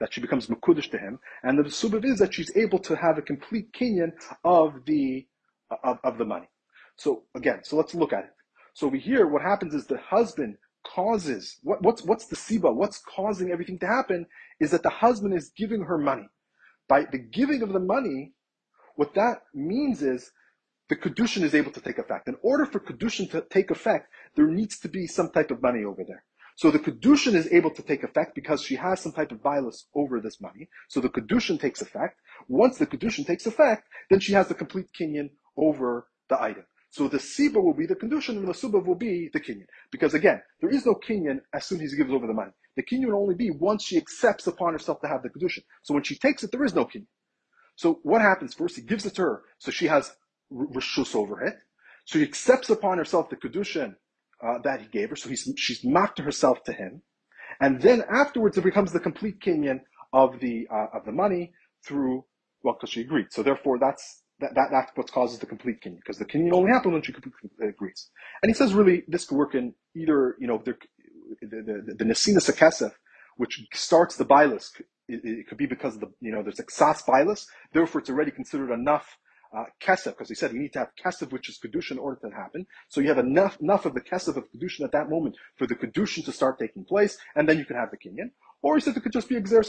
that 0.00 0.12
she 0.12 0.20
becomes 0.20 0.46
mekudesh 0.46 0.90
to 0.90 0.98
him, 0.98 1.18
and 1.42 1.58
the 1.58 1.64
subav 1.64 2.04
is 2.04 2.18
that 2.18 2.34
she's 2.34 2.54
able 2.56 2.78
to 2.78 2.96
have 2.96 3.18
a 3.18 3.22
complete 3.22 3.72
kinyan 3.72 4.12
of 4.44 4.84
the 4.86 5.26
of, 5.84 5.98
of 6.02 6.18
the 6.18 6.24
money. 6.24 6.48
So 6.96 7.24
again, 7.34 7.60
so 7.62 7.76
let's 7.76 7.94
look 7.94 8.12
at 8.12 8.24
it. 8.24 8.30
So 8.74 8.86
over 8.86 8.96
here, 8.96 9.26
what 9.26 9.42
happens 9.42 9.74
is 9.74 9.86
the 9.86 9.98
husband 9.98 10.56
causes 10.86 11.58
what, 11.62 11.82
what's 11.82 12.02
what's 12.04 12.26
the 12.26 12.36
siba? 12.36 12.74
What's 12.74 12.98
causing 12.98 13.50
everything 13.50 13.78
to 13.80 13.86
happen 13.86 14.26
is 14.58 14.70
that 14.70 14.82
the 14.82 14.90
husband 14.90 15.34
is 15.34 15.52
giving 15.56 15.82
her 15.82 15.98
money. 15.98 16.28
By 16.88 17.04
the 17.10 17.18
giving 17.18 17.62
of 17.62 17.72
the 17.72 17.80
money, 17.80 18.32
what 18.96 19.14
that 19.14 19.42
means 19.54 20.02
is 20.02 20.32
the 20.88 20.96
kedushin 20.96 21.42
is 21.42 21.54
able 21.54 21.70
to 21.72 21.80
take 21.80 21.98
effect. 21.98 22.28
In 22.28 22.36
order 22.42 22.66
for 22.66 22.80
kedushin 22.80 23.30
to 23.30 23.42
take 23.42 23.70
effect, 23.70 24.08
there 24.34 24.46
needs 24.46 24.78
to 24.80 24.88
be 24.88 25.06
some 25.06 25.30
type 25.30 25.50
of 25.50 25.62
money 25.62 25.84
over 25.84 26.02
there. 26.06 26.24
So 26.56 26.70
the 26.70 26.78
kedushin 26.78 27.34
is 27.34 27.50
able 27.52 27.70
to 27.70 27.82
take 27.82 28.02
effect 28.02 28.34
because 28.34 28.62
she 28.62 28.76
has 28.76 29.00
some 29.00 29.12
type 29.12 29.32
of 29.32 29.40
violence 29.40 29.86
over 29.94 30.20
this 30.20 30.40
money. 30.40 30.68
So 30.88 31.00
the 31.00 31.08
kedushin 31.08 31.60
takes 31.60 31.80
effect. 31.80 32.18
Once 32.48 32.78
the 32.78 32.86
kedushin 32.86 33.26
takes 33.26 33.46
effect, 33.46 33.88
then 34.10 34.20
she 34.20 34.32
has 34.32 34.48
the 34.48 34.54
complete 34.54 34.86
kinyan 34.98 35.30
over 35.56 36.06
the 36.28 36.40
item. 36.40 36.64
So 36.90 37.06
the 37.06 37.18
siba 37.18 37.62
will 37.62 37.74
be 37.74 37.86
the 37.86 37.94
condition, 37.94 38.36
and 38.38 38.48
the 38.48 38.54
suba 38.54 38.80
will 38.80 38.96
be 38.96 39.30
the 39.32 39.40
kinyan. 39.40 39.66
Because 39.92 40.14
again, 40.14 40.42
there 40.60 40.70
is 40.70 40.84
no 40.84 40.94
kinyan 40.94 41.40
as 41.54 41.64
soon 41.66 41.80
as 41.80 41.92
he 41.92 41.96
gives 41.96 42.12
over 42.12 42.26
the 42.26 42.34
money. 42.34 42.50
The 42.76 42.82
kinyan 42.82 43.06
will 43.06 43.22
only 43.22 43.36
be 43.36 43.50
once 43.50 43.84
she 43.84 43.96
accepts 43.96 44.46
upon 44.46 44.72
herself 44.72 45.00
to 45.02 45.08
have 45.08 45.22
the 45.22 45.28
condition. 45.28 45.62
So 45.82 45.94
when 45.94 46.02
she 46.02 46.18
takes 46.18 46.42
it, 46.42 46.50
there 46.50 46.64
is 46.64 46.74
no 46.74 46.84
kinyan. 46.84 47.06
So 47.76 48.00
what 48.02 48.20
happens 48.20 48.54
first? 48.54 48.76
He 48.76 48.82
gives 48.82 49.06
it 49.06 49.14
to 49.14 49.22
her, 49.22 49.42
so 49.58 49.70
she 49.70 49.86
has 49.86 50.12
rishus 50.52 51.14
over 51.14 51.40
it. 51.42 51.54
So 52.04 52.18
she 52.18 52.24
accepts 52.24 52.70
upon 52.70 52.98
herself 52.98 53.30
the 53.30 53.36
kedushin 53.36 53.94
uh, 54.44 54.58
that 54.64 54.80
he 54.82 54.88
gave 54.88 55.10
her. 55.10 55.16
So 55.16 55.28
he's, 55.28 55.48
she's 55.56 55.84
mocked 55.84 56.18
herself 56.18 56.62
to 56.64 56.72
him, 56.72 57.02
and 57.60 57.80
then 57.80 58.02
afterwards 58.10 58.56
it 58.58 58.64
becomes 58.64 58.92
the 58.92 59.00
complete 59.00 59.40
kinyan 59.40 59.80
of 60.12 60.40
the 60.40 60.66
uh, 60.72 60.96
of 60.96 61.04
the 61.04 61.12
money 61.12 61.52
through 61.84 62.24
well, 62.62 62.74
because 62.74 62.90
she 62.90 63.00
agreed. 63.00 63.26
So 63.30 63.42
therefore, 63.42 63.78
that's 63.78 64.22
that, 64.40 64.54
that 64.54 64.68
that's 64.70 64.90
what 64.94 65.10
causes 65.12 65.38
the 65.38 65.46
complete 65.46 65.82
kinyan, 65.82 65.96
because 65.96 66.18
the 66.18 66.24
kinyan 66.24 66.52
only 66.52 66.72
happens 66.72 66.92
when 66.92 67.02
she 67.02 67.14
agrees. 67.62 68.10
And 68.42 68.50
he 68.50 68.54
says 68.54 68.74
really 68.74 69.04
this 69.08 69.26
could 69.26 69.36
work 69.36 69.54
in 69.54 69.74
either 69.94 70.36
you 70.38 70.46
know 70.46 70.62
the 70.64 70.74
the 71.40 71.82
the, 71.86 71.94
the 71.94 72.04
nesina 72.04 72.38
sekesef, 72.38 72.92
which 73.36 73.66
starts 73.74 74.16
the 74.16 74.24
bilus. 74.24 74.72
It, 75.08 75.24
it, 75.24 75.48
could 75.48 75.58
be 75.58 75.66
because 75.66 75.96
of 75.96 76.00
the 76.00 76.12
you 76.20 76.32
know 76.32 76.42
there's 76.42 76.60
a 76.60 76.64
ksas 76.64 77.04
bilus, 77.06 77.46
therefore 77.72 78.00
it's 78.00 78.10
already 78.10 78.30
considered 78.30 78.72
enough 78.72 79.16
uh, 79.56 79.64
kesef, 79.80 80.12
because 80.16 80.28
he 80.28 80.34
said 80.34 80.52
you 80.52 80.60
need 80.60 80.72
to 80.72 80.78
have 80.78 80.90
kesef, 81.02 81.32
which 81.32 81.48
is 81.48 81.58
kedushin, 81.58 81.92
in 81.92 81.98
order 81.98 82.20
to 82.28 82.34
happen. 82.34 82.66
So 82.88 83.00
you 83.00 83.08
have 83.08 83.18
enough 83.18 83.58
enough 83.60 83.84
of 83.84 83.94
the 83.94 84.00
kesef 84.00 84.36
of 84.36 84.44
kedushin 84.52 84.84
at 84.84 84.92
that 84.92 85.10
moment 85.10 85.36
for 85.56 85.66
the 85.66 85.74
kedushin 85.74 86.24
to 86.24 86.32
start 86.32 86.58
taking 86.58 86.84
place, 86.84 87.18
and 87.34 87.48
then 87.48 87.58
you 87.58 87.64
can 87.64 87.76
have 87.76 87.90
the 87.90 87.96
kinyan. 87.96 88.30
Or 88.62 88.76
he 88.76 88.80
said 88.80 88.96
it 88.96 89.02
could 89.02 89.12
just 89.12 89.28
be 89.28 89.36
exeris 89.36 89.68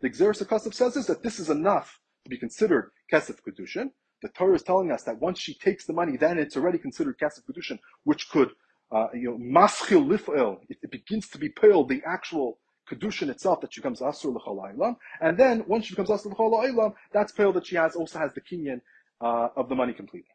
The 0.00 0.08
exeris 0.10 0.74
says 0.74 0.96
is 0.96 1.06
that 1.06 1.22
this 1.22 1.38
is 1.38 1.48
enough 1.48 2.00
to 2.24 2.30
be 2.30 2.38
considered 2.38 2.90
kesef 3.12 3.38
kedushin. 3.46 3.90
The 4.22 4.28
Torah 4.28 4.54
is 4.54 4.62
telling 4.62 4.90
us 4.90 5.02
that 5.04 5.20
once 5.20 5.38
she 5.38 5.54
takes 5.54 5.86
the 5.86 5.92
money, 5.92 6.16
then 6.16 6.38
it's 6.38 6.56
already 6.56 6.78
considered 6.78 7.18
kesef 7.18 7.42
kedushin, 7.48 7.78
which 8.04 8.28
could, 8.30 8.50
uh, 8.90 9.08
you 9.14 9.30
know, 9.30 9.38
maschil 9.38 10.06
lif'el. 10.06 10.58
It, 10.68 10.78
it 10.82 10.90
begins 10.90 11.28
to 11.28 11.38
be 11.38 11.48
pale 11.48 11.84
the 11.84 12.02
actual 12.06 12.58
kedushin 12.90 13.28
itself 13.28 13.60
that 13.60 13.72
she 13.72 13.80
becomes 13.80 14.00
asur 14.00 14.34
l'chol 14.34 14.96
and 15.20 15.36
then 15.36 15.64
once 15.66 15.86
she 15.86 15.94
becomes 15.94 16.08
asur 16.08 16.32
l'chol 16.32 16.94
that's 17.12 17.32
pale 17.32 17.52
that 17.52 17.66
she 17.66 17.76
has 17.76 17.96
also 17.96 18.18
has 18.18 18.32
the 18.34 18.40
kinyan 18.40 18.80
uh, 19.20 19.48
of 19.56 19.68
the 19.68 19.74
money 19.74 19.92
completely. 19.92 20.30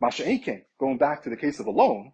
Masha 0.00 0.24
going 0.80 0.98
back 0.98 1.22
to 1.22 1.30
the 1.30 1.36
case 1.36 1.60
of 1.60 1.66
a 1.66 1.70
loan, 1.70 2.12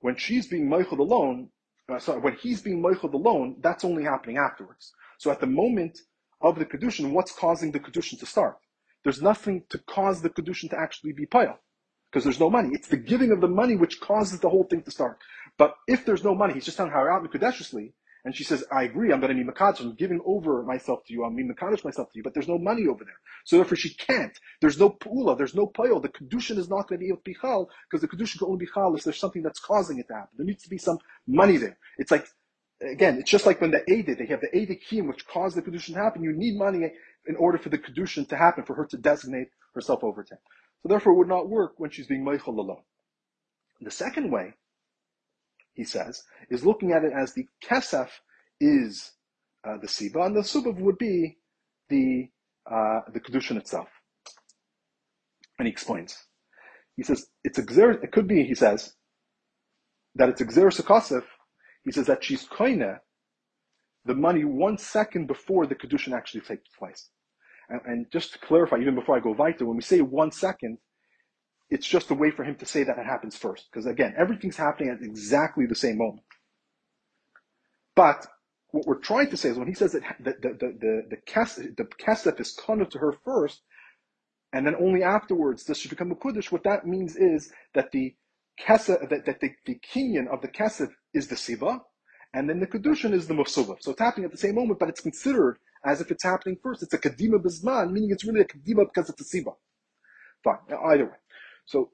when 0.00 0.16
she's 0.16 0.46
being 0.46 0.68
meichel 0.68 0.96
the 0.96 1.02
loan, 1.02 1.48
uh, 1.88 1.98
sorry, 1.98 2.20
when 2.20 2.36
he's 2.36 2.60
being 2.60 2.82
meichel 2.82 3.10
the 3.10 3.16
loan, 3.16 3.56
that's 3.60 3.84
only 3.84 4.04
happening 4.04 4.36
afterwards. 4.36 4.92
So 5.18 5.30
at 5.30 5.40
the 5.40 5.46
moment 5.46 5.98
of 6.40 6.58
the 6.58 6.64
Kedushin, 6.64 7.12
what's 7.12 7.32
causing 7.32 7.72
the 7.72 7.80
Kedushin 7.80 8.18
to 8.20 8.26
start? 8.26 8.58
There's 9.02 9.22
nothing 9.22 9.64
to 9.70 9.78
cause 9.78 10.22
the 10.22 10.30
Kedushin 10.30 10.70
to 10.70 10.78
actually 10.78 11.12
be 11.12 11.26
payal 11.26 11.56
because 12.10 12.24
there's 12.24 12.40
no 12.40 12.50
money. 12.50 12.70
It's 12.72 12.88
the 12.88 12.96
giving 12.96 13.32
of 13.32 13.40
the 13.40 13.48
money 13.48 13.76
which 13.76 14.00
causes 14.00 14.40
the 14.40 14.48
whole 14.48 14.64
thing 14.64 14.82
to 14.82 14.90
start. 14.90 15.18
But 15.58 15.74
if 15.88 16.04
there's 16.04 16.24
no 16.24 16.34
money, 16.34 16.54
he's 16.54 16.64
just 16.64 16.78
her 16.78 17.10
out 17.10 17.24
Mikudeshiously, 17.24 17.92
and 18.26 18.36
she 18.36 18.44
says, 18.44 18.64
I 18.70 18.82
agree, 18.82 19.12
I'm 19.12 19.20
going 19.20 19.34
to 19.34 19.42
be 19.42 19.50
Makadosh, 19.50 19.80
I'm 19.80 19.94
giving 19.94 20.20
over 20.26 20.62
myself 20.64 21.04
to 21.06 21.14
you, 21.14 21.24
I'm 21.24 21.34
being 21.34 21.48
Makadosh 21.48 21.84
myself 21.84 22.12
to 22.12 22.18
you, 22.18 22.22
but 22.22 22.34
there's 22.34 22.48
no 22.48 22.58
money 22.58 22.86
over 22.86 23.04
there. 23.04 23.20
So 23.44 23.56
therefore 23.56 23.76
she 23.76 23.94
can't. 23.94 24.38
There's 24.60 24.78
no 24.78 24.90
Pula, 24.90 25.38
there's 25.38 25.54
no 25.54 25.68
Payal. 25.68 26.02
The 26.02 26.08
Kedushin 26.08 26.58
is 26.58 26.68
not 26.68 26.88
going 26.88 26.98
to 26.98 27.04
be 27.04 27.08
able 27.08 27.18
to 27.18 27.22
be 27.22 27.36
Chal, 27.40 27.70
because 27.88 28.02
the 28.02 28.08
Kedushin 28.08 28.38
can 28.38 28.48
only 28.48 28.66
be 28.66 28.70
Chal 28.74 28.94
if 28.94 29.04
there's 29.04 29.18
something 29.18 29.42
that's 29.42 29.60
causing 29.60 29.98
it 29.98 30.08
to 30.08 30.14
happen. 30.14 30.30
There 30.36 30.46
needs 30.46 30.64
to 30.64 30.68
be 30.68 30.78
some 30.78 30.98
money 31.26 31.56
there. 31.56 31.78
It's 31.96 32.10
like 32.10 32.26
again, 32.80 33.18
it's 33.18 33.30
just 33.30 33.46
like 33.46 33.60
when 33.60 33.70
the 33.70 33.80
Eidid, 33.88 34.18
they 34.18 34.26
have 34.26 34.40
the 34.40 34.48
Eidikim, 34.48 35.08
which 35.08 35.26
caused 35.26 35.56
the 35.56 35.62
Kedushin 35.62 35.94
to 35.94 36.00
happen. 36.00 36.22
You 36.22 36.32
need 36.32 36.56
money 36.58 36.92
in 37.26 37.36
order 37.36 37.58
for 37.58 37.68
the 37.68 37.78
Kedushin 37.78 38.28
to 38.28 38.36
happen, 38.36 38.64
for 38.64 38.74
her 38.74 38.86
to 38.86 38.96
designate 38.96 39.48
herself 39.74 40.04
over 40.04 40.22
to 40.22 40.34
him. 40.34 40.40
So 40.82 40.88
therefore, 40.88 41.12
it 41.12 41.16
would 41.16 41.28
not 41.28 41.48
work 41.48 41.74
when 41.78 41.90
she's 41.90 42.06
being 42.06 42.24
Meichel 42.24 42.58
alone. 42.58 42.82
The 43.80 43.90
second 43.90 44.30
way, 44.30 44.54
he 45.76 45.84
says, 45.84 46.22
is 46.50 46.66
looking 46.66 46.92
at 46.92 47.04
it 47.04 47.12
as 47.12 47.34
the 47.34 47.46
Kesef 47.64 48.08
is 48.60 49.12
uh, 49.66 49.76
the 49.80 49.86
Siba, 49.86 50.26
and 50.26 50.34
the 50.36 50.40
Subav 50.40 50.78
would 50.80 50.98
be 50.98 51.38
the, 51.88 52.28
uh, 52.68 53.00
the 53.12 53.20
Kedushin 53.20 53.56
itself. 53.56 53.88
And 55.58 55.66
he 55.66 55.72
explains. 55.72 56.16
He 56.96 57.02
says, 57.02 57.26
it's 57.44 57.58
exer- 57.58 58.02
it 58.02 58.10
could 58.10 58.26
be, 58.26 58.42
he 58.44 58.54
says, 58.54 58.94
that 60.14 60.30
it's 60.30 60.42
Exeris 60.42 60.80
he 61.84 61.92
says 61.92 62.06
that 62.06 62.24
she's 62.24 62.46
koine 62.48 62.98
the 64.06 64.14
money 64.14 64.44
one 64.44 64.78
second 64.78 65.26
before 65.26 65.66
the 65.66 65.74
kedushin 65.74 66.16
actually 66.16 66.40
takes 66.40 66.68
place. 66.78 67.10
And, 67.68 67.80
and, 67.84 68.06
just 68.12 68.32
to 68.32 68.38
clarify, 68.38 68.76
even 68.78 68.94
before 68.94 69.16
I 69.16 69.20
go 69.20 69.32
weiter, 69.32 69.66
when 69.66 69.76
we 69.76 69.82
say 69.82 70.00
one 70.00 70.30
second, 70.30 70.78
it's 71.70 71.86
just 71.86 72.10
a 72.10 72.14
way 72.14 72.30
for 72.30 72.44
him 72.44 72.56
to 72.56 72.66
say 72.66 72.84
that 72.84 72.98
it 72.98 73.06
happens 73.06 73.36
first. 73.36 73.66
Because 73.70 73.86
again, 73.86 74.14
everything's 74.16 74.56
happening 74.56 74.90
at 74.90 75.02
exactly 75.02 75.66
the 75.66 75.74
same 75.74 75.98
moment. 75.98 76.22
But 77.94 78.26
what 78.70 78.86
we're 78.86 79.00
trying 79.00 79.30
to 79.30 79.36
say 79.36 79.48
is 79.50 79.58
when 79.58 79.68
he 79.68 79.74
says 79.74 79.92
that 79.92 80.02
the 80.20 80.34
the 80.40 80.48
the 80.48 80.78
the, 80.80 81.02
the, 81.10 81.76
the 81.76 81.86
kesef 82.04 82.40
is 82.40 82.52
kona 82.52 82.84
to 82.86 82.98
her 82.98 83.14
first, 83.24 83.62
and 84.52 84.66
then 84.66 84.74
only 84.76 85.02
afterwards 85.02 85.64
does 85.64 85.78
she 85.78 85.88
become 85.88 86.12
a 86.12 86.14
kuddush. 86.16 86.52
What 86.52 86.64
that 86.64 86.86
means 86.86 87.16
is 87.16 87.52
that 87.74 87.90
the 87.92 88.14
kesef, 88.60 89.08
that, 89.08 89.26
that 89.26 89.40
the, 89.40 89.50
the 89.66 89.78
kinyan 89.78 90.28
of 90.28 90.42
the 90.42 90.48
kesef 90.48 90.90
is 91.14 91.28
the 91.28 91.36
siva, 91.36 91.80
and 92.34 92.48
then 92.48 92.60
the 92.60 92.66
kedushin 92.66 93.12
is 93.12 93.26
the 93.26 93.34
musuba. 93.34 93.76
So 93.80 93.92
it's 93.92 94.00
happening 94.00 94.26
at 94.26 94.32
the 94.32 94.38
same 94.38 94.54
moment, 94.54 94.78
but 94.78 94.88
it's 94.88 95.00
considered 95.00 95.58
as 95.84 96.00
if 96.00 96.10
it's 96.10 96.24
happening 96.24 96.58
first. 96.62 96.82
It's 96.82 96.94
a 96.94 96.98
kadima 96.98 97.38
bisman, 97.42 97.92
meaning 97.92 98.10
it's 98.10 98.24
really 98.24 98.40
a 98.40 98.44
kadima 98.44 98.86
because 98.86 99.10
it's 99.10 99.20
a 99.20 99.24
siva. 99.24 99.52
Fine, 100.44 100.58
either 100.86 101.06
way. 101.06 101.16
So, 101.66 101.90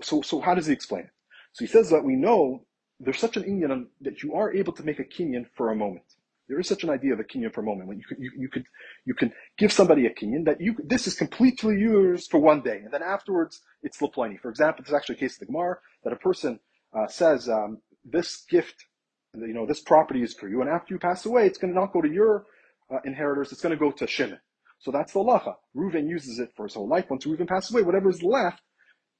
so, 0.00 0.22
so 0.22 0.40
how 0.40 0.54
does 0.54 0.66
he 0.66 0.72
explain 0.72 1.02
it? 1.02 1.10
So 1.52 1.64
he 1.64 1.70
says 1.70 1.90
that 1.90 2.04
we 2.04 2.16
know 2.16 2.64
there's 2.98 3.18
such 3.18 3.36
an 3.36 3.42
inyan 3.44 3.86
that 4.00 4.22
you 4.22 4.34
are 4.34 4.52
able 4.52 4.72
to 4.74 4.84
make 4.84 4.98
a 4.98 5.04
kinyan 5.04 5.46
for 5.56 5.70
a 5.70 5.76
moment. 5.76 6.04
There 6.48 6.58
is 6.58 6.68
such 6.68 6.82
an 6.82 6.90
idea 6.90 7.12
of 7.12 7.20
a 7.20 7.24
kinyan 7.24 7.52
for 7.52 7.60
a 7.60 7.64
moment 7.64 7.88
when 7.88 7.98
you 7.98 8.04
could, 8.08 8.18
you, 8.18 8.30
you 8.36 8.48
could, 8.48 8.64
you 9.04 9.14
can 9.14 9.32
give 9.56 9.72
somebody 9.72 10.06
a 10.06 10.10
kinyan 10.10 10.44
that 10.46 10.60
you, 10.60 10.76
this 10.84 11.06
is 11.06 11.14
completely 11.14 11.78
yours 11.78 12.26
for 12.26 12.38
one 12.38 12.60
day, 12.60 12.80
and 12.84 12.92
then 12.92 13.02
afterwards 13.02 13.60
it's 13.82 13.98
laplani. 13.98 14.38
For 14.40 14.50
example, 14.50 14.84
there's 14.84 14.96
actually 14.96 15.16
a 15.16 15.18
case 15.18 15.34
of 15.34 15.40
the 15.40 15.46
Gemara 15.46 15.78
that 16.04 16.12
a 16.12 16.16
person 16.16 16.60
uh, 16.96 17.06
says, 17.06 17.48
um, 17.48 17.78
this 18.04 18.44
gift, 18.50 18.74
you 19.34 19.54
know, 19.54 19.66
this 19.66 19.80
property 19.80 20.22
is 20.22 20.34
for 20.34 20.48
you, 20.48 20.60
and 20.60 20.70
after 20.70 20.94
you 20.94 20.98
pass 20.98 21.24
away, 21.24 21.46
it's 21.46 21.58
going 21.58 21.72
to 21.72 21.78
not 21.78 21.92
go 21.92 22.00
to 22.00 22.10
your 22.10 22.46
uh, 22.92 22.98
inheritors, 23.04 23.52
it's 23.52 23.60
going 23.60 23.76
to 23.76 23.78
go 23.78 23.92
to 23.92 24.06
Shimon. 24.06 24.40
So 24.80 24.90
that's 24.90 25.12
the 25.12 25.20
lacha. 25.20 25.54
Reuven 25.76 26.08
uses 26.08 26.38
it 26.38 26.50
for 26.56 26.64
his 26.66 26.74
whole 26.74 26.88
life. 26.88 27.04
Once 27.10 27.26
Reuven 27.26 27.46
passes 27.46 27.72
away, 27.72 27.82
whatever 27.82 28.08
is 28.08 28.22
left 28.22 28.62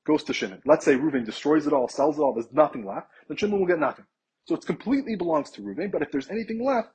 goes 0.06 0.24
to 0.24 0.34
Shimon. 0.34 0.62
Let's 0.64 0.84
say 0.84 0.94
Reuven 0.94 1.24
destroys 1.24 1.66
it 1.66 1.72
all, 1.72 1.88
sells 1.88 2.18
it 2.18 2.22
all, 2.22 2.34
there's 2.34 2.52
nothing 2.52 2.84
left, 2.86 3.08
then 3.28 3.36
Shimon 3.36 3.60
will 3.60 3.66
get 3.66 3.78
nothing. 3.78 4.06
So 4.46 4.54
it 4.54 4.66
completely 4.66 5.16
belongs 5.16 5.50
to 5.52 5.62
Reuven, 5.62 5.92
but 5.92 6.02
if 6.02 6.10
there's 6.10 6.30
anything 6.30 6.64
left, 6.64 6.88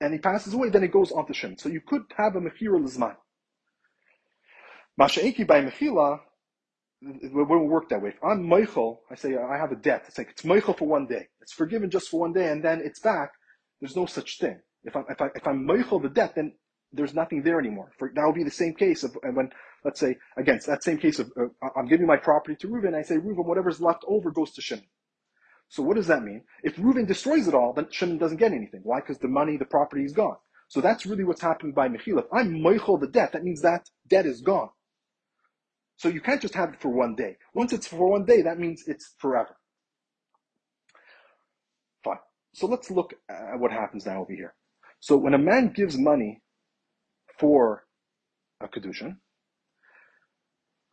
and 0.00 0.12
he 0.12 0.18
passes 0.18 0.52
away, 0.52 0.68
then 0.68 0.82
it 0.82 0.92
goes 0.92 1.12
on 1.12 1.26
to 1.26 1.34
Shimon. 1.34 1.58
So 1.58 1.68
you 1.68 1.80
could 1.80 2.02
have 2.16 2.34
a 2.34 2.40
Mechira 2.40 2.80
Lizman. 2.80 3.14
Masha'iki 5.00 5.46
by 5.46 5.62
Mechila, 5.62 6.18
it 7.00 7.32
won't 7.32 7.68
work 7.68 7.88
that 7.88 8.02
way. 8.02 8.10
If 8.10 8.22
I'm 8.22 8.46
Michael, 8.46 9.02
I 9.10 9.14
say 9.14 9.36
I 9.36 9.56
have 9.56 9.72
a 9.72 9.76
debt. 9.76 10.04
It's 10.06 10.18
like 10.18 10.30
it's 10.30 10.44
Michael 10.44 10.74
for 10.74 10.86
one 10.86 11.06
day. 11.06 11.28
It's 11.40 11.52
forgiven 11.52 11.90
just 11.90 12.08
for 12.08 12.20
one 12.20 12.32
day, 12.32 12.50
and 12.50 12.62
then 12.62 12.80
it's 12.84 13.00
back. 13.00 13.32
There's 13.80 13.96
no 13.96 14.06
such 14.06 14.38
thing. 14.38 14.60
If 14.84 14.94
I'm 14.94 15.04
if, 15.08 15.20
I, 15.20 15.28
if 15.34 15.46
I'm 15.46 15.64
Michael 15.66 15.98
the 15.98 16.08
debt, 16.08 16.34
then 16.36 16.52
there's 16.92 17.14
nothing 17.14 17.42
there 17.42 17.58
anymore. 17.58 17.90
For 17.98 18.12
that 18.14 18.24
would 18.24 18.34
be 18.34 18.44
the 18.44 18.50
same 18.50 18.74
case 18.74 19.02
of 19.02 19.16
when 19.22 19.50
let's 19.84 20.00
say 20.00 20.16
again 20.36 20.60
that 20.66 20.84
same 20.84 20.98
case 20.98 21.18
of 21.18 21.32
uh, 21.38 21.68
I'm 21.76 21.86
giving 21.86 22.06
my 22.06 22.16
property 22.16 22.56
to 22.56 22.68
Reuven. 22.68 22.94
I 22.94 23.02
say 23.02 23.16
Reuven, 23.16 23.46
whatever's 23.46 23.80
left 23.80 24.04
over 24.06 24.30
goes 24.30 24.52
to 24.52 24.62
Shimon. 24.62 24.86
So 25.68 25.82
what 25.82 25.96
does 25.96 26.08
that 26.08 26.22
mean? 26.22 26.42
If 26.62 26.76
Reuven 26.76 27.06
destroys 27.06 27.48
it 27.48 27.54
all, 27.54 27.72
then 27.72 27.88
Shimon 27.90 28.18
doesn't 28.18 28.36
get 28.36 28.52
anything. 28.52 28.80
Why? 28.84 29.00
Because 29.00 29.18
the 29.18 29.28
money, 29.28 29.56
the 29.56 29.64
property 29.64 30.04
is 30.04 30.12
gone. 30.12 30.36
So 30.68 30.80
that's 30.80 31.06
really 31.06 31.24
what's 31.24 31.40
happening 31.40 31.72
by 31.72 31.88
Mechila. 31.88 32.24
I'm 32.32 32.62
Michael 32.62 32.98
the 32.98 33.06
debt, 33.06 33.32
that 33.32 33.44
means 33.44 33.62
that 33.62 33.88
debt 34.08 34.26
is 34.26 34.40
gone. 34.40 34.70
So 35.96 36.08
you 36.08 36.20
can't 36.20 36.42
just 36.42 36.54
have 36.54 36.70
it 36.70 36.80
for 36.80 36.88
one 36.88 37.14
day. 37.14 37.36
Once 37.54 37.72
it's 37.72 37.86
for 37.86 38.10
one 38.10 38.24
day, 38.24 38.42
that 38.42 38.58
means 38.58 38.84
it's 38.86 39.14
forever. 39.18 39.56
Fine. 42.04 42.18
So 42.54 42.66
let's 42.66 42.90
look 42.90 43.14
at 43.28 43.58
what 43.58 43.70
happens 43.70 44.06
now 44.06 44.22
over 44.22 44.32
here. 44.32 44.54
So 45.00 45.16
when 45.16 45.34
a 45.34 45.38
man 45.38 45.72
gives 45.72 45.96
money 45.96 46.42
for 47.38 47.84
a 48.60 48.68
kedushin, 48.68 49.16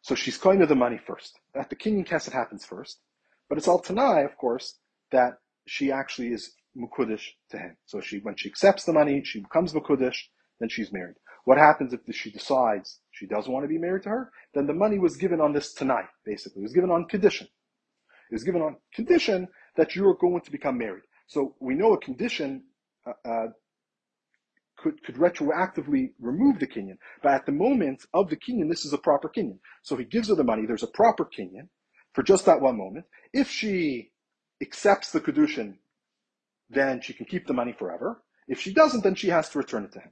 so 0.02 0.16
she's 0.16 0.38
going 0.38 0.60
to 0.60 0.66
the 0.66 0.76
money 0.76 1.00
first. 1.06 1.39
At 1.56 1.70
the 1.70 1.76
kinyan 1.76 2.08
kesef 2.08 2.32
happens 2.32 2.66
first. 2.66 3.00
But 3.47 3.58
it's 3.58 3.68
all 3.68 3.80
Tanai, 3.80 4.24
of 4.24 4.38
course, 4.38 4.78
that 5.12 5.39
she 5.66 5.91
actually 5.91 6.30
is 6.30 6.56
Mukudish 6.78 7.26
to 7.52 7.58
him. 7.58 7.78
So 7.86 8.00
she, 8.00 8.20
when 8.20 8.36
she 8.36 8.50
accepts 8.50 8.86
the 8.86 8.93
money, 8.93 9.24
she 9.24 9.39
becomes 9.39 9.74
Mukudish, 9.74 10.18
then 10.60 10.70
she's 10.70 10.93
married. 10.93 11.16
What 11.45 11.58
happens 11.58 11.93
if 11.93 12.02
she 12.16 12.32
decides 12.32 13.00
she 13.12 13.26
doesn't 13.26 13.52
want 13.52 13.64
to 13.64 13.68
be 13.68 13.78
married 13.78 14.04
to 14.04 14.10
her? 14.10 14.32
Then 14.54 14.68
the 14.68 14.74
money 14.74 15.00
was 15.00 15.18
given 15.18 15.41
on 15.41 15.54
this 15.54 15.74
Tanai, 15.74 16.04
basically. 16.26 16.62
It 16.62 16.64
was 16.64 16.74
given 16.74 16.91
on 16.91 17.06
condition. 17.06 17.47
It 18.30 18.36
was 18.36 18.43
given 18.43 18.62
on 18.62 18.76
condition 18.93 19.47
that 19.76 19.95
you 19.95 20.08
are 20.08 20.16
going 20.16 20.41
to 20.41 20.52
become 20.52 20.78
married. 20.78 21.04
So 21.28 21.56
we 21.60 21.74
know 21.74 21.93
a 21.93 22.00
condition 22.00 22.64
uh, 23.06 23.14
uh, 23.28 23.47
could, 24.82 25.04
could 25.04 25.16
retroactively 25.16 26.12
remove 26.20 26.60
the 26.60 26.68
kinyan. 26.68 26.98
But 27.22 27.34
at 27.34 27.46
the 27.46 27.52
moment 27.52 28.06
of 28.14 28.30
the 28.30 28.38
kinyan, 28.38 28.70
this 28.70 28.86
is 28.86 28.94
a 28.94 28.98
proper 28.98 29.30
kinyan. 29.30 29.60
So 29.84 29.96
he 29.96 30.06
gives 30.06 30.30
her 30.30 30.36
the 30.36 30.44
money, 30.44 30.66
there's 30.66 30.84
a 30.84 30.88
proper 30.88 31.26
kinyan, 31.26 31.68
for 32.14 32.24
just 32.24 32.46
that 32.46 32.62
one 32.62 32.78
moment. 32.78 33.06
If 33.34 33.50
she 33.50 34.12
accepts 34.62 35.12
the 35.12 35.22
Kedushin, 35.22 35.76
then 36.70 37.02
she 37.02 37.14
can 37.14 37.26
keep 37.26 37.48
the 37.48 37.54
money 37.54 37.74
forever. 37.78 38.22
If 38.48 38.60
she 38.60 38.74
doesn't, 38.74 39.04
then 39.04 39.16
she 39.16 39.30
has 39.30 39.50
to 39.50 39.60
return 39.60 39.86
it 39.86 39.92
to 39.94 40.00
him. 40.00 40.12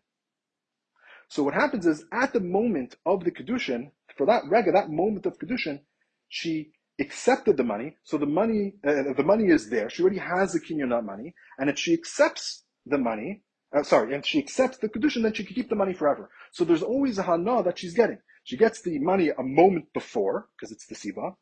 So 1.30 1.44
what 1.44 1.54
happens 1.54 1.86
is, 1.86 2.06
at 2.12 2.34
the 2.34 2.40
moment 2.40 2.96
of 3.06 3.24
the 3.24 3.32
Kedushin, 3.32 3.92
for 4.16 4.26
that 4.28 4.44
rega, 4.50 4.72
that 4.72 4.90
moment 4.90 5.26
of 5.26 5.38
Kedushin, 5.38 5.82
she 6.30 6.72
accepted 7.00 7.58
the 7.58 7.64
money, 7.64 7.96
so 8.04 8.18
the 8.18 8.26
money, 8.26 8.74
uh, 8.86 9.14
the 9.16 9.24
money 9.24 9.46
is 9.46 9.70
there. 9.70 9.90
She 9.90 10.02
already 10.02 10.20
has 10.20 10.54
the 10.54 10.60
kinyan 10.60 11.04
money, 11.06 11.34
and 11.60 11.70
if 11.70 11.78
she 11.78 11.94
accepts 11.94 12.64
the 12.86 12.98
money, 12.98 13.44
uh, 13.76 13.84
sorry, 13.84 14.14
and 14.14 14.26
she 14.26 14.40
accepts 14.40 14.78
the 14.78 14.90
kedushin, 14.90 15.24
then 15.24 15.34
she 15.34 15.44
can 15.44 15.56
keep 15.56 15.70
the 15.70 15.76
money 15.76 15.94
forever. 15.94 16.30
So 16.52 16.64
there's 16.64 16.84
always 16.84 17.18
a 17.18 17.24
hana 17.24 17.64
that 17.64 17.80
she's 17.80 17.94
getting. 17.94 18.20
She 18.44 18.58
gets 18.58 18.82
the 18.82 18.98
money 19.00 19.30
a 19.30 19.44
moment 19.44 19.92
before 19.94 20.48
because 20.56 20.72
it's 20.72 20.88
the 20.88 20.96
siba, 20.96 21.36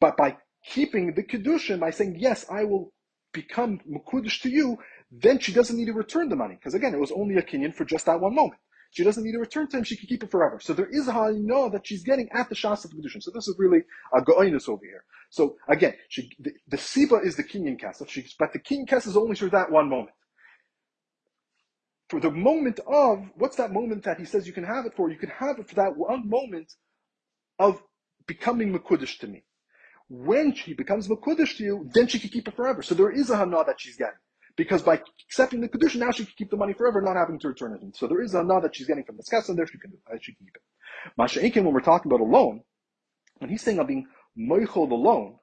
but 0.00 0.16
by 0.16 0.38
keeping 0.64 1.14
the 1.14 1.22
kedushin, 1.22 1.80
by 1.80 1.90
saying 1.90 2.16
yes, 2.18 2.46
I 2.50 2.64
will 2.64 2.92
become 3.32 3.80
mukudish 3.88 4.40
to 4.42 4.48
you, 4.50 4.78
then 5.10 5.38
she 5.38 5.52
doesn't 5.52 5.76
need 5.76 5.86
to 5.86 5.92
return 5.92 6.28
the 6.28 6.36
money 6.36 6.54
because 6.54 6.74
again, 6.74 6.94
it 6.94 7.00
was 7.00 7.12
only 7.12 7.36
a 7.36 7.42
kinyan 7.42 7.74
for 7.74 7.84
just 7.84 8.06
that 8.06 8.20
one 8.20 8.34
moment. 8.34 8.60
She 8.92 9.04
doesn't 9.04 9.22
need 9.22 9.32
to 9.32 9.38
return 9.38 9.68
to 9.68 9.76
him. 9.76 9.84
She 9.84 9.96
can 9.96 10.08
keep 10.08 10.24
it 10.24 10.30
forever. 10.30 10.58
So 10.60 10.72
there 10.72 10.88
is 10.90 11.06
a 11.06 11.12
halina 11.12 11.70
that 11.72 11.86
she's 11.86 12.02
getting 12.02 12.28
at 12.32 12.48
the 12.48 12.56
shas 12.56 12.84
of 12.84 12.90
the 12.90 12.96
kedushin. 12.96 13.22
So 13.22 13.30
this 13.32 13.46
is 13.46 13.54
really 13.58 13.82
a 14.12 14.20
goinus 14.20 14.68
over 14.68 14.84
here. 14.84 15.04
So 15.30 15.56
again, 15.68 15.94
she, 16.08 16.30
the, 16.40 16.52
the 16.68 16.76
siba 16.76 17.24
is 17.24 17.36
the 17.36 17.44
kinyan 17.44 17.80
kesef, 17.80 18.34
but 18.38 18.52
the 18.52 18.58
kinyan 18.58 18.88
kesef 18.88 19.08
is 19.08 19.16
only 19.16 19.36
for 19.36 19.48
that 19.50 19.70
one 19.70 19.88
moment. 19.88 20.10
For 22.10 22.18
the 22.18 22.30
moment 22.30 22.80
of 22.88 23.24
what's 23.36 23.56
that 23.56 23.72
moment 23.72 24.02
that 24.02 24.18
he 24.18 24.24
says 24.24 24.44
you 24.44 24.52
can 24.52 24.64
have 24.64 24.84
it 24.84 24.94
for? 24.96 25.10
You 25.10 25.16
can 25.16 25.30
have 25.30 25.60
it 25.60 25.68
for 25.68 25.76
that 25.76 25.96
one 25.96 26.28
moment 26.28 26.74
of 27.58 27.80
becoming 28.26 28.72
makudish 28.76 29.18
to 29.20 29.28
me. 29.28 29.44
When 30.08 30.52
she 30.52 30.74
becomes 30.74 31.06
makudish 31.06 31.56
to 31.58 31.62
you, 31.62 31.88
then 31.94 32.08
she 32.08 32.18
can 32.18 32.30
keep 32.30 32.48
it 32.48 32.56
forever. 32.56 32.82
So 32.82 32.96
there 32.96 33.12
is 33.12 33.30
a 33.30 33.36
hana 33.36 33.64
that 33.64 33.80
she's 33.80 33.96
getting. 33.96 34.18
Because 34.56 34.82
by 34.82 35.00
accepting 35.24 35.60
the 35.60 35.68
kedusha, 35.68 35.96
now 35.96 36.10
she 36.10 36.24
can 36.24 36.34
keep 36.36 36.50
the 36.50 36.56
money 36.56 36.72
forever, 36.72 37.00
not 37.00 37.14
having 37.14 37.38
to 37.38 37.48
return 37.48 37.78
it. 37.80 37.96
So 37.96 38.08
there 38.08 38.20
is 38.20 38.34
a 38.34 38.42
nod 38.42 38.64
that 38.64 38.74
she's 38.74 38.88
getting 38.88 39.04
from 39.04 39.16
the 39.16 39.22
sketch, 39.22 39.48
and 39.48 39.56
there 39.56 39.66
she 39.68 39.78
can, 39.78 39.92
she 40.20 40.34
can 40.34 40.46
keep 40.46 40.56
it. 40.56 40.62
Masha 41.16 41.40
Inkin, 41.40 41.62
when 41.62 41.72
we're 41.72 41.80
talking 41.80 42.10
about 42.10 42.20
a 42.20 42.28
loan, 42.28 42.62
when 43.38 43.50
he's 43.50 43.62
saying 43.62 43.78
I'm 43.78 43.86
being 43.86 44.08
moichel 44.36 44.88
the 44.88 44.96
loan, 44.96 45.36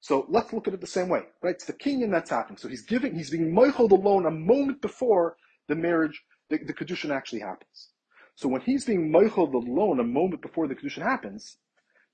so 0.00 0.26
let's 0.28 0.52
look 0.52 0.66
at 0.66 0.74
it 0.74 0.80
the 0.80 0.88
same 0.88 1.08
way, 1.08 1.22
right? 1.40 1.54
It's 1.54 1.64
the 1.64 1.72
kinyan 1.72 2.10
that's 2.10 2.30
happening. 2.30 2.58
So 2.58 2.68
he's 2.68 2.82
giving, 2.82 3.14
he's 3.14 3.30
being 3.30 3.54
moichel 3.54 3.88
the 3.88 3.94
loan 3.94 4.26
a 4.26 4.30
moment 4.30 4.82
before 4.82 5.36
the 5.68 5.74
marriage, 5.74 6.22
the, 6.50 6.58
the 6.58 6.74
kedushin 6.74 7.10
actually 7.10 7.40
happens. 7.40 7.90
So 8.36 8.48
when 8.48 8.60
he's 8.62 8.84
being 8.84 9.12
moichel 9.12 9.50
the 9.50 9.58
loan 9.58 10.00
a 10.00 10.04
moment 10.04 10.42
before 10.42 10.66
the 10.66 10.74
kedushin 10.74 11.02
happens, 11.02 11.56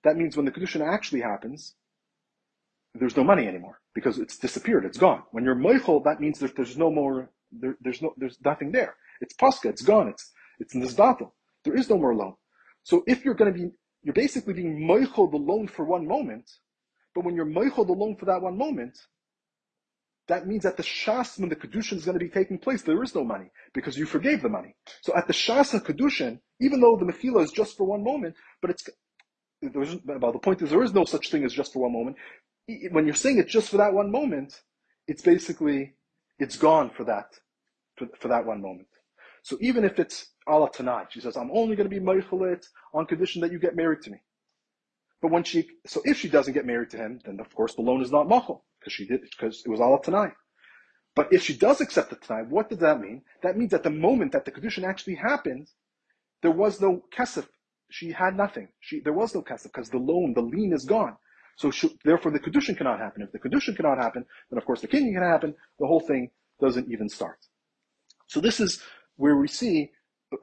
that 0.05 0.17
means 0.17 0.37
when 0.37 0.47
the 0.47 0.53
kedushin 0.53 0.87
actually 0.87 1.21
happens, 1.21 1.75
there's 2.95 3.17
no 3.17 3.25
money 3.25 3.47
anymore 3.47 3.81
because 3.95 4.19
it's 4.19 4.37
disappeared. 4.37 4.85
It's 4.85 4.99
gone. 4.99 5.23
When 5.31 5.45
you're 5.45 5.55
moichel, 5.55 6.03
that 6.05 6.21
means 6.21 6.39
that 6.41 6.57
there's 6.57 6.77
no 6.77 6.91
more. 6.91 7.31
There, 7.53 7.77
there's 7.81 8.03
no. 8.03 8.15
There's 8.17 8.39
nothing 8.45 8.73
there. 8.73 8.97
It's 9.21 9.35
pascha. 9.35 9.69
It's 9.69 9.83
gone. 9.83 10.09
It's 10.09 10.33
it's 10.59 10.95
battle. 10.95 11.35
There 11.65 11.77
is 11.77 11.89
no 11.89 11.99
more 11.99 12.15
loan. 12.15 12.35
So 12.83 13.03
if 13.07 13.25
you're 13.25 13.35
going 13.35 13.53
to 13.53 13.59
be, 13.59 13.71
you're 14.03 14.15
basically 14.15 14.55
being 14.55 14.87
moichel 14.87 15.31
the 15.31 15.37
loan 15.37 15.69
for 15.69 15.85
one 15.85 16.07
moment. 16.07 16.51
But 17.15 17.25
when 17.25 17.35
you're 17.35 17.47
moichel 17.47 17.87
the 17.87 17.93
loan 17.93 18.17
for 18.17 18.27
that 18.27 18.43
one 18.43 18.57
moment, 18.57 18.99
that 20.31 20.47
means 20.47 20.63
that 20.63 20.77
the 20.77 20.83
shas 20.83 21.39
when 21.39 21.49
the 21.49 21.57
kedushin 21.57 21.99
is 21.99 22.05
going 22.05 22.19
to 22.19 22.25
be 22.25 22.31
taking 22.31 22.59
place, 22.59 22.83
there 22.83 23.03
is 23.03 23.15
no 23.15 23.25
money 23.25 23.51
because 23.75 23.99
you 23.99 24.07
forgave 24.07 24.43
the 24.43 24.49
money. 24.49 24.75
So 25.03 25.15
at 25.17 25.27
the 25.27 25.33
shas 25.33 25.75
of 25.75 25.85
kedushin, 25.85 26.41
even 26.61 26.81
though 26.81 26.97
the 26.97 27.05
mechila 27.05 27.43
is 27.45 27.53
just 27.53 27.77
for 27.77 27.85
one 27.85 28.03
moment, 28.03 28.37
but 28.61 28.71
it's 28.71 28.89
well, 29.63 30.33
the 30.33 30.39
point 30.39 30.63
is 30.63 30.71
there 30.71 30.83
is 30.83 30.95
no 30.95 31.05
such 31.05 31.31
thing 31.31 31.45
as 31.45 31.53
just 31.53 31.73
for 31.75 31.83
one 31.83 31.93
moment 31.93 32.17
when 32.91 33.07
you're 33.07 33.15
saying 33.15 33.39
it 33.39 33.49
just 33.49 33.71
for 33.71 33.77
that 33.79 33.93
one 33.93 34.11
moment, 34.11 34.61
it's 35.07 35.23
basically 35.23 35.95
it's 36.39 36.57
gone 36.57 36.91
for 36.91 37.05
that 37.05 37.35
for, 37.97 38.07
for 38.19 38.29
that 38.29 38.47
one 38.47 38.63
moment. 38.63 38.89
So 39.43 39.57
even 39.61 39.85
if 39.85 39.99
it's 39.99 40.29
Allah 40.47 40.71
tonight, 40.73 41.09
she 41.11 41.21
says, 41.21 41.37
I'm 41.37 41.51
only 41.53 41.77
going 41.77 41.89
to 41.89 42.01
be 42.01 42.05
meichelit 42.05 42.65
on 42.93 43.07
condition 43.07 43.41
that 43.43 43.53
you 43.53 43.59
get 43.59 43.77
married 43.77 44.03
to 44.03 44.11
me. 44.11 44.19
But 45.23 45.31
when 45.31 45.45
she, 45.45 45.69
so 45.87 46.01
if 46.05 46.19
she 46.19 46.29
doesn't 46.29 46.55
get 46.55 46.67
married 46.67 46.91
to 46.91 46.97
him, 46.97 47.21
then 47.25 47.41
of 47.41 47.55
course 47.55 47.75
the 47.75 47.83
loan 47.83 48.03
is 48.03 48.11
not 48.11 48.29
machal 48.29 48.65
because 48.81 48.93
she 48.93 49.07
did 49.07 49.21
because 49.23 49.63
it 49.65 49.69
was 49.69 49.81
Allah 49.81 50.01
tonight. 50.03 50.33
But 51.15 51.33
if 51.33 51.43
she 51.43 51.57
does 51.57 51.81
accept 51.81 52.11
the 52.11 52.17
tonight, 52.17 52.49
what 52.49 52.71
does 52.71 52.79
that 52.79 53.01
mean? 53.01 53.23
That 53.43 53.57
means 53.57 53.75
at 53.75 53.83
the 53.83 53.91
moment 53.91 54.33
that 54.33 54.45
the 54.45 54.51
condition 54.51 54.85
actually 54.85 55.17
happened, 55.17 55.69
there 56.43 56.51
was 56.51 56.81
no 56.81 57.03
kesef. 57.17 57.47
She 57.91 58.13
had 58.13 58.37
nothing. 58.37 58.69
She 58.81 59.01
there 59.01 59.13
was 59.13 59.35
no 59.35 59.43
kesef 59.43 59.65
because 59.65 59.91
the 59.91 59.99
loan, 59.99 60.35
the 60.35 60.43
lien 60.43 60.73
is 60.73 60.85
gone. 60.85 61.17
So 61.57 61.71
should, 61.71 61.93
therefore, 62.05 62.33
the 62.33 62.41
kedushin 62.41 62.77
cannot 62.77 63.01
happen. 63.01 63.23
If 63.23 63.33
the 63.33 63.39
kedushin 63.39 63.77
cannot 63.77 63.99
happen, 63.99 64.25
then 64.51 64.59
of 64.59 64.65
course 64.65 64.81
the 64.81 64.89
king 64.89 65.13
can 65.13 65.23
happen. 65.23 65.55
The 65.79 65.87
whole 65.87 66.01
thing 66.01 66.31
doesn't 66.61 66.91
even 66.91 67.09
start. 67.09 67.39
So 68.29 68.41
this 68.41 68.61
is 68.61 68.81
where 69.17 69.37
we 69.37 69.49
see 69.49 69.91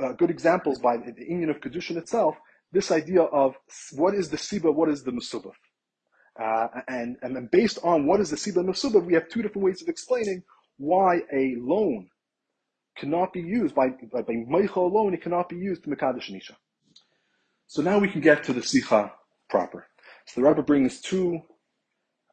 uh, 0.03 0.11
good 0.13 0.29
examples 0.29 0.79
by 0.79 0.97
the 0.97 1.25
inyan 1.31 1.49
of 1.49 1.61
kedushin 1.61 1.97
itself. 1.97 2.35
This 2.71 2.91
idea 2.91 3.21
of 3.21 3.55
what 3.93 4.13
is 4.13 4.29
the 4.29 4.37
siba, 4.37 4.73
what 4.73 4.89
is 4.89 5.03
the 5.03 5.11
musubah, 5.11 5.53
uh, 6.39 6.67
and 6.87 7.17
and 7.21 7.35
then 7.35 7.49
based 7.51 7.79
on 7.83 8.07
what 8.07 8.19
is 8.19 8.29
the 8.29 8.37
siba 8.37 8.57
and 8.57 8.69
musubah, 8.69 9.03
we 9.05 9.13
have 9.13 9.29
two 9.29 9.41
different 9.41 9.65
ways 9.65 9.81
of 9.81 9.87
explaining 9.87 10.43
why 10.77 11.21
a 11.33 11.55
loan 11.59 12.09
cannot 12.97 13.33
be 13.33 13.41
used 13.41 13.75
by 13.75 13.89
by, 14.11 14.21
by 14.21 14.33
alone. 14.75 15.13
It 15.13 15.21
cannot 15.21 15.49
be 15.49 15.57
used 15.57 15.83
to 15.83 15.89
mekadosh 15.89 16.31
nisha. 16.31 16.55
So 17.67 17.81
now 17.81 17.99
we 17.99 18.09
can 18.09 18.21
get 18.21 18.43
to 18.45 18.53
the 18.53 18.61
sicha 18.61 19.11
proper. 19.49 19.87
So 20.25 20.41
the 20.41 20.47
Rebbe 20.47 20.63
brings 20.63 21.01
two 21.01 21.41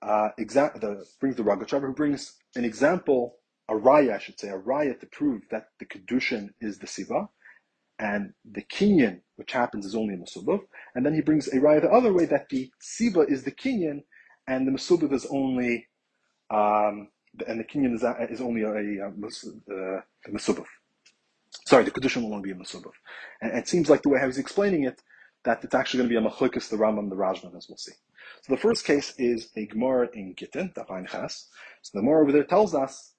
uh, 0.02 0.28
exa- 0.38 0.80
the 0.80 1.04
brings 1.20 1.36
the 1.36 1.42
Rogatchover 1.42 1.86
who 1.86 1.94
brings 1.94 2.36
an 2.54 2.64
example, 2.64 3.36
a 3.68 3.74
raya, 3.74 4.14
I 4.14 4.18
should 4.18 4.38
say, 4.38 4.48
a 4.48 4.58
raya 4.58 4.98
to 5.00 5.06
prove 5.06 5.42
that 5.50 5.68
the 5.78 5.86
kedushin 5.86 6.50
is 6.60 6.78
the 6.78 6.86
siva, 6.86 7.28
and 7.98 8.32
the 8.44 8.62
kinyan, 8.62 9.20
which 9.36 9.52
happens, 9.52 9.86
is 9.86 9.94
only 9.94 10.14
a 10.14 10.16
masubah. 10.16 10.60
And 10.94 11.04
then 11.04 11.14
he 11.14 11.20
brings 11.20 11.48
a 11.48 11.56
raya 11.56 11.82
the 11.82 11.90
other 11.90 12.12
way 12.12 12.26
that 12.26 12.48
the 12.48 12.70
siva 12.80 13.20
is 13.20 13.44
the 13.44 13.52
kinyan, 13.52 14.02
and 14.46 14.66
the 14.66 14.72
masubah 14.72 15.12
is 15.12 15.26
only, 15.26 15.86
um, 16.50 17.08
and 17.46 17.60
the 17.60 17.64
kinyan 17.64 17.94
is, 17.94 18.04
is 18.30 18.40
only 18.40 18.62
a, 18.62 18.70
a, 18.70 19.06
a, 19.06 19.08
uh, 19.08 20.00
the 20.24 20.32
masubah. 20.32 20.64
Sorry, 21.66 21.84
the 21.84 21.90
kedushin 21.90 22.22
will 22.22 22.34
only 22.34 22.52
be 22.52 22.58
a 22.58 22.60
masubah. 22.60 22.90
And 23.40 23.56
it 23.56 23.68
seems 23.68 23.88
like 23.88 24.02
the 24.02 24.08
way 24.08 24.20
I 24.20 24.26
was 24.26 24.38
explaining 24.38 24.84
it, 24.84 25.00
that 25.44 25.62
it's 25.62 25.74
actually 25.74 25.98
going 25.98 26.10
to 26.10 26.20
be 26.20 26.26
a 26.26 26.30
machlokes, 26.30 26.68
the 26.68 26.76
Rambam, 26.76 27.10
the 27.10 27.16
Rashbam, 27.16 27.56
as 27.56 27.68
we'll 27.68 27.76
see. 27.76 27.92
So 28.42 28.54
the 28.54 28.60
first 28.60 28.84
case 28.84 29.14
is 29.18 29.50
a 29.56 29.66
Gemara 29.66 30.08
in 30.14 30.34
Gittin, 30.34 30.72
Dafain 30.74 31.08
Chas. 31.08 31.48
So 31.82 31.90
the 31.94 32.00
Gemara 32.00 32.22
over 32.22 32.32
there 32.32 32.44
tells 32.44 32.74
us 32.74 33.12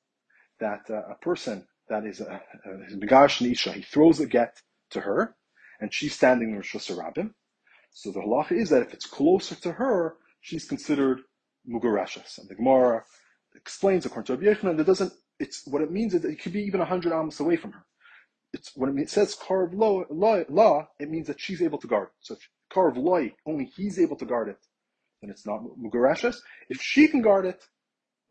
that 0.60 0.82
uh, 0.90 1.04
a 1.10 1.16
person 1.22 1.66
that 1.90 2.06
is 2.06 2.22
a, 2.22 2.42
a 2.66 2.70
Nisha, 2.98 3.74
he 3.74 3.82
throws 3.82 4.20
a 4.20 4.26
get 4.26 4.62
to 4.92 5.02
her, 5.02 5.36
and 5.80 5.94
she's 5.94 6.16
standing 6.16 6.50
in 6.50 6.56
Rosh 6.56 6.76
Hashanah. 6.76 7.32
So 7.92 8.12
the 8.12 8.20
halacha 8.20 8.54
is 8.54 8.70
that 8.70 8.82
if 8.82 8.94
it's 8.94 9.06
closer 9.06 9.56
to 9.56 9.74
her, 9.74 10.18
she's 10.42 10.66
considered 10.66 11.22
Mugarashas. 11.70 12.38
And 12.38 12.50
the 12.50 12.56
Gemara 12.56 13.04
explains, 13.56 14.06
according 14.06 14.38
to 14.38 14.46
Rabbi 14.46 14.60
Yochanan, 14.60 14.78
that 14.78 14.86
doesn't, 14.86 15.14
it's, 15.40 15.66
what 15.68 15.82
it 15.82 15.92
means 15.92 16.14
is 16.14 16.22
that 16.22 16.32
it 16.32 16.42
could 16.42 16.54
be 16.54 16.64
even 16.64 16.80
100 16.80 17.14
amos 17.14 17.40
away 17.40 17.56
from 17.56 17.72
her 17.72 17.86
it's 18.56 18.72
when 18.76 18.98
it 18.98 19.10
says 19.10 19.38
law, 19.50 20.04
law, 20.10 20.44
law, 20.48 20.88
it 20.98 21.10
means 21.12 21.28
that 21.28 21.42
she's 21.42 21.62
able 21.62 21.78
to 21.78 21.88
guard. 21.88 22.08
So 22.22 22.36
if 22.36 22.50
carve 22.72 22.98
law, 22.98 23.22
only 23.46 23.66
he's 23.76 24.00
able 24.00 24.16
to 24.16 24.26
guard 24.26 24.48
it, 24.48 24.60
then 25.22 25.30
it's 25.30 25.46
not 25.46 25.62
mugarashas. 25.78 26.38
If 26.70 26.82
she 26.82 27.10
can 27.10 27.22
guard 27.22 27.46
it, 27.46 27.66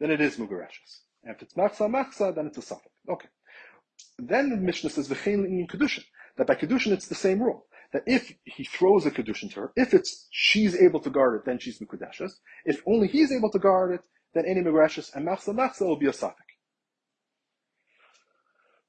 then 0.01 0.11
it 0.11 0.23
is 0.23 0.37
mugarashas. 0.37 1.01
And 1.23 1.35
if 1.37 1.43
it's 1.43 1.55
machsa 1.55 1.91
machsa, 1.91 2.35
then 2.35 2.47
it's 2.47 2.57
a 2.57 2.63
suffix. 2.63 2.91
Okay. 3.09 3.29
Then 4.19 4.51
the 4.51 4.57
Mishnah 4.57 4.91
says 4.91 5.09
v'chein 5.09 5.45
in 5.45 5.67
kedushin 5.67 6.05
that 6.37 6.47
by 6.47 6.55
kedushin 6.55 6.93
it's 6.93 7.09
the 7.09 7.15
same 7.15 7.43
rule. 7.43 7.67
That 7.93 8.03
if 8.07 8.33
he 8.45 8.65
throws 8.65 9.07
a 9.07 9.11
kedushin 9.11 9.53
to 9.55 9.61
her, 9.61 9.73
if 9.77 9.95
it's 9.95 10.27
she's 10.31 10.75
able 10.75 11.01
to 11.01 11.11
guard 11.11 11.37
it, 11.37 11.45
then 11.47 11.59
she's 11.59 11.79
mukudashas. 11.79 12.33
If 12.65 12.83
only 12.87 13.09
he's 13.09 13.31
able 13.31 13.51
to 13.51 13.59
guard 13.59 13.95
it, 13.95 14.01
then 14.35 14.45
any 14.47 14.61
mugarashas 14.61 15.15
and 15.15 15.27
machsa 15.27 15.55
machsa 15.55 15.87
will 15.87 15.99
be 15.99 16.07
a 16.07 16.13
suffix. 16.13 16.41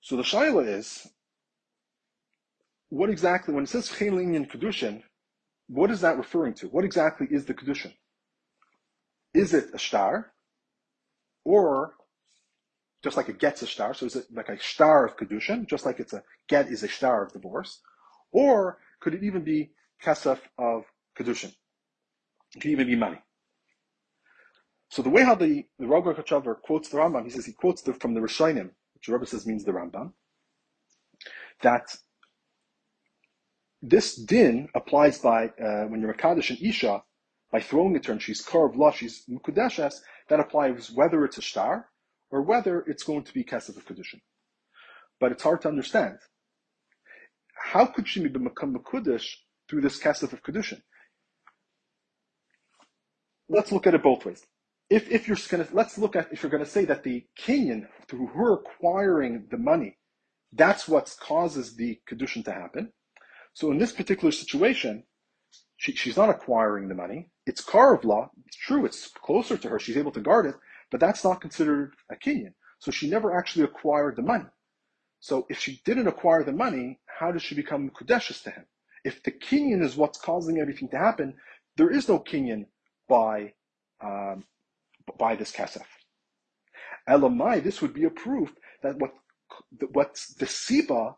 So 0.01 0.15
the 0.15 0.23
shaila 0.23 0.67
is 0.67 1.07
what 2.89 3.09
exactly, 3.09 3.53
when 3.53 3.63
it 3.63 3.69
says 3.69 3.89
Chein 3.89 4.35
in 4.35 4.45
Kedushin, 4.45 5.03
what 5.67 5.91
is 5.91 6.01
that 6.01 6.17
referring 6.17 6.53
to? 6.55 6.67
What 6.67 6.85
exactly 6.85 7.27
is 7.29 7.45
the 7.45 7.53
Kedushin? 7.53 7.93
Is 9.33 9.53
it 9.53 9.71
a 9.73 9.79
star? 9.79 10.31
Or 11.43 11.95
just 13.05 13.17
like 13.17 13.29
a 13.29 13.33
get's 13.33 13.61
a 13.61 13.67
star, 13.67 13.93
so 13.93 14.07
is 14.07 14.15
it 14.15 14.25
like 14.33 14.49
a 14.49 14.59
star 14.59 15.05
of 15.05 15.15
Kedushin, 15.15 15.67
just 15.67 15.85
like 15.85 15.99
it's 15.99 16.13
a 16.13 16.23
get 16.49 16.69
is 16.69 16.81
a 16.81 16.87
star 16.87 17.23
of 17.23 17.31
divorce? 17.33 17.79
Or 18.31 18.79
could 18.99 19.13
it 19.13 19.23
even 19.23 19.43
be 19.43 19.69
Kesef 20.03 20.39
of 20.57 20.85
Kedushin? 21.15 21.53
It 22.55 22.61
could 22.61 22.71
even 22.71 22.87
be 22.87 22.95
money. 22.95 23.21
So 24.89 25.03
the 25.03 25.11
way 25.11 25.21
how 25.21 25.35
the, 25.35 25.65
the 25.77 25.85
Rogatchover 25.85 26.59
quotes 26.59 26.89
the 26.89 26.97
Rambam, 26.97 27.25
he 27.25 27.29
says 27.29 27.45
he 27.45 27.53
quotes 27.53 27.83
the, 27.83 27.93
from 27.93 28.15
the 28.15 28.21
Rishonim, 28.21 28.71
which 28.95 29.05
the 29.05 29.13
Rebbe 29.13 29.27
says 29.27 29.45
means 29.45 29.63
the 29.63 29.71
Rambam, 29.71 30.13
that 31.61 31.95
this 33.83 34.15
din 34.15 34.67
applies 34.73 35.19
by 35.19 35.49
uh, 35.63 35.83
when 35.89 36.01
you're 36.01 36.09
a 36.09 36.17
Kaddish 36.17 36.49
and 36.49 36.59
Isha 36.59 37.03
by 37.51 37.59
throwing 37.59 37.93
her 37.93 38.11
and 38.11 38.19
she's 38.19 38.41
carved 38.41 38.75
law, 38.75 38.91
she's 38.91 39.25
mukudeshes, 39.29 39.93
that 40.27 40.39
applies 40.39 40.89
whether 40.89 41.23
it's 41.23 41.37
a 41.37 41.43
star 41.43 41.89
or 42.32 42.41
whether 42.41 42.82
it's 42.82 43.03
going 43.03 43.23
to 43.23 43.34
be 43.34 43.43
kesef 43.43 43.78
of 43.78 43.86
kedushin. 43.86 44.21
But 45.19 45.32
it's 45.32 45.43
hard 45.43 45.61
to 45.61 45.69
understand. 45.69 46.17
How 47.57 47.86
could 47.86 48.07
she 48.07 48.26
become 48.28 48.76
mekudesh 48.76 49.28
through 49.69 49.82
this 49.82 49.99
kesef 49.99 50.34
of 50.34 50.43
kedushin? 50.43 50.82
Let's 53.47 53.71
look 53.71 53.88
at 53.88 53.93
it 53.93 54.03
both 54.03 54.26
ways. 54.26 54.43
If, 54.89 55.09
if 55.09 55.28
you're 55.28 55.38
to, 55.38 55.67
let's 55.71 55.97
look 55.97 56.15
at, 56.15 56.32
if 56.32 56.43
you're 56.43 56.51
going 56.51 56.63
to 56.63 56.69
say 56.69 56.86
that 56.86 57.03
the 57.03 57.26
Kenyan, 57.39 57.88
through 58.07 58.28
her 58.28 58.53
acquiring 58.53 59.47
the 59.49 59.57
money, 59.57 59.97
that's 60.53 60.88
what 60.88 61.15
causes 61.19 61.76
the 61.76 61.99
kedushin 62.09 62.43
to 62.45 62.51
happen. 62.51 62.91
So 63.53 63.71
in 63.71 63.78
this 63.78 63.91
particular 63.91 64.32
situation, 64.32 65.03
she, 65.78 65.93
she's 65.93 66.17
not 66.17 66.30
acquiring 66.30 66.88
the 66.88 66.95
money. 66.95 67.30
It's 67.45 67.63
law. 68.05 68.30
It's 68.45 68.57
true. 68.57 68.86
It's 68.86 69.09
closer 69.09 69.57
to 69.57 69.69
her. 69.69 69.80
She's 69.80 69.97
able 69.97 70.11
to 70.11 70.21
guard 70.21 70.45
it, 70.47 70.55
but 70.95 71.05
that's 71.05 71.25
not 71.25 71.41
considered 71.41 71.93
a 72.09 72.15
Kenyan. 72.15 72.53
So 72.79 72.89
she 72.89 73.09
never 73.09 73.37
actually 73.37 73.65
acquired 73.65 74.15
the 74.15 74.21
money. 74.21 74.45
So 75.19 75.45
if 75.49 75.59
she 75.59 75.81
didn't 75.83 76.07
acquire 76.07 76.41
the 76.41 76.53
money, 76.53 77.01
how 77.19 77.33
does 77.33 77.41
she 77.41 77.53
become 77.53 77.89
Kudeshes 77.89 78.41
to 78.43 78.51
him? 78.51 78.63
If 79.03 79.21
the 79.21 79.31
Kenyan 79.31 79.83
is 79.83 79.97
what's 79.97 80.17
causing 80.17 80.57
everything 80.57 80.87
to 80.91 80.97
happen, 80.97 81.33
there 81.75 81.89
is 81.89 82.07
no 82.07 82.17
Kenyan 82.17 82.67
by, 83.09 83.55
um, 84.01 84.45
by 85.19 85.35
this 85.35 85.51
Kasef. 85.51 85.83
Elamai, 87.09 87.61
this 87.61 87.81
would 87.81 87.93
be 87.93 88.05
a 88.05 88.09
proof 88.09 88.53
that 88.81 88.97
what, 88.97 89.11
what 89.91 90.17
the 90.39 90.45
Siba 90.45 91.15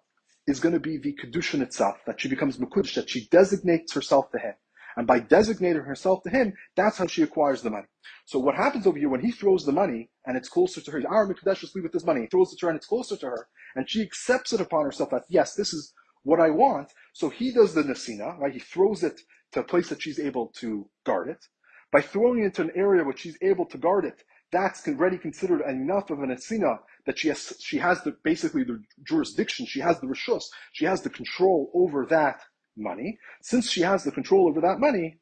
is 0.47 0.59
going 0.59 0.73
to 0.73 0.79
be 0.79 0.97
the 0.97 1.15
Kedushin 1.23 1.61
itself, 1.61 1.97
that 2.07 2.19
she 2.19 2.29
becomes 2.29 2.57
Mekudesh, 2.57 2.95
that 2.95 3.11
she 3.11 3.27
designates 3.27 3.93
herself 3.93 4.31
to 4.31 4.39
him. 4.39 4.55
And 4.97 5.05
by 5.05 5.19
designating 5.19 5.83
herself 5.83 6.23
to 6.23 6.31
him, 6.31 6.53
that's 6.75 6.97
how 6.97 7.05
she 7.05 7.21
acquires 7.21 7.61
the 7.61 7.69
money. 7.69 7.85
So 8.25 8.39
what 8.39 8.55
happens 8.55 8.87
over 8.87 8.97
here 8.97 9.09
when 9.09 9.21
he 9.21 9.31
throws 9.31 9.63
the 9.63 9.71
money 9.71 10.09
and 10.25 10.35
it's 10.35 10.49
closer 10.49 10.81
to 10.81 10.91
her, 10.91 11.03
our 11.07 11.27
Mekudesh 11.27 11.59
just 11.59 11.75
leave 11.75 11.83
with 11.83 11.93
this 11.93 12.03
money. 12.03 12.21
He 12.21 12.27
throws 12.27 12.51
it 12.51 12.57
to 12.59 12.65
her 12.65 12.71
and 12.71 12.77
it's 12.77 12.87
closer 12.87 13.15
to 13.15 13.27
her, 13.27 13.47
and 13.75 13.87
she 13.87 14.01
accepts 14.01 14.53
it 14.53 14.59
upon 14.59 14.85
herself 14.85 15.11
that 15.11 15.25
yes, 15.29 15.53
this 15.53 15.71
is 15.71 15.93
what 16.23 16.39
I 16.39 16.49
want. 16.49 16.91
So 17.13 17.29
he 17.29 17.53
does 17.53 17.75
the 17.75 17.83
Nasina, 17.83 18.39
right? 18.39 18.51
He 18.51 18.59
throws 18.59 19.03
it 19.03 19.21
to 19.51 19.59
a 19.59 19.63
place 19.63 19.87
that 19.89 20.01
she's 20.01 20.19
able 20.19 20.47
to 20.59 20.89
guard 21.05 21.29
it. 21.29 21.45
By 21.91 22.01
throwing 22.01 22.41
it 22.41 22.45
into 22.45 22.63
an 22.63 22.71
area 22.75 23.03
where 23.03 23.15
she's 23.15 23.37
able 23.41 23.67
to 23.67 23.77
guard 23.77 24.03
it, 24.03 24.23
that's 24.51 24.87
already 24.87 25.19
considered 25.19 25.61
enough 25.61 26.09
of 26.09 26.19
an 26.19 26.29
Nasina 26.29 26.79
that 27.05 27.19
she 27.19 27.27
has 27.27 27.53
she 27.59 27.77
has 27.77 28.01
the 28.01 28.15
basically 28.23 28.63
the 28.63 28.81
jurisdiction, 29.03 29.67
she 29.67 29.79
has 29.79 29.99
the 29.99 30.07
rishus, 30.07 30.43
she 30.73 30.85
has 30.85 31.01
the 31.03 31.09
control 31.11 31.71
over 31.75 32.05
that 32.07 32.41
money. 32.77 33.19
Since 33.41 33.69
she 33.69 33.81
has 33.81 34.03
the 34.03 34.11
control 34.11 34.47
over 34.47 34.61
that 34.61 34.79
money, 34.79 35.19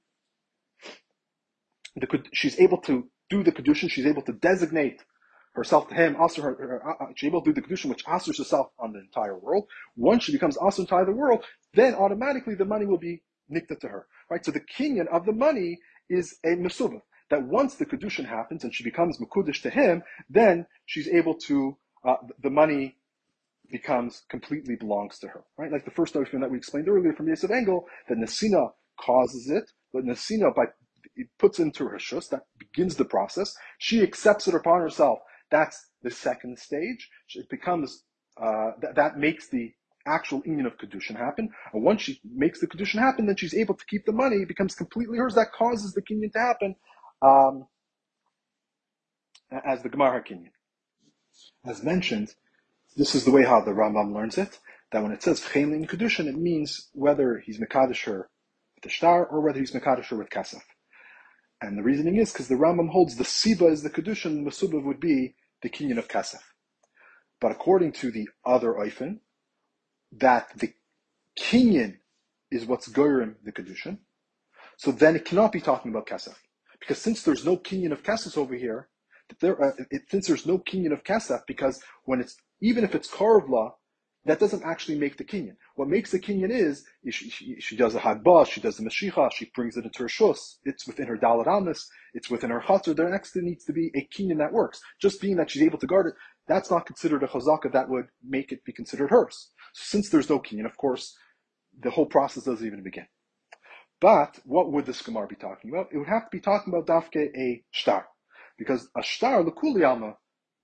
the, 1.95 2.23
she's 2.33 2.59
able 2.59 2.79
to 2.79 3.09
do 3.29 3.43
the 3.43 3.51
kedushin. 3.51 3.89
She's 3.89 4.05
able 4.05 4.21
to 4.23 4.33
designate 4.33 5.03
herself 5.53 5.87
to 5.89 5.95
him. 5.95 6.15
Also, 6.17 6.41
her, 6.41 6.55
her, 6.55 6.89
uh, 6.89 7.03
uh, 7.05 7.07
she's 7.15 7.27
able 7.27 7.41
to 7.41 7.53
do 7.53 7.61
the 7.61 7.67
kedushin, 7.67 7.89
which 7.89 8.05
asers 8.05 8.37
herself 8.37 8.67
on 8.77 8.91
the 8.91 8.99
entire 8.99 9.37
world. 9.37 9.65
Once 9.95 10.23
she 10.23 10.31
becomes 10.31 10.57
aser 10.65 10.81
entire 10.81 11.05
the 11.05 11.11
world, 11.11 11.43
then 11.73 11.95
automatically 11.95 12.55
the 12.55 12.65
money 12.65 12.85
will 12.85 12.97
be 12.97 13.23
nikta 13.51 13.79
to 13.79 13.87
her. 13.87 14.07
Right. 14.29 14.43
So 14.43 14.51
the 14.51 14.59
kinyan 14.61 15.07
of 15.07 15.25
the 15.25 15.33
money 15.33 15.79
is 16.09 16.37
a 16.43 16.49
mesubah 16.49 17.01
that 17.29 17.43
once 17.43 17.75
the 17.75 17.85
kedushin 17.85 18.25
happens 18.25 18.63
and 18.63 18.73
she 18.73 18.83
becomes 18.83 19.17
mekudish 19.17 19.61
to 19.63 19.69
him, 19.69 20.03
then 20.29 20.67
she's 20.85 21.07
able 21.07 21.35
to 21.35 21.77
uh, 22.07 22.17
the 22.43 22.49
money 22.49 22.97
becomes 23.77 24.23
completely 24.35 24.75
belongs 24.75 25.19
to 25.19 25.27
her. 25.27 25.41
Right, 25.57 25.71
like 25.75 25.85
the 25.85 25.97
first 25.99 26.15
notion 26.15 26.39
that 26.41 26.51
we 26.51 26.57
explained 26.57 26.87
earlier 26.87 27.13
from 27.13 27.27
Yosef 27.27 27.51
Engel, 27.51 27.85
that 28.07 28.17
Nasina 28.17 28.63
causes 28.99 29.49
it, 29.49 29.65
but 29.93 30.05
Nasina 30.05 30.55
by 30.55 30.65
it 31.15 31.27
puts 31.39 31.59
into 31.59 31.85
her 31.85 31.97
shus, 31.97 32.29
that 32.29 32.43
begins 32.57 32.95
the 32.95 33.05
process. 33.15 33.55
She 33.77 34.01
accepts 34.01 34.47
it 34.47 34.55
upon 34.55 34.81
herself. 34.81 35.19
That's 35.51 35.77
the 36.01 36.11
second 36.11 36.57
stage. 36.57 37.09
It 37.35 37.49
becomes 37.49 38.03
uh, 38.41 38.71
that, 38.81 38.95
that 38.95 39.17
makes 39.17 39.47
the 39.49 39.73
actual 40.07 40.41
inyan 40.43 40.67
of 40.67 40.77
kedushin 40.77 41.15
happen. 41.15 41.49
And 41.73 41.83
once 41.83 42.01
she 42.01 42.19
makes 42.23 42.59
the 42.59 42.67
kedushin 42.67 42.99
happen, 42.99 43.25
then 43.25 43.37
she's 43.37 43.53
able 43.53 43.75
to 43.75 43.85
keep 43.85 44.05
the 44.05 44.11
money. 44.11 44.37
It 44.37 44.47
becomes 44.47 44.75
completely 44.75 45.17
hers. 45.17 45.35
That 45.35 45.51
causes 45.51 45.93
the 45.93 46.01
kinyan 46.01 46.31
to 46.33 46.39
happen 46.39 46.75
um, 47.21 47.67
as 49.65 49.83
the 49.83 49.89
Gemara 49.89 50.23
kinyan. 50.23 50.51
As 51.65 51.83
mentioned, 51.83 52.35
this 52.95 53.15
is 53.15 53.25
the 53.25 53.31
way 53.31 53.43
how 53.43 53.61
the 53.61 53.71
Rambam 53.71 54.13
learns 54.13 54.37
it. 54.37 54.59
That 54.91 55.03
when 55.03 55.11
it 55.11 55.23
says 55.23 55.41
Chemlin 55.41 55.87
Kedushin, 55.87 56.27
it 56.27 56.37
means 56.37 56.89
whether 56.93 57.39
he's 57.39 57.59
Mekadisher 57.59 58.25
with 58.75 58.83
the 58.83 58.89
star 58.89 59.25
or 59.25 59.41
whether 59.41 59.59
he's 59.59 59.71
Mekadisher 59.71 60.17
with 60.17 60.29
Kasaf. 60.29 60.61
And 61.61 61.77
the 61.77 61.83
reasoning 61.83 62.17
is 62.17 62.31
because 62.31 62.47
the 62.47 62.55
Rambam 62.55 62.89
holds 62.89 63.15
the 63.15 63.23
Siba 63.23 63.71
is 63.71 63.81
the 63.81 63.89
Kedushin, 63.89 64.43
the 64.43 64.79
would 64.79 64.99
be 64.99 65.35
the 65.61 65.69
Kinyan 65.69 65.97
of 65.97 66.07
Kasaf. 66.07 66.41
But 67.41 67.51
according 67.51 67.93
to 67.93 68.11
the 68.11 68.29
other 68.45 68.73
Eifin, 68.73 69.19
that 70.13 70.47
the 70.57 70.73
Kinyan 71.37 71.97
is 72.51 72.65
what's 72.65 72.87
Goyrim 72.87 73.35
the 73.43 73.51
Kedushin, 73.51 73.99
so 74.77 74.91
then 74.91 75.15
it 75.15 75.25
cannot 75.25 75.51
be 75.51 75.61
talking 75.61 75.91
about 75.91 76.07
Kasaf. 76.07 76.35
Because 76.79 76.99
since 76.99 77.23
there's 77.23 77.45
no 77.45 77.57
Kinyan 77.57 77.91
of 77.91 78.03
Kasaf 78.03 78.37
over 78.37 78.55
here, 78.55 78.89
there, 79.39 79.61
uh, 79.61 79.71
it, 79.89 80.03
since 80.09 80.27
there's 80.27 80.45
no 80.45 80.59
Kinyan 80.59 80.93
of 80.93 81.03
Kasaf, 81.03 81.41
because 81.47 81.81
when 82.03 82.19
it's, 82.19 82.35
even 82.61 82.83
if 82.83 82.95
it's 82.95 83.09
Karvla, 83.09 83.71
that 84.25 84.39
doesn't 84.39 84.63
actually 84.63 84.97
make 84.97 85.17
the 85.17 85.23
Kinyan. 85.23 85.55
What 85.75 85.87
makes 85.87 86.11
the 86.11 86.19
Kinyan 86.19 86.49
is, 86.49 86.83
she, 87.09 87.29
she, 87.29 87.55
she 87.59 87.75
does 87.75 87.93
a 87.93 87.99
Hagbah, 87.99 88.47
she 88.47 88.59
does 88.59 88.77
the 88.77 88.83
Mashicha, 88.83 89.31
she 89.31 89.51
brings 89.53 89.77
it 89.77 89.85
into 89.85 89.99
her 89.99 90.09
Shus, 90.09 90.55
it's 90.63 90.87
within 90.87 91.07
her 91.07 91.17
Dalit 91.17 91.47
Amis, 91.47 91.87
it's 92.13 92.29
within 92.29 92.49
her 92.49 92.59
Chatzar, 92.59 92.95
there 92.95 93.09
next 93.09 93.35
needs 93.35 93.65
to 93.65 93.73
be 93.73 93.91
a 93.95 94.07
Kinyan 94.15 94.39
that 94.39 94.51
works. 94.51 94.81
Just 94.99 95.21
being 95.21 95.37
that 95.37 95.51
she's 95.51 95.61
able 95.61 95.77
to 95.77 95.87
guard 95.87 96.07
it, 96.07 96.13
that's 96.47 96.71
not 96.71 96.87
considered 96.87 97.23
a 97.23 97.27
Chazaka, 97.27 97.71
that 97.71 97.89
would 97.89 98.07
make 98.27 98.51
it 98.51 98.65
be 98.65 98.73
considered 98.73 99.11
hers. 99.11 99.51
So 99.73 99.83
since 99.97 100.09
there's 100.09 100.29
no 100.29 100.39
Kinyan, 100.39 100.65
of 100.65 100.77
course, 100.77 101.15
the 101.79 101.91
whole 101.91 102.07
process 102.07 102.45
doesn't 102.45 102.65
even 102.65 102.83
begin. 102.83 103.05
But 104.01 104.39
what 104.43 104.71
would 104.71 104.85
this 104.85 105.01
Gemara 105.01 105.27
be 105.27 105.35
talking 105.35 105.69
about? 105.69 105.87
It 105.91 105.97
would 105.97 106.07
have 106.07 106.29
to 106.29 106.37
be 106.37 106.41
talking 106.41 106.73
about 106.73 106.87
Dafke 106.87 107.29
a 107.37 107.63
Shtar. 107.71 108.07
Because 108.57 108.89
a 108.95 109.03
Shtar, 109.03 109.43
Lakuli 109.43 109.87
Alma, 109.87 110.15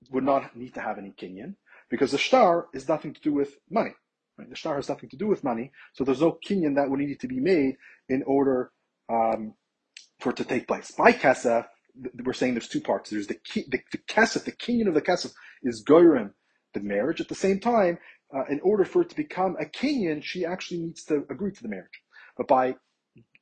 would 0.10 0.24
not 0.24 0.56
need 0.56 0.74
to 0.74 0.82
have 0.82 0.98
any 0.98 1.12
Kinyan 1.12 1.56
because 1.92 2.12
the 2.12 2.18
star 2.18 2.68
is 2.74 2.88
nothing 2.88 3.14
to 3.14 3.22
do 3.22 3.34
with 3.34 3.60
money. 3.70 3.92
Right? 4.38 4.50
The 4.50 4.56
star 4.56 4.78
has 4.78 4.90
nothing 4.90 5.10
to 5.10 5.18
do 5.18 5.28
with 5.28 5.44
money, 5.44 5.72
so 5.94 6.04
there's 6.04 6.22
no 6.22 6.40
kinyan 6.44 6.76
that 6.78 6.90
would 6.90 7.00
need 7.00 7.20
to 7.20 7.28
be 7.28 7.40
made 7.40 7.76
in 8.10 8.24
order 8.26 8.72
um, 9.10 9.54
for 10.20 10.32
it 10.32 10.38
to 10.38 10.46
take 10.46 10.68
place. 10.68 10.92
By 10.92 11.12
kesef, 11.12 11.68
we're 12.24 12.34
saying 12.34 12.54
there's 12.54 12.70
two 12.70 12.82
parts. 12.82 13.10
There's 13.10 13.28
the 13.28 13.38
the, 13.54 13.82
the 13.92 13.98
kesef, 14.10 14.46
the 14.46 14.54
kinyan 14.54 14.88
of 14.88 14.96
the 14.96 15.02
kesef 15.02 15.34
is 15.62 15.84
goyrim, 15.84 16.32
the 16.74 16.80
marriage. 16.80 17.20
At 17.22 17.28
the 17.28 17.36
same 17.36 17.60
time, 17.60 18.00
uh, 18.34 18.46
in 18.50 18.62
order 18.62 18.86
for 18.86 19.02
it 19.02 19.10
to 19.10 19.16
become 19.16 19.58
a 19.60 19.66
kinyan, 19.66 20.24
she 20.24 20.46
actually 20.46 20.80
needs 20.80 21.04
to 21.06 21.26
agree 21.30 21.52
to 21.52 21.62
the 21.62 21.70
marriage. 21.70 22.02
But 22.38 22.48
by 22.48 22.76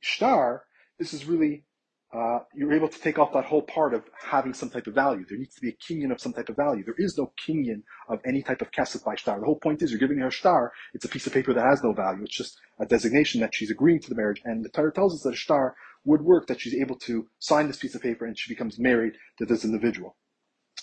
star, 0.02 0.64
this 0.98 1.14
is 1.14 1.24
really 1.24 1.64
uh, 2.12 2.40
you're 2.54 2.72
able 2.72 2.88
to 2.88 3.00
take 3.00 3.20
off 3.20 3.32
that 3.32 3.44
whole 3.44 3.62
part 3.62 3.94
of 3.94 4.02
having 4.20 4.52
some 4.52 4.68
type 4.68 4.88
of 4.88 4.94
value. 4.94 5.24
There 5.28 5.38
needs 5.38 5.54
to 5.54 5.60
be 5.60 5.68
a 5.68 5.72
kinyan 5.72 6.10
of 6.10 6.20
some 6.20 6.32
type 6.32 6.48
of 6.48 6.56
value. 6.56 6.82
There 6.84 6.96
is 6.98 7.16
no 7.16 7.32
kinyan 7.46 7.82
of 8.08 8.18
any 8.26 8.42
type 8.42 8.60
of 8.62 8.72
kesef 8.72 9.04
by 9.04 9.14
star. 9.14 9.38
The 9.38 9.46
whole 9.46 9.60
point 9.60 9.80
is 9.80 9.92
you're 9.92 10.00
giving 10.00 10.18
her 10.18 10.26
a 10.26 10.32
star. 10.32 10.72
It's 10.92 11.04
a 11.04 11.08
piece 11.08 11.28
of 11.28 11.32
paper 11.32 11.54
that 11.54 11.64
has 11.64 11.84
no 11.84 11.92
value. 11.92 12.24
It's 12.24 12.36
just 12.36 12.58
a 12.80 12.86
designation 12.86 13.40
that 13.42 13.54
she's 13.54 13.70
agreeing 13.70 14.00
to 14.00 14.08
the 14.08 14.16
marriage. 14.16 14.42
And 14.44 14.64
the 14.64 14.70
Torah 14.70 14.92
tells 14.92 15.14
us 15.14 15.22
that 15.22 15.34
a 15.34 15.36
star 15.36 15.76
would 16.04 16.22
work, 16.22 16.48
that 16.48 16.60
she's 16.60 16.74
able 16.74 16.96
to 16.96 17.28
sign 17.38 17.68
this 17.68 17.76
piece 17.76 17.94
of 17.94 18.02
paper 18.02 18.26
and 18.26 18.36
she 18.36 18.52
becomes 18.52 18.78
married 18.78 19.12
to 19.38 19.46
this 19.46 19.64
individual. 19.64 20.16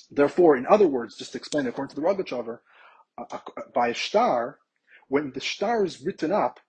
Therefore, 0.10 0.56
in 0.56 0.66
other 0.68 0.88
words, 0.88 1.18
just 1.18 1.34
to 1.34 1.38
explain 1.38 1.68
according 1.68 1.94
to 1.94 2.00
the 2.00 2.08
Rogachover, 2.08 2.60
uh, 3.18 3.40
by 3.74 3.90
a 3.90 3.96
star, 3.96 4.60
when 5.10 5.32
the 5.34 5.42
star 5.42 5.84
is 5.84 6.02
written 6.02 6.32
up, 6.32 6.62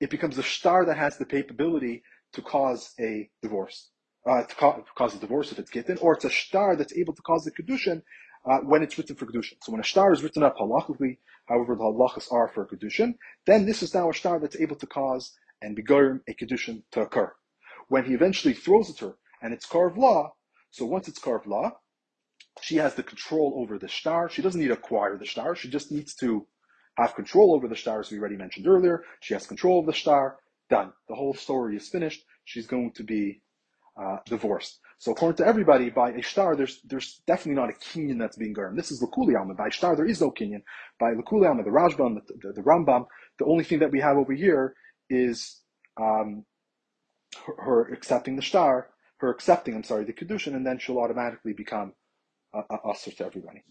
it 0.00 0.10
becomes 0.10 0.38
a 0.38 0.42
star 0.44 0.84
that 0.84 0.98
has 0.98 1.16
the 1.16 1.24
capability 1.24 2.04
to 2.34 2.42
cause 2.42 2.92
a 3.00 3.28
divorce 3.42 3.90
uh, 4.26 4.42
to 4.42 4.54
cause 4.94 5.14
a 5.14 5.18
divorce 5.18 5.52
if 5.52 5.58
it's 5.58 5.70
gittin, 5.70 5.98
or 6.00 6.14
it's 6.14 6.24
a 6.24 6.30
star 6.30 6.76
that's 6.76 6.96
able 6.96 7.14
to 7.14 7.22
cause 7.22 7.44
the 7.44 7.50
kedushin 7.50 8.02
uh, 8.50 8.58
when 8.58 8.82
it's 8.82 8.96
written 8.96 9.16
for 9.16 9.26
kedushin. 9.26 9.56
So 9.62 9.72
when 9.72 9.80
a 9.80 9.84
star 9.84 10.12
is 10.12 10.22
written 10.22 10.42
up 10.42 10.56
halachically, 10.56 11.18
however 11.46 11.74
the 11.74 11.84
halachas 11.84 12.32
are 12.32 12.48
for 12.48 12.66
kedushin, 12.66 13.14
then 13.46 13.66
this 13.66 13.82
is 13.82 13.94
now 13.94 14.10
a 14.10 14.14
star 14.14 14.40
that's 14.40 14.60
able 14.60 14.76
to 14.76 14.86
cause 14.86 15.32
and 15.62 15.76
begorim 15.76 16.20
a 16.28 16.34
kedushin 16.34 16.82
to 16.92 17.02
occur. 17.02 17.32
When 17.88 18.04
he 18.04 18.14
eventually 18.14 18.54
throws 18.54 18.90
it 18.90 18.98
to 18.98 19.08
her 19.08 19.16
and 19.42 19.52
it's 19.52 19.66
carved 19.66 19.98
law, 19.98 20.34
so 20.70 20.84
once 20.84 21.06
it's 21.08 21.18
carved 21.18 21.46
law, 21.46 21.72
she 22.60 22.76
has 22.76 22.94
the 22.94 23.02
control 23.02 23.54
over 23.56 23.78
the 23.78 23.88
star. 23.88 24.28
She 24.28 24.42
doesn't 24.42 24.60
need 24.60 24.68
to 24.68 24.74
acquire 24.74 25.18
the 25.18 25.26
star. 25.26 25.54
She 25.54 25.68
just 25.68 25.92
needs 25.92 26.14
to 26.16 26.46
have 26.96 27.14
control 27.14 27.54
over 27.54 27.68
the 27.68 27.76
star, 27.76 28.00
as 28.00 28.10
we 28.10 28.18
already 28.18 28.36
mentioned 28.36 28.66
earlier. 28.66 29.02
She 29.20 29.34
has 29.34 29.46
control 29.46 29.80
of 29.80 29.86
the 29.86 29.92
star. 29.92 30.38
Done. 30.70 30.92
The 31.08 31.14
whole 31.14 31.34
story 31.34 31.76
is 31.76 31.88
finished. 31.88 32.24
She's 32.44 32.66
going 32.66 32.92
to 32.94 33.02
be 33.02 33.42
uh, 34.00 34.18
divorced. 34.26 34.80
So 34.98 35.12
according 35.12 35.36
to 35.38 35.46
everybody, 35.46 35.90
by 35.90 36.12
Ishtar, 36.12 36.56
there's 36.56 36.80
there's 36.84 37.22
definitely 37.26 37.60
not 37.60 37.70
a 37.70 37.72
kinyan 37.74 38.18
that's 38.18 38.36
being 38.36 38.54
garmed. 38.54 38.76
This 38.76 38.90
is 38.90 39.02
Lakuli 39.02 39.38
Alma. 39.38 39.54
By 39.54 39.68
Ishtar, 39.68 39.96
there 39.96 40.06
is 40.06 40.20
no 40.20 40.30
kinyan. 40.30 40.62
By 40.98 41.12
Lakuli 41.12 41.48
Alma, 41.48 41.62
the 41.62 41.70
Rashbam, 41.70 42.16
the, 42.16 42.34
the, 42.42 42.52
the, 42.54 42.62
Rambam, 42.62 43.06
the 43.38 43.44
only 43.44 43.64
thing 43.64 43.80
that 43.80 43.92
we 43.92 44.00
have 44.00 44.16
over 44.16 44.32
here 44.32 44.74
is 45.10 45.60
um, 46.00 46.44
her, 47.46 47.54
her, 47.58 47.92
accepting 47.92 48.36
the 48.36 48.42
star 48.42 48.88
her 49.24 49.30
accepting, 49.30 49.74
I'm 49.74 49.84
sorry, 49.84 50.04
the 50.04 50.12
kedushin, 50.12 50.54
and 50.54 50.66
then 50.66 50.78
she'll 50.78 50.98
automatically 50.98 51.52
become 51.52 51.94
a, 52.52 52.58
a 52.58 52.94
to 52.94 53.24
everybody. 53.24 53.62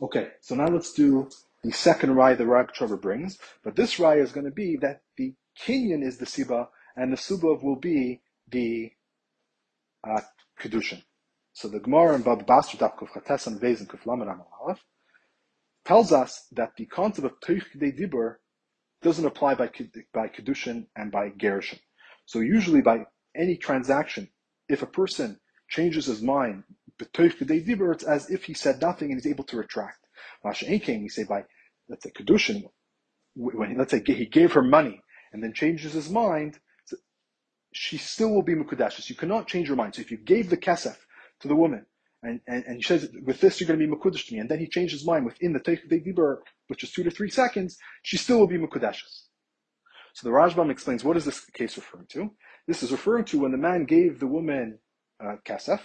Okay, 0.00 0.28
so 0.40 0.54
now 0.54 0.66
let's 0.66 0.92
do 0.92 1.28
the 1.64 1.72
second 1.72 2.10
raya 2.10 2.36
the 2.36 2.44
Rogatchover 2.44 3.00
brings, 3.00 3.38
but 3.64 3.76
this 3.76 3.96
raya 3.96 4.22
is 4.22 4.32
going 4.32 4.44
to 4.44 4.52
be 4.52 4.76
that 4.76 5.00
the 5.16 5.34
kinyan 5.58 6.04
is 6.04 6.18
the 6.18 6.26
siba, 6.26 6.68
and 6.96 7.12
the 7.12 7.16
subav 7.16 7.62
will 7.62 7.76
be 7.76 8.20
the 8.48 8.90
uh, 10.04 10.20
kedushin. 10.60 11.02
So 11.52 11.68
the 11.68 11.80
Gemara 11.80 12.14
in 12.16 12.22
Bava 12.22 12.46
Basra 12.46 12.78
Daf 12.78 12.98
Kuf 12.98 13.12
Chates 13.14 13.46
and 13.46 13.60
Vez 13.60 13.80
and 13.80 13.88
Kuf 13.88 14.78
tells 15.84 16.12
us 16.12 16.46
that 16.52 16.72
the 16.76 16.86
concept 16.86 17.26
of 17.26 17.40
Teich 17.40 17.64
Dibur 17.74 18.36
doesn't 19.02 19.24
apply 19.24 19.54
by, 19.54 19.70
by 20.12 20.28
Kedushin 20.28 20.86
and 20.96 21.12
by 21.12 21.30
Gerushin. 21.30 21.78
So 22.24 22.40
usually 22.40 22.82
by 22.82 23.06
any 23.36 23.56
transaction, 23.56 24.28
if 24.68 24.82
a 24.82 24.86
person 24.86 25.38
changes 25.68 26.06
his 26.06 26.22
mind, 26.22 26.64
it's 26.98 28.04
as 28.04 28.30
if 28.30 28.44
he 28.44 28.54
said 28.54 28.80
nothing 28.80 29.10
and 29.10 29.20
he's 29.20 29.30
able 29.30 29.44
to 29.44 29.56
retract. 29.56 29.98
Masha 30.44 30.78
came, 30.78 31.02
we 31.02 31.08
say 31.08 31.24
by, 31.24 31.44
let's 31.88 32.04
say, 32.04 32.10
Kedushin, 32.10 32.64
when, 33.34 33.76
let's 33.76 33.92
say 33.92 34.02
he 34.04 34.26
gave 34.26 34.52
her 34.52 34.62
money 34.62 35.00
and 35.32 35.42
then 35.42 35.52
changes 35.52 35.92
his 35.92 36.10
mind, 36.10 36.58
she 37.76 37.98
still 37.98 38.30
will 38.30 38.42
be 38.42 38.54
Mukudashis. 38.54 39.10
You 39.10 39.16
cannot 39.16 39.46
change 39.46 39.68
your 39.68 39.76
mind. 39.76 39.94
So 39.94 40.00
if 40.00 40.10
you 40.10 40.16
gave 40.16 40.48
the 40.48 40.56
Kesef 40.56 40.96
to 41.40 41.48
the 41.48 41.54
woman 41.54 41.84
and, 42.22 42.40
and, 42.46 42.64
and 42.64 42.76
he 42.76 42.82
says, 42.82 43.10
with 43.22 43.40
this, 43.40 43.60
you're 43.60 43.68
going 43.68 43.78
to 43.78 43.86
be 43.86 43.92
Makudash 43.92 44.26
to 44.26 44.34
me. 44.34 44.40
And 44.40 44.48
then 44.48 44.58
he 44.58 44.66
changed 44.66 44.92
his 44.92 45.06
mind 45.06 45.26
within 45.26 45.52
the 45.52 45.60
Teich 45.60 45.86
Dibur, 45.88 46.38
which 46.68 46.82
is 46.82 46.90
two 46.90 47.04
to 47.04 47.10
three 47.10 47.30
seconds, 47.30 47.76
she 48.02 48.16
still 48.16 48.38
will 48.38 48.46
be 48.46 48.56
Mukudashis. 48.56 49.26
So 50.14 50.26
the 50.26 50.30
Rashbam 50.30 50.70
explains 50.70 51.04
what 51.04 51.18
is 51.18 51.26
this 51.26 51.40
case 51.44 51.76
referring 51.76 52.06
to? 52.12 52.30
This 52.66 52.82
is 52.82 52.90
referring 52.90 53.26
to 53.26 53.40
when 53.40 53.52
the 53.52 53.58
man 53.58 53.84
gave 53.84 54.18
the 54.18 54.26
woman 54.26 54.78
uh, 55.22 55.36
kasef, 55.46 55.80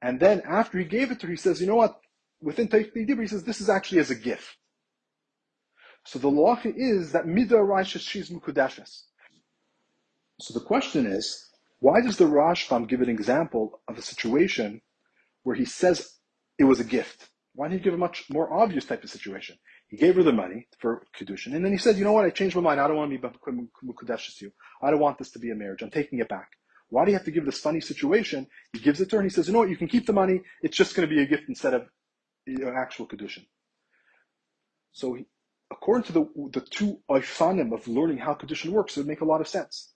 and 0.00 0.18
then 0.18 0.42
after 0.48 0.78
he 0.78 0.84
gave 0.84 1.10
it 1.10 1.20
to 1.20 1.26
her, 1.26 1.32
he 1.32 1.36
says, 1.36 1.60
you 1.60 1.66
know 1.66 1.76
what? 1.76 2.00
Within 2.40 2.68
Teich 2.68 2.92
Dibur, 2.96 3.20
he 3.20 3.28
says, 3.28 3.44
this 3.44 3.60
is 3.60 3.68
actually 3.68 4.00
as 4.00 4.10
a 4.10 4.14
gift. 4.14 4.56
So 6.04 6.18
the 6.18 6.28
law 6.28 6.58
is 6.64 7.12
that 7.12 7.26
midah 7.26 7.86
she's 7.86 8.30
mukudashes. 8.30 9.02
So 10.42 10.52
the 10.52 10.66
question 10.74 11.06
is, 11.06 11.50
why 11.78 12.00
does 12.00 12.16
the 12.16 12.24
Rashbam 12.24 12.88
give 12.88 13.00
an 13.00 13.08
example 13.08 13.80
of 13.86 13.96
a 13.96 14.02
situation 14.02 14.82
where 15.44 15.54
he 15.54 15.64
says 15.64 16.16
it 16.58 16.64
was 16.64 16.80
a 16.80 16.84
gift? 16.84 17.28
Why 17.54 17.68
didn't 17.68 17.82
he 17.82 17.84
give 17.84 17.94
a 17.94 18.06
much 18.08 18.24
more 18.28 18.52
obvious 18.52 18.84
type 18.84 19.04
of 19.04 19.10
situation? 19.10 19.56
He 19.86 19.96
gave 19.96 20.16
her 20.16 20.24
the 20.24 20.32
money 20.32 20.66
for 20.80 21.06
Kedushin, 21.16 21.54
and 21.54 21.64
then 21.64 21.70
he 21.70 21.78
said, 21.78 21.96
you 21.96 22.02
know 22.02 22.12
what, 22.12 22.24
I 22.24 22.30
changed 22.30 22.56
my 22.56 22.62
mind. 22.62 22.80
I 22.80 22.88
don't 22.88 22.96
want 22.96 23.12
to 23.12 23.18
be 23.18 23.28
Mukudesh 23.86 24.36
to 24.38 24.46
you. 24.46 24.52
I 24.82 24.90
don't 24.90 24.98
want 24.98 25.18
this 25.18 25.30
to 25.30 25.38
be 25.38 25.52
a 25.52 25.54
marriage. 25.54 25.80
I'm 25.80 25.92
taking 25.92 26.18
it 26.18 26.28
back. 26.28 26.48
Why 26.88 27.04
do 27.04 27.12
you 27.12 27.16
have 27.16 27.26
to 27.26 27.30
give 27.30 27.46
this 27.46 27.60
funny 27.60 27.80
situation? 27.80 28.48
He 28.72 28.80
gives 28.80 29.00
it 29.00 29.10
to 29.10 29.16
her 29.16 29.22
and 29.22 29.30
he 29.30 29.34
says, 29.34 29.46
you 29.46 29.52
know 29.52 29.60
what, 29.60 29.70
you 29.70 29.76
can 29.76 29.86
keep 29.86 30.06
the 30.06 30.12
money. 30.12 30.40
It's 30.60 30.76
just 30.76 30.96
going 30.96 31.08
to 31.08 31.14
be 31.14 31.22
a 31.22 31.26
gift 31.26 31.44
instead 31.48 31.72
of 31.72 31.86
know, 32.48 32.74
actual 32.76 33.06
Kedushin. 33.06 33.46
So 34.90 35.14
he, 35.14 35.26
according 35.70 36.04
to 36.04 36.12
the, 36.12 36.50
the 36.52 36.62
two 36.62 36.98
Ifanim 37.08 37.72
of 37.72 37.86
learning 37.86 38.18
how 38.18 38.34
Kedushin 38.34 38.70
works, 38.70 38.96
it 38.96 39.00
would 39.00 39.06
make 39.06 39.20
a 39.20 39.24
lot 39.24 39.40
of 39.40 39.46
sense. 39.46 39.91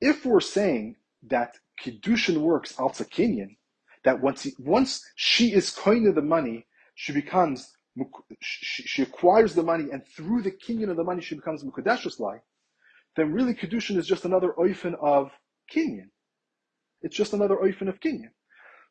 If 0.00 0.24
we're 0.24 0.40
saying 0.40 0.96
that 1.28 1.56
Kedushin 1.82 2.38
works 2.38 2.78
al 2.78 2.90
Kenyan, 2.90 3.56
that 4.04 4.20
once 4.20 4.42
he, 4.42 4.52
once 4.58 5.04
she 5.16 5.52
is 5.52 5.70
coin 5.70 6.06
of 6.06 6.14
the 6.14 6.22
money, 6.22 6.66
she 6.94 7.12
becomes 7.12 7.72
she, 8.40 8.82
she, 8.84 9.02
acquires 9.02 9.54
the 9.54 9.62
money, 9.62 9.90
and 9.90 10.06
through 10.06 10.42
the 10.42 10.52
kinyan 10.52 10.90
of 10.90 10.96
the 10.96 11.04
money, 11.04 11.20
she 11.20 11.34
becomes 11.34 11.64
mukadeshus 11.64 12.20
like. 12.20 12.42
Then 13.16 13.32
really, 13.32 13.52
kedushin 13.52 13.96
is 13.96 14.06
just 14.06 14.24
another 14.24 14.54
oifen 14.58 14.94
of 15.02 15.32
kinyan. 15.74 16.08
It's 17.02 17.16
just 17.16 17.32
another 17.32 17.56
oifen 17.56 17.88
of 17.88 18.00
kinyan. 18.00 18.30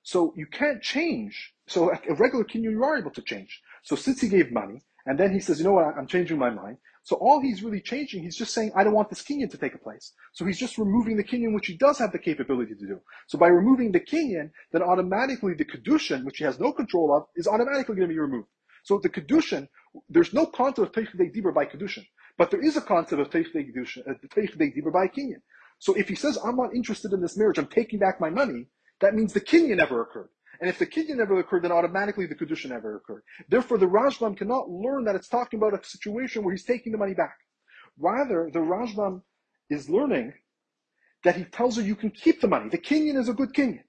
So 0.03 0.34
you 0.36 0.45
can't 0.45 0.82
change. 0.82 1.53
So 1.68 1.91
a 1.91 2.14
regular 2.16 2.43
kinyan 2.43 2.72
you 2.72 2.84
are 2.84 2.97
able 2.97 3.12
to 3.12 3.22
change. 3.22 3.62
So 3.84 3.95
since 3.95 4.22
he 4.22 4.28
gave 4.28 4.51
money, 4.51 4.82
and 5.05 5.18
then 5.18 5.34
he 5.34 5.39
says, 5.39 5.60
you 5.60 5.66
know 5.66 5.74
what, 5.74 5.97
I'm 5.97 6.07
changing 6.07 6.38
my 6.38 6.49
mind. 6.49 6.78
So 7.10 7.16
all 7.16 7.41
he's 7.41 7.64
really 7.64 7.82
changing, 7.82 8.22
he's 8.22 8.36
just 8.36 8.53
saying, 8.53 8.72
I 8.76 8.84
don't 8.84 8.93
want 8.93 9.10
this 9.10 9.24
kinyan 9.24 9.49
to 9.49 9.57
take 9.57 9.74
a 9.74 9.80
place. 9.80 10.14
So 10.32 10.45
he's 10.45 10.60
just 10.60 10.78
removing 10.78 11.18
the 11.18 11.24
kinyan, 11.24 11.55
which 11.55 11.66
he 11.66 11.76
does 11.76 11.97
have 11.97 12.12
the 12.12 12.20
capability 12.20 12.76
to 12.76 12.86
do. 12.86 13.01
So 13.26 13.39
by 13.39 13.47
removing 13.47 13.91
the 13.91 13.99
kinyan, 13.99 14.51
then 14.72 14.84
automatically 14.84 15.55
the 15.55 15.66
kedushin, 15.66 16.24
which 16.24 16.38
he 16.38 16.43
has 16.43 16.60
no 16.60 16.72
control 16.72 17.18
of, 17.18 17.24
is 17.36 17.47
automatically 17.47 17.95
going 17.95 18.07
to 18.07 18.14
be 18.14 18.20
removed. 18.20 18.49
So 18.84 18.99
the 18.99 19.10
kedushin, 19.10 19.68
there's 20.07 20.36
no 20.36 20.45
concept 20.45 20.86
of 20.86 20.91
teichdei 20.91 21.36
dibur 21.36 21.51
by 21.51 21.66
kedushin, 21.66 22.05
but 22.38 22.51
there 22.51 22.64
is 22.64 22.78
a 22.78 22.82
concept 22.82 23.20
of 23.20 23.32
teichdei 23.32 23.68
uh, 24.07 24.14
dibur 24.36 24.93
by 24.93 25.07
kinyan. 25.07 25.41
So 25.80 25.95
if 25.95 26.10
he 26.10 26.14
says, 26.14 26.38
I'm 26.45 26.57
not 26.57 26.76
interested 26.76 27.12
in 27.12 27.22
this 27.22 27.36
marriage, 27.36 27.57
I'm 27.57 27.66
taking 27.66 27.97
back 27.97 28.22
my 28.22 28.30
money, 28.30 28.68
that 29.01 29.16
means 29.16 29.34
the 29.34 29.41
kinyan 29.41 29.78
never 29.78 30.03
occurred. 30.03 30.30
And 30.60 30.70
if 30.70 30.78
the 30.78 30.86
kinyan 30.86 31.18
never 31.18 31.39
occurred, 31.39 31.64
then 31.64 31.72
automatically 31.72 32.26
the 32.26 32.36
kedusha 32.36 32.70
never 32.70 32.97
occurred. 32.97 33.24
Therefore, 33.47 33.78
the 33.78 33.86
Rashbam 33.86 34.38
cannot 34.38 34.70
learn 34.70 35.05
that 35.05 35.16
it's 35.16 35.30
talking 35.30 35.60
about 35.60 35.74
a 35.74 35.84
situation 35.86 36.43
where 36.43 36.53
he's 36.53 36.66
taking 36.66 36.91
the 36.91 36.97
money 36.97 37.14
back. 37.14 37.38
Rather, 37.97 38.49
the 38.51 38.60
Rashbam 38.60 39.22
is 39.70 39.89
learning 39.89 40.34
that 41.24 41.36
he 41.36 41.43
tells 41.45 41.76
her 41.76 41.82
you 41.82 41.95
can 41.95 42.12
keep 42.12 42.41
the 42.41 42.47
money. 42.47 42.70
The 42.70 42.78
kinyan 42.78 43.18
is 43.18 43.30
a 43.30 43.34
good 43.34 43.53
kinyan. 43.53 43.84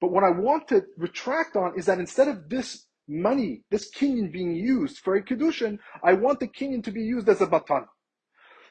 But 0.00 0.12
what 0.12 0.24
I 0.24 0.30
want 0.30 0.68
to 0.68 0.82
retract 0.96 1.56
on 1.56 1.78
is 1.78 1.86
that 1.86 1.98
instead 1.98 2.28
of 2.28 2.48
this 2.48 2.86
money, 3.06 3.62
this 3.70 3.90
kinyan 3.90 4.32
being 4.32 4.54
used 4.54 4.98
for 4.98 5.16
a 5.16 5.22
kedushin, 5.22 5.78
I 6.02 6.14
want 6.14 6.40
the 6.40 6.48
kinyan 6.48 6.84
to 6.84 6.90
be 6.90 7.02
used 7.02 7.28
as 7.28 7.40
a 7.40 7.46
batan. 7.46 7.86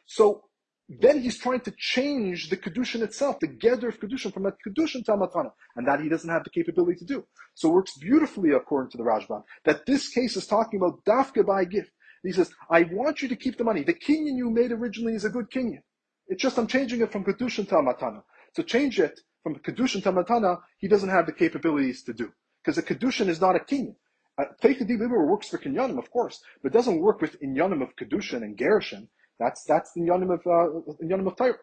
So 0.05 0.48
then 0.89 1.21
he's 1.21 1.37
trying 1.37 1.59
to 1.61 1.73
change 1.77 2.49
the 2.49 2.57
kedushin 2.57 3.03
itself, 3.03 3.39
the 3.39 3.47
gather 3.47 3.89
of 3.89 3.99
kedushin 3.99 4.33
from 4.33 4.47
a 4.47 4.51
kedushin 4.51 5.05
to 5.05 5.13
a 5.13 5.17
matana, 5.17 5.51
and 5.75 5.87
that 5.87 6.01
he 6.01 6.09
doesn't 6.09 6.29
have 6.29 6.43
the 6.43 6.49
capability 6.49 6.97
to 6.97 7.05
do. 7.05 7.27
So 7.53 7.69
it 7.69 7.73
works 7.73 7.95
beautifully 7.99 8.51
according 8.53 8.89
to 8.91 8.97
the 8.97 9.03
Rashbam 9.03 9.43
that 9.65 9.85
this 9.85 10.09
case 10.09 10.35
is 10.35 10.47
talking 10.47 10.79
about 10.79 11.05
dafka 11.05 11.45
by 11.45 11.65
gift. 11.65 11.91
he 12.23 12.31
says, 12.31 12.49
I 12.71 12.83
want 12.91 13.21
you 13.21 13.27
to 13.27 13.35
keep 13.35 13.57
the 13.57 13.63
money. 13.63 13.83
The 13.83 13.93
kinyan 13.93 14.35
you 14.35 14.49
made 14.49 14.71
originally 14.71 15.13
is 15.13 15.25
a 15.25 15.29
good 15.29 15.51
kinyan. 15.51 15.83
It's 16.27 16.41
just 16.41 16.57
I'm 16.57 16.65
changing 16.65 17.01
it 17.01 17.11
from 17.11 17.23
kedushin 17.23 17.69
to 17.69 17.77
a 17.77 17.83
matana. 17.83 18.23
To 18.55 18.63
change 18.63 18.99
it 18.99 19.19
from 19.43 19.57
kedushin 19.57 20.01
to 20.03 20.09
a 20.09 20.13
matana, 20.13 20.59
he 20.79 20.87
doesn't 20.87 21.09
have 21.09 21.27
the 21.27 21.33
capabilities 21.33 22.01
to 22.03 22.13
do 22.13 22.31
because 22.63 22.79
a 22.79 22.83
kedushin 22.83 23.27
is 23.27 23.39
not 23.39 23.55
a 23.55 23.59
kinyan. 23.59 23.95
Uh, 24.39 24.45
Teich 24.59 24.79
works 25.27 25.49
for 25.49 25.59
kinyanim, 25.59 25.99
of 25.99 26.09
course, 26.09 26.41
but 26.63 26.71
doesn't 26.71 26.99
work 26.99 27.21
with 27.21 27.39
inyanim 27.41 27.83
of 27.83 27.95
kedushin 27.95 28.41
and 28.41 28.57
gerushin 28.57 29.07
that's 29.39 29.63
that's 29.63 29.91
the 29.93 30.01
yonim 30.01 30.33
of 30.33 30.41
uh, 30.45 30.93
yonim 31.03 31.27
of 31.27 31.35
Torah. 31.35 31.57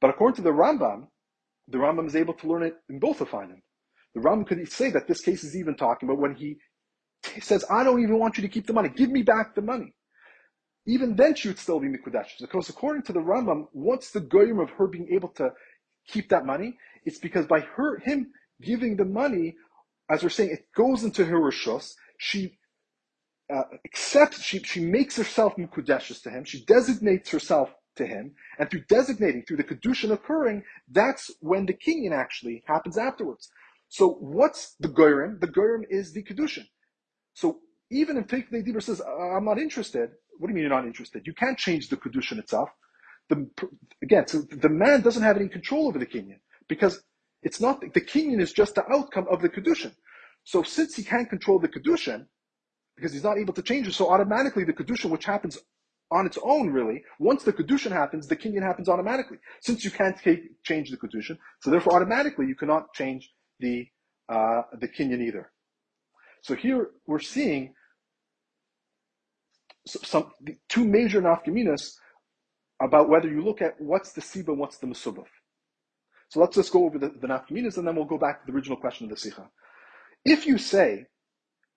But 0.00 0.10
according 0.10 0.36
to 0.36 0.42
the 0.42 0.50
Rambam, 0.50 1.08
the 1.68 1.78
Rambam 1.78 2.06
is 2.06 2.16
able 2.16 2.34
to 2.34 2.46
learn 2.46 2.62
it 2.62 2.74
in 2.90 2.98
both 2.98 3.20
of 3.20 3.30
Finim. 3.30 3.60
The 4.14 4.20
Rambam 4.20 4.46
could 4.46 4.70
say 4.70 4.90
that 4.90 5.08
this 5.08 5.20
case 5.20 5.42
is 5.42 5.56
even 5.56 5.74
talking 5.76 6.08
about 6.08 6.20
when 6.20 6.34
he 6.34 6.58
says, 7.40 7.64
"I 7.70 7.82
don't 7.82 8.02
even 8.02 8.18
want 8.18 8.36
you 8.36 8.42
to 8.42 8.48
keep 8.48 8.66
the 8.66 8.72
money. 8.72 8.88
Give 8.88 9.10
me 9.10 9.22
back 9.22 9.54
the 9.54 9.62
money." 9.62 9.94
Even 10.86 11.16
then, 11.16 11.34
she 11.34 11.48
would 11.48 11.58
still 11.58 11.80
be 11.80 11.88
mikudash. 11.88 12.38
Because 12.40 12.68
according 12.68 13.02
to 13.04 13.12
the 13.12 13.20
Rambam, 13.20 13.66
what's 13.72 14.12
the 14.12 14.20
goyim 14.20 14.60
of 14.60 14.70
her 14.70 14.86
being 14.86 15.08
able 15.12 15.30
to 15.30 15.50
keep 16.06 16.28
that 16.28 16.46
money? 16.46 16.78
It's 17.04 17.18
because 17.18 17.46
by 17.46 17.60
her 17.60 17.98
him 17.98 18.32
giving 18.62 18.96
the 18.96 19.04
money, 19.04 19.56
as 20.08 20.22
we're 20.22 20.28
saying, 20.28 20.50
it 20.50 20.66
goes 20.76 21.02
into 21.02 21.24
her 21.24 21.38
rishos. 21.38 21.94
She 22.18 22.58
uh, 23.52 23.62
accepts, 23.84 24.42
she, 24.42 24.58
she 24.60 24.80
makes 24.80 25.16
herself 25.16 25.54
mukudeshes 25.56 26.22
to 26.22 26.30
him, 26.30 26.44
she 26.44 26.64
designates 26.64 27.30
herself 27.30 27.70
to 27.96 28.06
him, 28.06 28.34
and 28.58 28.70
through 28.70 28.82
designating, 28.88 29.44
through 29.46 29.56
the 29.56 29.64
kedushin 29.64 30.12
occurring, 30.12 30.62
that's 30.90 31.30
when 31.40 31.66
the 31.66 31.74
kinyan 31.74 32.12
actually 32.12 32.62
happens 32.66 32.98
afterwards. 32.98 33.48
So 33.88 34.14
what's 34.20 34.74
the 34.80 34.88
goyim? 34.88 35.38
The 35.40 35.46
goyim 35.46 35.84
is 35.88 36.12
the 36.12 36.22
kedushin. 36.22 36.66
So 37.34 37.60
even 37.90 38.16
if 38.16 38.26
Teich 38.26 38.50
Dibur 38.50 38.82
says, 38.82 39.00
I'm 39.00 39.44
not 39.44 39.58
interested, 39.58 40.10
what 40.38 40.48
do 40.48 40.50
you 40.50 40.54
mean 40.54 40.62
you're 40.62 40.70
not 40.70 40.86
interested? 40.86 41.22
You 41.26 41.34
can't 41.34 41.58
change 41.58 41.88
the 41.88 41.96
kedushin 41.96 42.38
itself. 42.38 42.68
The, 43.28 43.48
again, 44.02 44.26
so 44.26 44.42
the 44.42 44.68
man 44.68 45.00
doesn't 45.00 45.22
have 45.22 45.36
any 45.36 45.48
control 45.48 45.88
over 45.88 45.98
the 45.98 46.06
kinyan 46.06 46.40
because 46.68 47.02
it's 47.42 47.60
not 47.60 47.80
the 47.80 48.00
kinyan 48.00 48.40
is 48.40 48.52
just 48.52 48.74
the 48.74 48.84
outcome 48.90 49.26
of 49.30 49.40
the 49.40 49.48
kedushin. 49.48 49.92
So 50.44 50.62
since 50.62 50.94
he 50.94 51.02
can't 51.02 51.28
control 51.28 51.58
the 51.58 51.68
kedushin, 51.68 52.26
because 52.96 53.12
he's 53.12 53.24
not 53.24 53.38
able 53.38 53.54
to 53.54 53.62
change 53.62 53.86
it. 53.86 53.92
So 53.92 54.10
automatically 54.10 54.64
the 54.64 54.72
kedusha, 54.72 55.08
which 55.08 55.24
happens 55.24 55.58
on 56.10 56.26
its 56.26 56.38
own, 56.42 56.70
really, 56.70 57.02
once 57.18 57.42
the 57.42 57.52
kedusha 57.52 57.90
happens, 57.90 58.26
the 58.26 58.36
kinyan 58.36 58.62
happens 58.62 58.88
automatically. 58.88 59.38
Since 59.60 59.84
you 59.84 59.90
can't 59.90 60.16
take, 60.16 60.62
change 60.62 60.90
the 60.90 60.96
kedusha, 60.96 61.36
so 61.60 61.70
therefore 61.70 61.94
automatically 61.94 62.46
you 62.46 62.54
cannot 62.54 62.92
change 62.94 63.30
the 63.60 63.86
uh, 64.28 64.62
the 64.80 64.88
kinyan 64.88 65.22
either. 65.22 65.52
So 66.42 66.54
here 66.54 66.90
we're 67.06 67.20
seeing 67.20 67.74
some, 69.86 70.32
two 70.68 70.84
major 70.84 71.20
nafkaminas 71.20 71.92
about 72.82 73.08
whether 73.08 73.28
you 73.28 73.42
look 73.42 73.62
at 73.62 73.80
what's 73.80 74.12
the 74.12 74.20
siba 74.20 74.48
and 74.48 74.58
what's 74.58 74.78
the 74.78 74.86
mesubaf. 74.86 75.26
So 76.28 76.40
let's 76.40 76.56
just 76.56 76.72
go 76.72 76.84
over 76.84 76.98
the, 76.98 77.08
the 77.08 77.28
nafkaminas 77.28 77.78
and 77.78 77.86
then 77.86 77.96
we'll 77.96 78.04
go 78.04 78.18
back 78.18 78.44
to 78.44 78.50
the 78.50 78.56
original 78.56 78.76
question 78.76 79.04
of 79.04 79.10
the 79.10 79.16
sikha. 79.16 79.48
If 80.24 80.46
you 80.46 80.58
say 80.58 81.06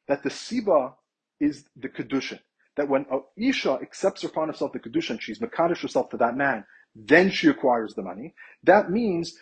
that 0.07 0.23
the 0.23 0.29
siba 0.29 0.93
is 1.39 1.65
the 1.75 1.89
kedushin. 1.89 2.39
That 2.77 2.89
when 2.89 3.05
isha 3.37 3.79
accepts 3.81 4.23
upon 4.23 4.47
herself 4.47 4.73
the 4.73 4.79
kedushin, 4.79 5.19
she's 5.19 5.39
makadosh 5.39 5.81
herself 5.81 6.09
to 6.09 6.17
that 6.17 6.37
man. 6.37 6.65
then 6.95 7.29
she 7.29 7.47
acquires 7.47 7.93
the 7.93 8.01
money. 8.01 8.33
That 8.63 8.89
means 8.89 9.35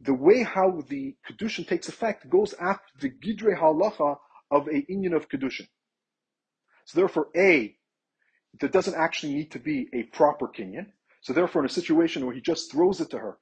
the 0.00 0.14
way 0.14 0.42
how 0.42 0.82
the 0.88 1.16
kedushin 1.28 1.66
takes 1.66 1.88
effect 1.88 2.28
goes 2.28 2.54
after 2.54 2.92
the 3.00 3.10
gidre 3.10 3.58
halacha 3.58 4.18
of 4.50 4.66
a 4.68 4.82
inyan 4.90 5.14
of 5.14 5.28
kedushin. 5.28 5.68
So 6.86 6.98
therefore, 6.98 7.28
a 7.36 7.76
there 8.60 8.68
doesn't 8.68 8.96
actually 8.96 9.34
need 9.34 9.52
to 9.52 9.60
be 9.60 9.88
a 9.94 10.04
proper 10.04 10.48
kinyan. 10.48 10.86
So 11.20 11.32
therefore, 11.32 11.62
in 11.62 11.66
a 11.66 11.72
situation 11.72 12.26
where 12.26 12.34
he 12.34 12.40
just 12.40 12.72
throws 12.72 13.00
it 13.00 13.10
to 13.10 13.18
her, 13.18 13.38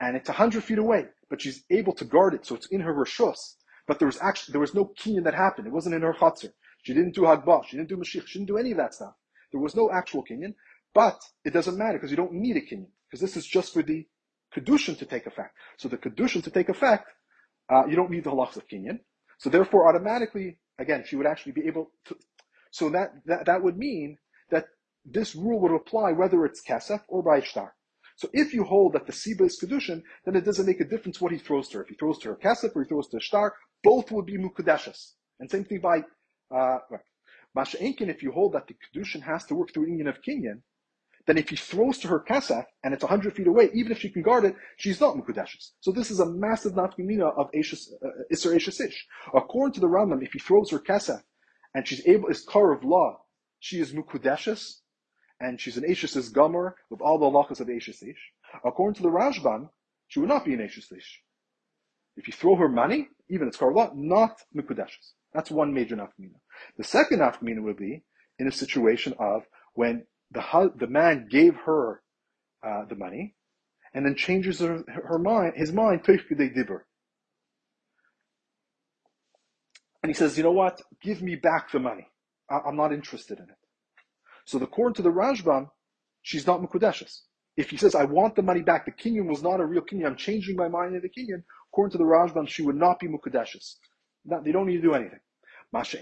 and 0.00 0.16
it's 0.16 0.28
hundred 0.28 0.64
feet 0.64 0.78
away, 0.78 1.06
but 1.28 1.40
she's 1.42 1.64
able 1.70 1.92
to 1.94 2.04
guard 2.04 2.34
it, 2.34 2.46
so 2.46 2.54
it's 2.56 2.66
in 2.68 2.80
her 2.80 2.94
rishus. 2.94 3.54
But 3.86 3.98
there 3.98 4.06
was 4.06 4.18
actually 4.20 4.52
there 4.52 4.60
was 4.60 4.74
no 4.74 4.92
kinyan 5.00 5.24
that 5.24 5.34
happened. 5.34 5.66
It 5.68 5.72
wasn't 5.72 5.94
in 5.94 6.02
her 6.02 6.14
chatzir. 6.14 6.52
She 6.82 6.94
didn't 6.94 7.14
do 7.14 7.22
hagbah. 7.22 7.64
She 7.66 7.76
didn't 7.76 7.88
do 7.88 7.96
mashich. 7.96 8.26
She 8.26 8.38
didn't 8.38 8.48
do 8.48 8.58
any 8.58 8.72
of 8.72 8.78
that 8.78 8.94
stuff. 8.94 9.14
There 9.52 9.60
was 9.60 9.74
no 9.76 9.90
actual 9.90 10.24
kinyan. 10.24 10.54
But 10.94 11.20
it 11.44 11.52
doesn't 11.52 11.78
matter 11.78 11.98
because 11.98 12.10
you 12.10 12.16
don't 12.16 12.32
need 12.32 12.56
a 12.56 12.60
kinyan 12.60 12.88
because 13.08 13.20
this 13.20 13.36
is 13.36 13.46
just 13.46 13.72
for 13.72 13.82
the 13.82 14.06
kedushin 14.54 14.98
to 14.98 15.06
take 15.06 15.26
effect. 15.26 15.54
So 15.78 15.88
the 15.88 15.98
kedushin 15.98 16.42
to 16.44 16.50
take 16.50 16.68
effect, 16.68 17.08
uh, 17.68 17.86
you 17.86 17.96
don't 17.96 18.10
need 18.10 18.24
the 18.24 18.30
halachas 18.30 18.56
of 18.56 18.68
kinyan. 18.68 19.00
So 19.38 19.50
therefore, 19.50 19.88
automatically, 19.88 20.58
again, 20.78 21.04
she 21.06 21.16
would 21.16 21.26
actually 21.26 21.52
be 21.52 21.66
able 21.66 21.92
to. 22.06 22.16
So 22.70 22.90
that 22.90 23.12
that, 23.26 23.46
that 23.46 23.62
would 23.62 23.76
mean 23.76 24.18
that 24.50 24.66
this 25.04 25.34
rule 25.34 25.60
would 25.60 25.72
apply 25.72 26.12
whether 26.12 26.44
it's 26.44 26.62
kesef 26.66 27.02
or 27.08 27.22
by 27.22 27.40
shtar. 27.40 27.74
So 28.16 28.28
if 28.32 28.52
you 28.52 28.64
hold 28.64 28.92
that 28.92 29.06
the 29.06 29.12
siba 29.12 29.46
is 29.46 29.58
kedushin, 29.62 30.02
then 30.24 30.36
it 30.36 30.44
doesn't 30.44 30.66
make 30.66 30.80
a 30.80 30.84
difference 30.84 31.20
what 31.20 31.32
he 31.32 31.38
throws 31.38 31.68
to 31.68 31.78
her. 31.78 31.84
If 31.84 31.90
he 31.90 31.94
throws 31.94 32.18
to 32.18 32.28
her 32.28 32.36
kesef 32.36 32.76
or 32.76 32.82
he 32.82 32.88
throws 32.88 33.08
to 33.08 33.16
her 33.16 33.20
shtar, 33.20 33.54
both 33.82 34.10
would 34.10 34.26
be 34.26 34.36
mukadeshas. 34.36 35.12
And 35.38 35.50
same 35.50 35.64
thing 35.64 35.80
by 35.80 36.02
uh, 36.50 36.78
Masha 37.54 37.78
if 37.80 38.22
you 38.22 38.32
hold 38.32 38.52
that 38.52 38.68
the 38.68 38.74
kedushin 38.74 39.22
has 39.22 39.44
to 39.46 39.54
work 39.54 39.72
through 39.72 39.86
Inyan 39.86 40.08
of 40.08 40.22
Kinyan, 40.22 40.62
then 41.26 41.38
if 41.38 41.50
he 41.50 41.56
throws 41.56 41.98
to 41.98 42.08
her 42.08 42.20
kesef 42.20 42.64
and 42.82 42.94
it's 42.94 43.02
100 43.02 43.34
feet 43.34 43.46
away, 43.46 43.70
even 43.74 43.92
if 43.92 43.98
she 43.98 44.08
can 44.08 44.22
guard 44.22 44.44
it, 44.44 44.56
she's 44.76 45.00
not 45.00 45.16
mukadeshes. 45.16 45.72
So 45.80 45.92
this 45.92 46.10
is 46.10 46.20
a 46.20 46.26
massive 46.26 46.72
nafkamina 46.72 47.36
of 47.36 47.50
Ashes, 47.56 47.92
uh, 48.04 48.08
Isser 48.32 48.54
Ashes 48.54 48.80
Ish. 48.80 49.06
According 49.34 49.74
to 49.74 49.80
the 49.80 49.86
Rambam, 49.86 50.22
if 50.22 50.32
he 50.32 50.38
throws 50.38 50.70
her 50.70 50.78
kesef 50.78 51.22
and 51.74 51.86
she's 51.86 52.06
able, 52.06 52.28
is 52.28 52.42
car 52.42 52.72
of 52.72 52.84
law, 52.84 53.20
she 53.58 53.80
is 53.80 53.92
mukadeshes, 53.92 54.78
and 55.40 55.60
she's 55.60 55.76
an 55.76 55.88
Ashes 55.88 56.28
Gomer 56.30 56.76
with 56.88 57.00
all 57.00 57.18
the 57.18 57.26
halachas 57.26 57.60
of 57.60 57.68
Ashes 57.70 58.02
Ish. 58.02 58.32
According 58.64 58.94
to 58.94 59.02
the 59.02 59.10
Rashbam, 59.10 59.68
she 60.08 60.20
would 60.20 60.28
not 60.28 60.44
be 60.44 60.54
an 60.54 60.62
Ashes 60.62 60.90
Ish. 60.90 61.22
If 62.16 62.26
you 62.26 62.32
throw 62.32 62.56
her 62.56 62.68
money, 62.68 63.08
even 63.28 63.46
it's 63.46 63.56
car 63.56 63.70
of 63.70 63.76
law, 63.76 63.92
not 63.94 64.40
mukadeshes. 64.56 65.12
That's 65.32 65.50
one 65.50 65.72
major 65.72 65.96
nafkamina. 65.96 66.38
The 66.76 66.84
second 66.84 67.20
nafkamina 67.20 67.62
would 67.62 67.76
be 67.76 68.02
in 68.38 68.48
a 68.48 68.52
situation 68.52 69.14
of 69.18 69.42
when 69.74 70.04
the 70.30 70.72
the 70.76 70.86
man 70.86 71.28
gave 71.30 71.54
her 71.66 72.02
uh, 72.66 72.84
the 72.88 72.96
money, 72.96 73.34
and 73.94 74.04
then 74.04 74.14
changes 74.14 74.60
her, 74.60 74.84
her 74.88 75.18
mind, 75.18 75.54
his 75.56 75.72
mind, 75.72 76.02
dibber. 76.04 76.86
And 80.02 80.10
he 80.10 80.14
says, 80.14 80.36
you 80.36 80.42
know 80.42 80.52
what? 80.52 80.80
Give 81.02 81.22
me 81.22 81.34
back 81.36 81.70
the 81.72 81.78
money. 81.78 82.08
I, 82.48 82.68
am 82.68 82.76
not 82.76 82.92
interested 82.92 83.38
in 83.38 83.44
it. 83.44 83.56
So 84.44 84.58
according 84.58 84.94
to 84.94 85.02
the 85.02 85.10
Rashbam, 85.10 85.68
she's 86.22 86.46
not 86.46 86.62
Mukudeshes. 86.62 87.20
If 87.56 87.70
he 87.70 87.76
says, 87.76 87.94
I 87.94 88.04
want 88.04 88.36
the 88.36 88.42
money 88.42 88.62
back, 88.62 88.86
the 88.86 88.92
kinyan 88.92 89.26
was 89.26 89.42
not 89.42 89.60
a 89.60 89.66
real 89.66 89.82
kinyan, 89.82 90.06
I'm 90.06 90.16
changing 90.16 90.56
my 90.56 90.68
mind 90.68 90.94
in 90.94 91.02
the 91.02 91.08
kinyan, 91.08 91.42
according 91.70 91.92
to 91.92 91.98
the 91.98 92.04
Rashbam, 92.04 92.48
she 92.48 92.62
would 92.62 92.76
not 92.76 92.98
be 92.98 93.08
Mukudeshes. 93.08 93.76
They 94.24 94.52
don't 94.52 94.66
need 94.66 94.76
to 94.76 94.82
do 94.82 94.94
anything. 94.94 95.20
Masha 95.72 95.98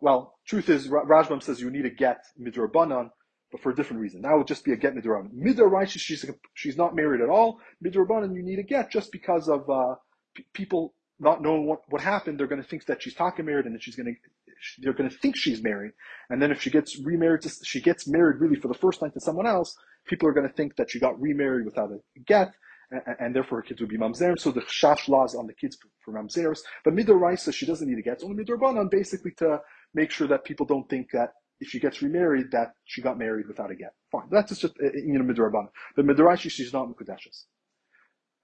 well, 0.00 0.38
truth 0.46 0.68
is, 0.68 0.88
Rashbam 0.88 1.42
says 1.42 1.60
you 1.60 1.70
need 1.70 1.86
a 1.86 1.90
get 1.90 2.24
midrabanan, 2.40 3.10
but 3.50 3.62
for 3.62 3.70
a 3.70 3.74
different 3.74 4.02
reason. 4.02 4.22
That 4.22 4.36
would 4.36 4.46
just 4.46 4.64
be 4.64 4.72
a 4.72 4.76
get 4.76 4.94
midrabanan. 4.94 5.32
Midrabanan, 5.34 5.88
she's 5.88 6.24
she's 6.54 6.76
not 6.76 6.94
married 6.94 7.20
at 7.20 7.28
all. 7.28 7.60
Midrabanan, 7.84 8.34
you 8.34 8.42
need 8.42 8.58
a 8.58 8.62
get 8.62 8.90
just 8.90 9.10
because 9.10 9.48
of 9.48 9.68
uh, 9.70 9.94
p- 10.34 10.46
people 10.52 10.94
not 11.18 11.40
knowing 11.42 11.66
what, 11.66 11.80
what 11.88 12.02
happened. 12.02 12.38
They're 12.38 12.46
going 12.46 12.62
to 12.62 12.68
think 12.68 12.84
that 12.86 13.02
she's 13.02 13.14
talking 13.14 13.46
married, 13.46 13.64
and 13.66 13.74
that 13.74 13.82
she's 13.82 13.96
going 13.96 14.14
to 14.14 14.30
they're 14.78 14.92
going 14.92 15.10
to 15.10 15.16
think 15.16 15.36
she's 15.36 15.62
married. 15.62 15.92
And 16.30 16.40
then 16.40 16.50
if 16.50 16.62
she 16.62 16.70
gets 16.70 16.98
remarried, 16.98 17.42
to, 17.42 17.50
she 17.64 17.80
gets 17.80 18.06
married 18.08 18.40
really 18.40 18.56
for 18.56 18.68
the 18.68 18.74
first 18.74 19.00
time 19.00 19.10
to 19.12 19.20
someone 19.20 19.46
else. 19.46 19.76
People 20.06 20.28
are 20.28 20.32
going 20.32 20.48
to 20.48 20.54
think 20.54 20.76
that 20.76 20.90
she 20.90 21.00
got 21.00 21.20
remarried 21.20 21.64
without 21.64 21.90
a 21.90 21.98
get 22.26 22.52
and, 22.90 23.02
and 23.18 23.34
therefore 23.34 23.58
her 23.58 23.62
kids 23.62 23.80
would 23.80 23.90
be 23.90 23.98
mamzerim. 23.98 24.38
So 24.38 24.50
the 24.50 24.62
shash 24.62 25.08
laws 25.08 25.34
on 25.34 25.46
the 25.46 25.54
kids 25.54 25.76
for, 25.76 25.88
for. 26.04 26.54
But 26.84 26.94
midoraisa, 26.94 27.52
she 27.52 27.66
doesn't 27.66 27.88
need 27.88 27.96
to 27.96 28.02
get. 28.02 28.14
It's 28.14 28.24
only 28.24 28.42
midorbanan, 28.42 28.90
basically 28.90 29.32
to 29.38 29.60
make 29.94 30.10
sure 30.10 30.28
that 30.28 30.44
people 30.44 30.66
don't 30.66 30.88
think 30.88 31.08
that 31.12 31.30
if 31.60 31.68
she 31.70 31.80
gets 31.80 32.02
remarried, 32.02 32.50
that 32.52 32.72
she 32.84 33.00
got 33.00 33.18
married 33.18 33.48
without 33.48 33.70
a 33.70 33.74
get. 33.74 33.94
Fine. 34.12 34.28
That's 34.30 34.58
just, 34.58 34.76
uh, 34.82 34.92
you 34.94 35.18
know, 35.18 35.24
midorabanan. 35.24 35.68
But 35.94 36.06
midoraisa, 36.06 36.50
she's 36.50 36.72
not 36.72 36.88
mukudeshes. 36.88 37.44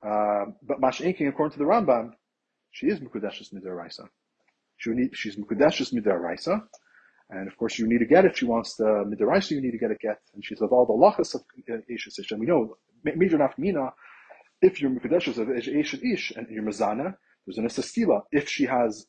Um, 0.05 0.57
but 0.63 0.81
mash'inking, 0.81 1.29
according 1.29 1.53
to 1.53 1.59
the 1.59 1.65
Rambam, 1.65 2.13
she 2.71 2.87
is 2.87 3.01
mukudeshes 3.01 3.53
midoraisa. 3.55 4.09
She 4.79 4.91
need, 4.91 5.11
she's 5.15 5.37
mukudeshes 5.37 5.93
midoraisa. 5.93 6.63
And 7.33 7.49
of 7.49 7.57
course, 7.57 7.79
you 7.79 7.89
need 7.89 7.99
to 7.99 8.07
get 8.07 8.25
it. 8.25 8.37
She 8.37 8.45
wants 8.45 8.77
the 8.77 8.85
midiraisa, 8.85 9.53
you 9.53 9.63
need 9.63 9.71
to 9.71 9.79
get 9.79 9.91
a 9.91 9.95
get. 9.95 10.19
And 10.35 10.45
she's 10.45 10.61
of 10.61 10.73
all 10.73 10.85
the 10.85 10.93
lachas 10.93 11.35
of 11.35 11.43
Isha 11.89 12.11
And 12.31 12.41
we 12.41 12.47
know, 12.47 12.77
major 13.05 13.39
nafmina, 13.39 13.91
if 14.63 14.81
you're 14.81 14.91
Mekadeshes 14.91 15.39
of 15.39 15.51
Ish 15.51 15.95
Ish 15.95 16.31
and 16.31 16.47
you're 16.49 16.63
Mazana, 16.63 17.17
there's 17.45 17.59
an 17.59 17.67
Esastila. 17.67 18.23
If 18.31 18.49
she 18.49 18.65
has, 18.65 19.07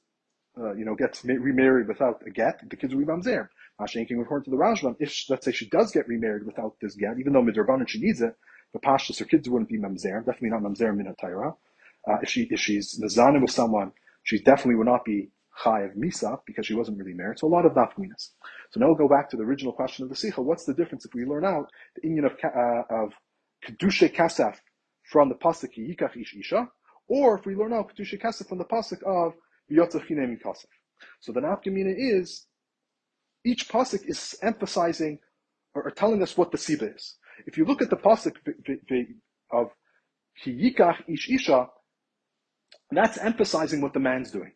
uh, 0.59 0.73
you 0.73 0.83
know, 0.83 0.95
gets 0.95 1.23
remarried 1.23 1.87
without 1.87 2.23
a 2.25 2.31
get, 2.31 2.59
the 2.67 2.75
kids 2.75 2.93
will 2.93 3.01
be 3.01 3.07
Mamzer. 3.07 3.47
Mashenking 3.79 4.21
according 4.21 4.45
to 4.45 4.51
the 4.51 4.57
Rashbam, 4.57 4.95
if 4.99 5.25
let's 5.29 5.45
say 5.45 5.51
she 5.51 5.69
does 5.69 5.91
get 5.91 6.07
remarried 6.07 6.45
without 6.45 6.75
this 6.81 6.95
get, 6.95 7.19
even 7.19 7.33
though 7.33 7.43
Midrabanan 7.43 7.87
she 7.87 7.99
needs 7.99 8.21
it, 8.21 8.35
the 8.73 8.79
Pashtas, 8.79 9.19
her 9.19 9.25
kids 9.25 9.47
wouldn't 9.49 9.69
be 9.69 9.77
Mamzer, 9.77 10.25
definitely 10.25 10.49
not 10.49 10.61
Mamzer 10.61 10.95
Min 10.95 11.07
Uh, 11.07 12.17
if 12.21 12.29
she, 12.29 12.47
if 12.49 12.59
she's 12.59 12.99
Mazana 12.99 13.39
with 13.39 13.51
someone, 13.51 13.91
she 14.23 14.39
definitely 14.39 14.75
would 14.75 14.87
not 14.87 15.05
be 15.05 15.29
Chayev 15.63 15.95
Misa 15.95 16.39
because 16.45 16.65
she 16.65 16.73
wasn't 16.73 16.97
really 16.97 17.13
married. 17.13 17.39
So 17.39 17.47
a 17.47 17.49
lot 17.49 17.65
of 17.65 17.73
nafminas. 17.73 18.29
So 18.71 18.79
now 18.79 18.87
we'll 18.87 18.95
go 18.95 19.07
back 19.07 19.29
to 19.29 19.37
the 19.37 19.43
original 19.43 19.73
question 19.73 20.03
of 20.03 20.09
the 20.09 20.15
Sikha. 20.15 20.41
What's 20.41 20.65
the 20.65 20.73
difference 20.73 21.05
if 21.05 21.13
we 21.13 21.25
learn 21.25 21.45
out 21.45 21.69
the 21.95 22.07
inyan 22.07 22.25
of, 22.25 22.33
uh, 22.43 23.03
of 23.03 23.13
Kedushe 23.65 24.13
Kasaf 24.15 24.57
from 25.11 25.29
the 25.29 25.35
pasuk 25.35 25.77
Yikach 25.77 26.15
Ish 26.17 26.35
Isha, 26.39 26.67
or 27.07 27.37
if 27.37 27.45
we 27.45 27.55
learn 27.55 27.73
out 27.73 27.91
Kedusha 27.93 28.21
Kesef 28.21 28.47
from 28.47 28.57
the 28.57 28.65
pasuk 28.65 29.03
of 29.03 29.33
Yotzachinem 29.71 30.41
Kasef. 30.41 30.65
So 31.19 31.31
the 31.31 31.41
nafkamina 31.41 31.93
is 31.97 32.47
each 33.45 33.67
pasuk 33.69 34.07
is 34.07 34.35
emphasizing 34.41 35.19
or, 35.75 35.83
or, 35.83 35.91
telling 35.91 36.21
us 36.21 36.37
what 36.37 36.51
the 36.51 36.57
siba 36.57 36.95
is. 36.95 37.17
If 37.45 37.57
you 37.57 37.65
look 37.65 37.81
at 37.81 37.89
the 37.89 37.97
pasuk 37.97 38.35
of 39.51 39.69
Yikach 40.45 40.97
Ish 41.07 41.29
Isha, 41.29 41.67
that's 42.91 43.17
emphasizing 43.17 43.81
what 43.81 43.93
the 43.93 43.99
man's 43.99 44.31
doing. 44.31 44.53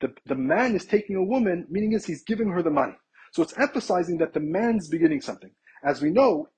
The, 0.00 0.14
the 0.26 0.34
man 0.34 0.74
is 0.74 0.86
taking 0.86 1.16
a 1.16 1.22
woman, 1.22 1.66
meaning 1.68 1.92
is 1.92 2.06
he's 2.06 2.22
giving 2.22 2.48
her 2.48 2.62
the 2.62 2.70
money. 2.70 2.96
So 3.32 3.42
it's 3.42 3.56
emphasizing 3.58 4.18
that 4.18 4.32
the 4.32 4.40
man's 4.40 4.88
beginning 4.88 5.20
something. 5.20 5.50
As 5.84 6.00
we 6.00 6.10
know, 6.10 6.48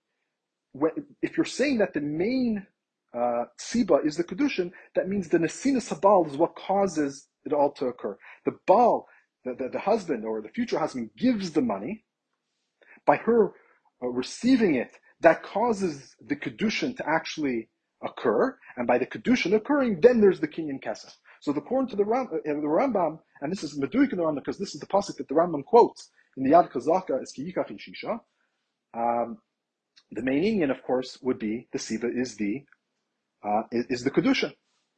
if 1.21 1.37
you're 1.37 1.45
saying 1.45 1.79
that 1.79 1.93
the 1.93 2.01
main 2.01 2.67
uh, 3.15 3.45
siba 3.59 4.05
is 4.05 4.17
the 4.17 4.25
kedushin, 4.25 4.73
that 4.95 5.09
means 5.09 5.29
the 5.29 5.39
nesinas 5.39 5.93
habal 5.93 6.29
is 6.31 6.37
what 6.37 6.55
causes 6.55 7.29
it 7.45 7.53
all 7.53 7.71
to 7.73 7.87
occur. 7.87 8.17
The 8.45 8.57
bal, 8.67 9.07
the, 9.45 9.55
the, 9.55 9.69
the, 9.71 9.79
husband 9.79 10.25
or 10.25 10.41
the 10.41 10.49
future 10.49 10.79
husband 10.79 11.11
gives 11.17 11.53
the 11.53 11.61
money. 11.61 12.05
By 13.05 13.17
her 13.17 13.53
uh, 14.03 14.09
receiving 14.09 14.77
it, 14.77 14.93
that 15.21 15.43
causes 15.43 16.15
the 16.25 16.37
kedushin 16.37 16.97
to 16.97 17.09
actually 17.09 17.69
occur, 18.03 18.57
and 18.77 18.87
by 18.87 18.99
the 18.99 19.07
kedushin 19.07 19.55
occurring, 19.55 20.01
then 20.01 20.21
there's 20.21 20.41
the 20.41 20.49
kinyan 20.49 20.83
kesef. 20.83 21.13
So 21.41 21.53
according 21.53 21.91
to 21.91 21.97
the, 21.97 22.05
Ram, 22.05 22.29
uh, 22.33 22.39
the 22.45 22.53
Rambam, 22.53 23.19
and 23.41 23.51
this 23.51 23.65
is 23.65 23.79
Meduik 23.79 24.13
in 24.13 24.19
the 24.19 24.25
Rambam 24.25 24.37
because 24.37 24.59
this 24.59 24.75
is 24.75 24.81
the 24.81 24.87
pasuk 24.87 25.17
that 25.17 25.29
the 25.29 25.35
Rambam 25.35 25.65
quotes 25.65 26.11
in 26.37 26.45
the 26.45 26.51
Yad 26.51 26.71
Kazaka 26.71 27.21
is 27.23 27.35
Kiyikach 27.37 27.77
Shisha. 27.77 28.21
Um, 28.95 29.39
the 30.13 30.23
main 30.23 30.45
Indian, 30.45 30.71
of 30.71 30.83
course, 30.83 31.19
would 31.23 31.39
be 31.39 31.69
the 31.73 31.79
Siva 31.79 32.09
is 32.09 32.37
the 32.37 32.65
uh, 33.45 33.63
is, 33.71 33.87
is, 33.89 34.05
the 34.05 34.11
kedusha. 34.11 34.53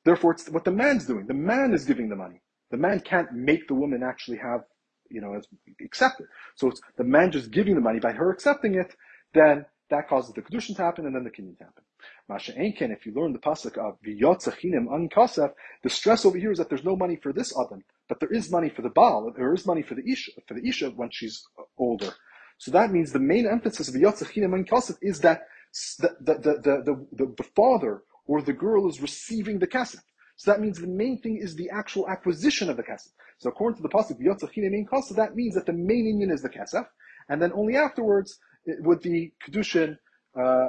Therefore, 0.04 0.32
it's 0.32 0.48
what 0.50 0.64
the 0.64 0.70
man's 0.70 1.06
doing. 1.06 1.26
The 1.26 1.34
man 1.34 1.72
is 1.72 1.84
giving 1.84 2.08
the 2.08 2.16
money. 2.16 2.40
The 2.70 2.76
man 2.76 3.00
can't 3.00 3.32
make 3.32 3.68
the 3.68 3.74
woman 3.74 4.02
actually 4.02 4.38
have, 4.38 4.62
you 5.10 5.20
know, 5.20 5.40
accept 5.84 6.20
it. 6.20 6.26
So 6.56 6.68
it's 6.68 6.80
the 6.96 7.04
man 7.04 7.30
just 7.30 7.50
giving 7.50 7.74
the 7.74 7.80
money 7.80 8.00
by 8.00 8.12
her 8.12 8.30
accepting 8.30 8.74
it. 8.74 8.94
Then 9.32 9.66
that 9.90 10.08
causes 10.08 10.34
the 10.34 10.42
kedusha 10.42 10.76
to 10.76 10.82
happen, 10.82 11.06
and 11.06 11.14
then 11.14 11.24
the 11.24 11.30
kinyan 11.30 11.56
to 11.58 11.64
happen. 11.64 11.84
Masha 12.28 12.52
Enken, 12.52 12.90
if 12.90 13.06
you 13.06 13.12
learn 13.14 13.32
the 13.32 13.38
pasuk 13.38 13.76
of 13.78 13.98
v'yotzachinim 14.02 14.86
unkasef, 14.88 15.52
the 15.82 15.90
stress 15.90 16.24
over 16.24 16.38
here 16.38 16.52
is 16.52 16.58
that 16.58 16.68
there's 16.68 16.84
no 16.84 16.96
money 16.96 17.16
for 17.16 17.32
this 17.32 17.52
adam, 17.58 17.82
but 18.08 18.20
there 18.20 18.32
is 18.32 18.50
money 18.50 18.70
for 18.70 18.82
the 18.82 18.90
baal. 18.90 19.32
There 19.36 19.52
is 19.52 19.66
money 19.66 19.82
for 19.82 19.94
the 19.94 20.10
isha, 20.10 20.32
for 20.46 20.54
the 20.54 20.66
isha 20.66 20.90
when 20.90 21.10
she's 21.10 21.44
older. 21.78 22.12
So 22.58 22.70
that 22.70 22.90
means 22.90 23.12
the 23.12 23.18
main 23.18 23.46
emphasis 23.46 23.88
of 23.88 23.94
v'yotzachinim 23.94 24.64
unkasef 24.64 24.96
is 25.02 25.20
that 25.20 25.42
the, 26.00 26.16
the, 26.20 26.34
the, 26.62 27.06
the, 27.12 27.34
the 27.36 27.44
father 27.54 28.02
or 28.26 28.42
the 28.42 28.52
girl 28.52 28.88
is 28.88 29.00
receiving 29.00 29.58
the 29.58 29.66
kasef. 29.66 30.00
So 30.36 30.50
that 30.50 30.60
means 30.60 30.80
the 30.80 30.86
main 30.86 31.20
thing 31.20 31.36
is 31.36 31.54
the 31.54 31.70
actual 31.70 32.08
acquisition 32.08 32.68
of 32.68 32.76
the 32.76 32.82
kasef. 32.82 33.08
So 33.38 33.48
according 33.48 33.76
to 33.76 33.82
the 33.82 33.88
pasuk 33.88 34.20
Yotzachine 34.20 34.70
main 34.70 34.86
kasef, 34.90 35.16
that 35.16 35.36
means 35.36 35.54
that 35.54 35.66
the 35.66 35.72
main 35.72 36.04
inyan 36.06 36.32
is 36.32 36.42
the 36.42 36.48
kasef, 36.48 36.86
and 37.28 37.40
then 37.40 37.52
only 37.52 37.76
afterwards 37.76 38.38
would 38.66 39.02
the 39.02 39.32
kedushin 39.46 39.96
uh, 40.36 40.40
uh, 40.40 40.68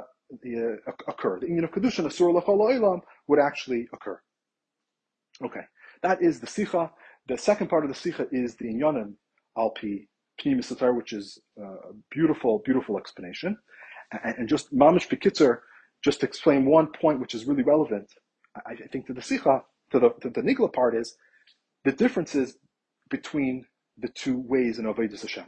occur. 1.08 1.40
The 1.40 1.46
inyan 1.46 1.64
of 1.64 1.72
kedushin 1.72 2.06
asur 2.06 2.32
l'chol 2.32 3.00
would 3.28 3.40
actually 3.40 3.88
occur. 3.92 4.20
Okay, 5.42 5.62
that 6.02 6.22
is 6.22 6.40
the 6.40 6.46
sicha. 6.46 6.90
The 7.28 7.36
second 7.36 7.68
part 7.68 7.84
of 7.84 7.90
the 7.90 7.96
sicha 7.96 8.26
is 8.32 8.54
the 8.56 8.66
inyanim 8.66 9.14
alpi 9.56 10.06
pnimis 10.40 10.96
which 10.96 11.12
is 11.12 11.38
a 11.58 11.92
beautiful, 12.10 12.62
beautiful 12.64 12.98
explanation. 12.98 13.56
And, 14.12 14.38
and 14.38 14.48
just 14.48 14.72
mamish 14.74 15.08
bekitzer, 15.08 15.58
just 16.06 16.20
to 16.20 16.26
explain 16.26 16.64
one 16.64 16.86
point 17.02 17.18
which 17.18 17.34
is 17.34 17.46
really 17.46 17.64
relevant, 17.64 18.08
I, 18.54 18.74
I 18.84 18.86
think 18.92 19.08
to 19.08 19.12
the 19.12 19.20
sicha, 19.20 19.62
to 19.90 19.98
the 19.98 20.10
to 20.22 20.30
the 20.30 20.40
nigla 20.40 20.72
part 20.72 20.94
is 20.94 21.16
the 21.84 21.90
differences 21.90 22.56
between 23.10 23.66
the 23.98 24.08
two 24.22 24.38
ways 24.38 24.78
in 24.78 24.84
Avodah 24.84 25.20
Hashem. 25.20 25.46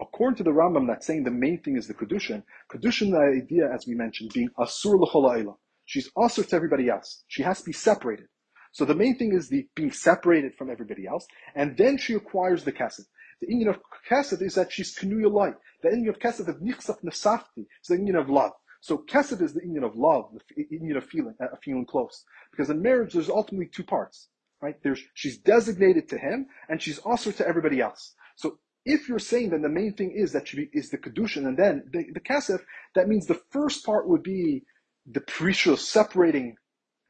According 0.00 0.38
to 0.38 0.42
the 0.42 0.50
Rambam, 0.50 0.88
that's 0.88 1.06
saying 1.06 1.22
the 1.22 1.30
main 1.30 1.62
thing 1.62 1.76
is 1.76 1.86
the 1.86 1.94
Kedushin. 1.94 2.42
Kedushin, 2.72 3.12
the 3.12 3.42
idea, 3.42 3.72
as 3.72 3.86
we 3.86 3.94
mentioned, 3.94 4.32
being 4.34 4.48
Asur 4.58 4.98
l'chol 4.98 5.54
She's 5.84 6.10
Asur 6.18 6.48
to 6.48 6.56
everybody 6.56 6.88
else. 6.88 7.22
She 7.28 7.44
has 7.44 7.60
to 7.60 7.64
be 7.64 7.72
separated. 7.72 8.26
So 8.72 8.84
the 8.84 8.96
main 8.96 9.16
thing 9.16 9.32
is 9.32 9.48
the 9.48 9.68
being 9.76 9.92
separated 9.92 10.56
from 10.58 10.68
everybody 10.68 11.06
else, 11.06 11.26
and 11.54 11.76
then 11.76 11.96
she 11.96 12.14
acquires 12.14 12.64
the 12.64 12.72
Kesed. 12.72 13.06
The 13.40 13.46
inyan 13.54 13.68
of 13.68 13.78
Kesed 14.10 14.42
is 14.42 14.56
that 14.56 14.72
she's 14.72 14.96
Kanuya 14.98 15.30
light. 15.30 15.54
The 15.82 15.90
inyan 15.90 16.08
of 16.08 16.18
Kesed 16.18 16.48
of 16.48 16.56
Nichsaf 16.56 16.98
Nesafti 17.04 17.64
is 17.82 17.88
the 17.88 17.96
inyan 17.96 18.20
of 18.20 18.28
love. 18.28 18.52
So 18.82 18.98
Kesed 18.98 19.40
is 19.40 19.54
the 19.54 19.62
inyan 19.62 19.84
of 19.84 19.96
love, 19.96 20.26
the 20.54 20.66
inyan 20.70 20.98
of 20.98 21.06
feeling, 21.06 21.34
uh, 21.42 21.56
feeling 21.64 21.86
close. 21.86 22.24
Because 22.50 22.68
in 22.68 22.82
marriage, 22.82 23.14
there's 23.14 23.30
ultimately 23.30 23.70
two 23.72 23.84
parts 23.84 24.28
right? 24.62 24.76
There's, 24.82 25.02
she's 25.12 25.38
designated 25.38 26.08
to 26.10 26.18
him 26.18 26.46
and 26.68 26.80
she's 26.80 26.98
also 26.98 27.32
to 27.32 27.46
everybody 27.46 27.80
else. 27.80 28.14
So 28.36 28.58
if 28.86 29.08
you're 29.08 29.18
saying 29.18 29.50
that 29.50 29.60
the 29.60 29.68
main 29.68 29.94
thing 29.94 30.12
is 30.14 30.32
that 30.32 30.48
she 30.48 30.68
is 30.72 30.88
the 30.88 30.98
kedushin 30.98 31.46
and 31.46 31.58
then 31.58 31.84
the, 31.92 32.04
the 32.14 32.20
kasef, 32.20 32.60
that 32.94 33.08
means 33.08 33.26
the 33.26 33.40
first 33.50 33.84
part 33.84 34.08
would 34.08 34.22
be 34.22 34.62
the 35.04 35.20
precious 35.20 35.86
separating, 35.86 36.54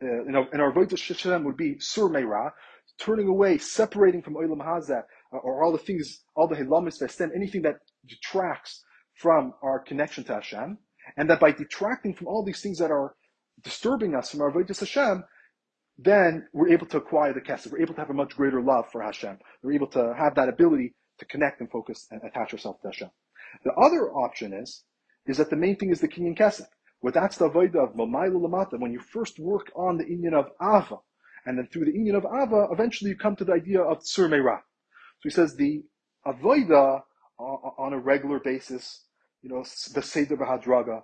uh, 0.02 0.24
and 0.24 0.34
avodas 0.34 1.06
Hashem 1.06 1.44
would 1.44 1.56
be 1.56 1.76
sur 1.78 2.08
meira, 2.08 2.50
turning 2.98 3.28
away, 3.28 3.58
separating 3.58 4.22
from 4.22 4.34
oilam 4.34 4.64
hazeh, 4.64 5.02
uh, 5.32 5.36
or 5.36 5.62
all 5.62 5.72
the 5.72 5.78
things, 5.78 6.20
all 6.34 6.48
the 6.48 6.56
hilamis 6.56 7.00
vesten, 7.00 7.30
anything 7.36 7.62
that 7.62 7.76
detracts 8.06 8.82
from 9.14 9.52
our 9.62 9.78
connection 9.78 10.24
to 10.24 10.34
Hashem, 10.34 10.78
and 11.16 11.28
that 11.30 11.40
by 11.40 11.52
detracting 11.52 12.14
from 12.14 12.26
all 12.26 12.44
these 12.44 12.60
things 12.60 12.78
that 12.78 12.90
are 12.90 13.14
disturbing 13.62 14.14
us 14.14 14.30
from 14.30 14.40
avodas 14.40 14.80
Hashem, 14.80 15.24
then 15.98 16.48
we're 16.52 16.70
able 16.70 16.86
to 16.86 16.96
acquire 16.96 17.32
the 17.32 17.40
kesef. 17.40 17.70
We're 17.70 17.82
able 17.82 17.94
to 17.94 18.00
have 18.00 18.10
a 18.10 18.14
much 18.14 18.36
greater 18.36 18.62
love 18.62 18.90
for 18.90 19.02
Hashem. 19.02 19.38
We're 19.62 19.74
able 19.74 19.88
to 19.88 20.14
have 20.16 20.34
that 20.36 20.48
ability 20.48 20.94
to 21.18 21.24
connect 21.26 21.60
and 21.60 21.70
focus 21.70 22.06
and 22.10 22.20
attach 22.24 22.52
ourselves 22.52 22.80
to 22.82 22.88
Hashem. 22.88 23.10
The 23.64 23.72
other 23.72 24.10
option 24.12 24.52
is, 24.52 24.84
is 25.26 25.36
that 25.36 25.50
the 25.50 25.56
main 25.56 25.76
thing 25.76 25.90
is 25.90 26.00
the 26.00 26.08
kinyan 26.08 26.36
kesef. 26.36 26.66
Well, 27.02 27.12
that's 27.12 27.36
the 27.36 27.50
avodah 27.50 27.90
of 27.90 27.94
mamayla 27.94 28.36
lamata. 28.36 28.78
When 28.78 28.92
you 28.92 29.00
first 29.00 29.38
work 29.38 29.70
on 29.76 29.98
the 29.98 30.04
inyan 30.04 30.34
of 30.34 30.46
ava, 30.62 30.96
and 31.44 31.58
then 31.58 31.66
through 31.66 31.86
the 31.86 31.92
inyan 31.92 32.16
of 32.16 32.24
ava, 32.24 32.68
eventually 32.72 33.10
you 33.10 33.16
come 33.16 33.36
to 33.36 33.44
the 33.44 33.52
idea 33.52 33.82
of 33.82 33.98
tsur 33.98 34.28
meira. 34.28 34.58
So 35.20 35.24
he 35.24 35.30
says 35.30 35.56
the 35.56 35.82
avodah 36.26 37.02
uh, 37.38 37.42
uh, 37.42 37.70
on 37.78 37.92
a 37.92 37.98
regular 37.98 38.38
basis, 38.38 39.04
you 39.42 39.50
know, 39.50 39.64
the 39.94 40.02
seder 40.02 40.36
b'hadraga 40.36 41.02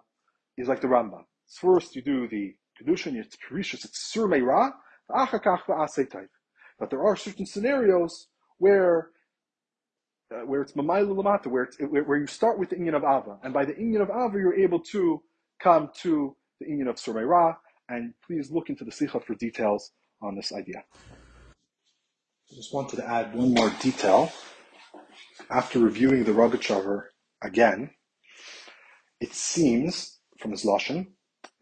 is 0.57 0.69
like 0.69 0.81
the 0.81 0.89
Rambam. 0.89 1.25
First 1.61 1.97
you 1.97 2.03
do 2.03 2.29
the 2.29 2.55
kedushin, 2.81 3.17
it's 3.17 3.37
perishus, 3.37 3.85
it's 3.85 4.11
sur 4.13 4.29
meira, 4.29 4.73
but 6.79 6.91
there 6.91 7.03
are 7.03 7.17
certain 7.17 7.47
scenarios 7.47 8.29
where 8.59 9.11
uh, 10.31 10.41
where 10.45 10.61
it's 10.61 10.73
mamaylu 10.73 11.17
lamata, 11.17 11.47
where 11.47 11.63
it's 11.65 11.79
where, 11.81 12.05
where 12.05 12.19
you 12.19 12.27
start 12.27 12.59
with 12.59 12.69
the 12.69 12.77
inyan 12.77 12.95
of 12.95 13.03
ava, 13.03 13.39
and 13.43 13.55
by 13.55 13.65
the 13.65 13.73
inyan 13.73 14.03
of 14.03 14.11
ava 14.11 14.39
you're 14.39 14.55
able 14.55 14.81
to 14.81 15.23
come 15.59 15.91
to 16.03 16.37
the 16.61 16.67
inyan 16.67 16.89
of 16.89 16.97
surmeira. 16.97 17.57
And 17.89 18.13
please 18.27 18.51
look 18.51 18.69
into 18.69 18.85
the 18.85 18.93
sikha 18.93 19.19
for 19.21 19.35
details 19.35 19.93
on 20.21 20.37
this 20.37 20.53
idea. 20.53 20.85
I 22.51 22.55
just 22.55 22.75
wanted 22.75 22.97
to 22.97 23.09
add 23.09 23.35
one 23.35 23.55
more 23.55 23.73
detail. 23.81 24.31
After 25.51 25.79
reviewing 25.79 26.25
the 26.25 26.33
Rogachover 26.33 27.05
again, 27.41 27.91
it 29.21 29.35
seems 29.35 30.19
from 30.39 30.53
his 30.53 30.65
lashon 30.65 31.09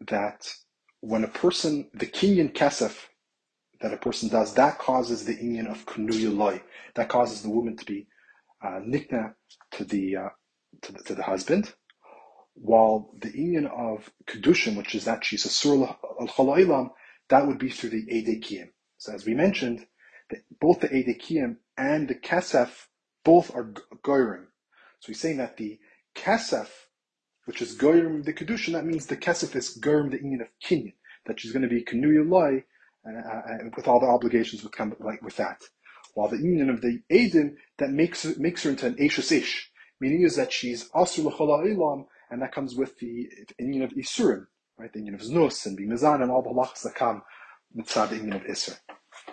that 0.07 0.51
when 1.01 1.23
a 1.23 1.27
person, 1.27 1.89
the 1.93 2.05
kinyan 2.05 2.53
kesef 2.53 3.05
that 3.81 3.93
a 3.93 3.97
person 3.97 4.29
does, 4.29 4.53
that 4.55 4.79
causes 4.79 5.25
the 5.25 5.35
inyan 5.35 5.69
of 5.69 5.85
kunuya 5.85 6.35
loy. 6.35 6.61
That 6.95 7.09
causes 7.09 7.41
the 7.41 7.49
woman 7.49 7.77
to 7.77 7.85
be 7.85 8.07
uh, 8.63 8.79
nikna 8.79 9.33
to 9.71 9.83
the, 9.83 10.15
uh, 10.15 10.29
to 10.81 10.91
the 10.91 11.03
to 11.03 11.15
the 11.15 11.23
husband, 11.23 11.73
while 12.55 13.11
the 13.21 13.29
inyan 13.29 13.67
of 13.67 14.09
kedushin, 14.25 14.75
which 14.75 14.95
is 14.95 15.05
that 15.05 15.23
she's 15.23 15.45
a 15.45 15.49
sur 15.49 15.75
al 15.75 16.95
that 17.29 17.45
would 17.45 17.59
be 17.59 17.69
through 17.69 17.89
the 17.91 18.05
edekiyim. 18.07 18.69
So 18.97 19.13
as 19.13 19.25
we 19.25 19.33
mentioned, 19.33 19.85
both 20.59 20.79
the 20.79 20.87
edekiyim 20.89 21.57
and 21.77 22.07
the 22.07 22.15
kesef 22.15 22.87
both 23.23 23.53
are 23.53 23.73
goyrim. 24.03 24.45
So 24.99 25.07
he's 25.07 25.19
saying 25.19 25.37
that 25.37 25.57
the 25.57 25.79
kesef, 26.15 26.69
which 27.47 27.61
is 27.61 27.77
goyrim 27.77 28.25
the 28.25 28.33
kedushin, 28.33 28.73
that 28.73 28.85
means 28.85 29.05
the 29.05 29.15
kesef 29.15 29.55
is 29.55 29.77
goyrim 29.81 30.11
the 30.11 30.19
inyan 30.19 30.41
of 30.41 30.49
kinyan, 30.63 30.93
that 31.25 31.39
she's 31.39 31.53
going 31.53 31.63
to 31.63 31.69
be 31.69 31.81
kunuya 31.81 32.29
loy 32.29 32.63
uh, 33.07 33.17
uh, 33.17 33.57
with 33.75 33.87
all 33.87 34.01
the 34.01 34.05
obligations 34.05 34.61
with 34.63 34.73
come 34.73 34.93
like 34.99 35.21
with 35.21 35.37
that. 35.37 35.61
While 36.13 36.27
the 36.27 36.37
inyan 36.37 36.69
of 36.69 36.81
the 36.81 37.01
Aiden 37.09 37.55
that 37.77 37.91
makes 37.91 38.25
makes 38.37 38.63
her 38.63 38.71
into 38.71 38.85
an 38.85 38.97
Ashes 39.01 39.31
Ish, 39.31 39.71
meaning 40.01 40.23
is 40.23 40.35
that 40.35 40.51
she's 40.51 40.89
Asur 40.89 41.31
Ilam, 41.31 42.05
and 42.29 42.41
that 42.41 42.51
comes 42.51 42.75
with 42.75 42.99
the, 42.99 43.29
inyan 43.61 43.85
of 43.85 43.91
Isurim, 43.91 44.47
right? 44.77 44.91
The 44.91 44.99
inyan 44.99 45.13
of 45.13 45.21
Znus 45.21 45.65
and 45.65 45.77
Bimizan 45.77 46.21
and 46.21 46.29
all 46.29 46.41
the 46.41 46.49
halachas 46.49 46.83
that 46.83 46.95
come 46.95 47.21
mitzad 47.77 48.09
the 48.09 48.17
inyan 48.17 48.35
of 48.35 48.43
Isser. 48.43 48.77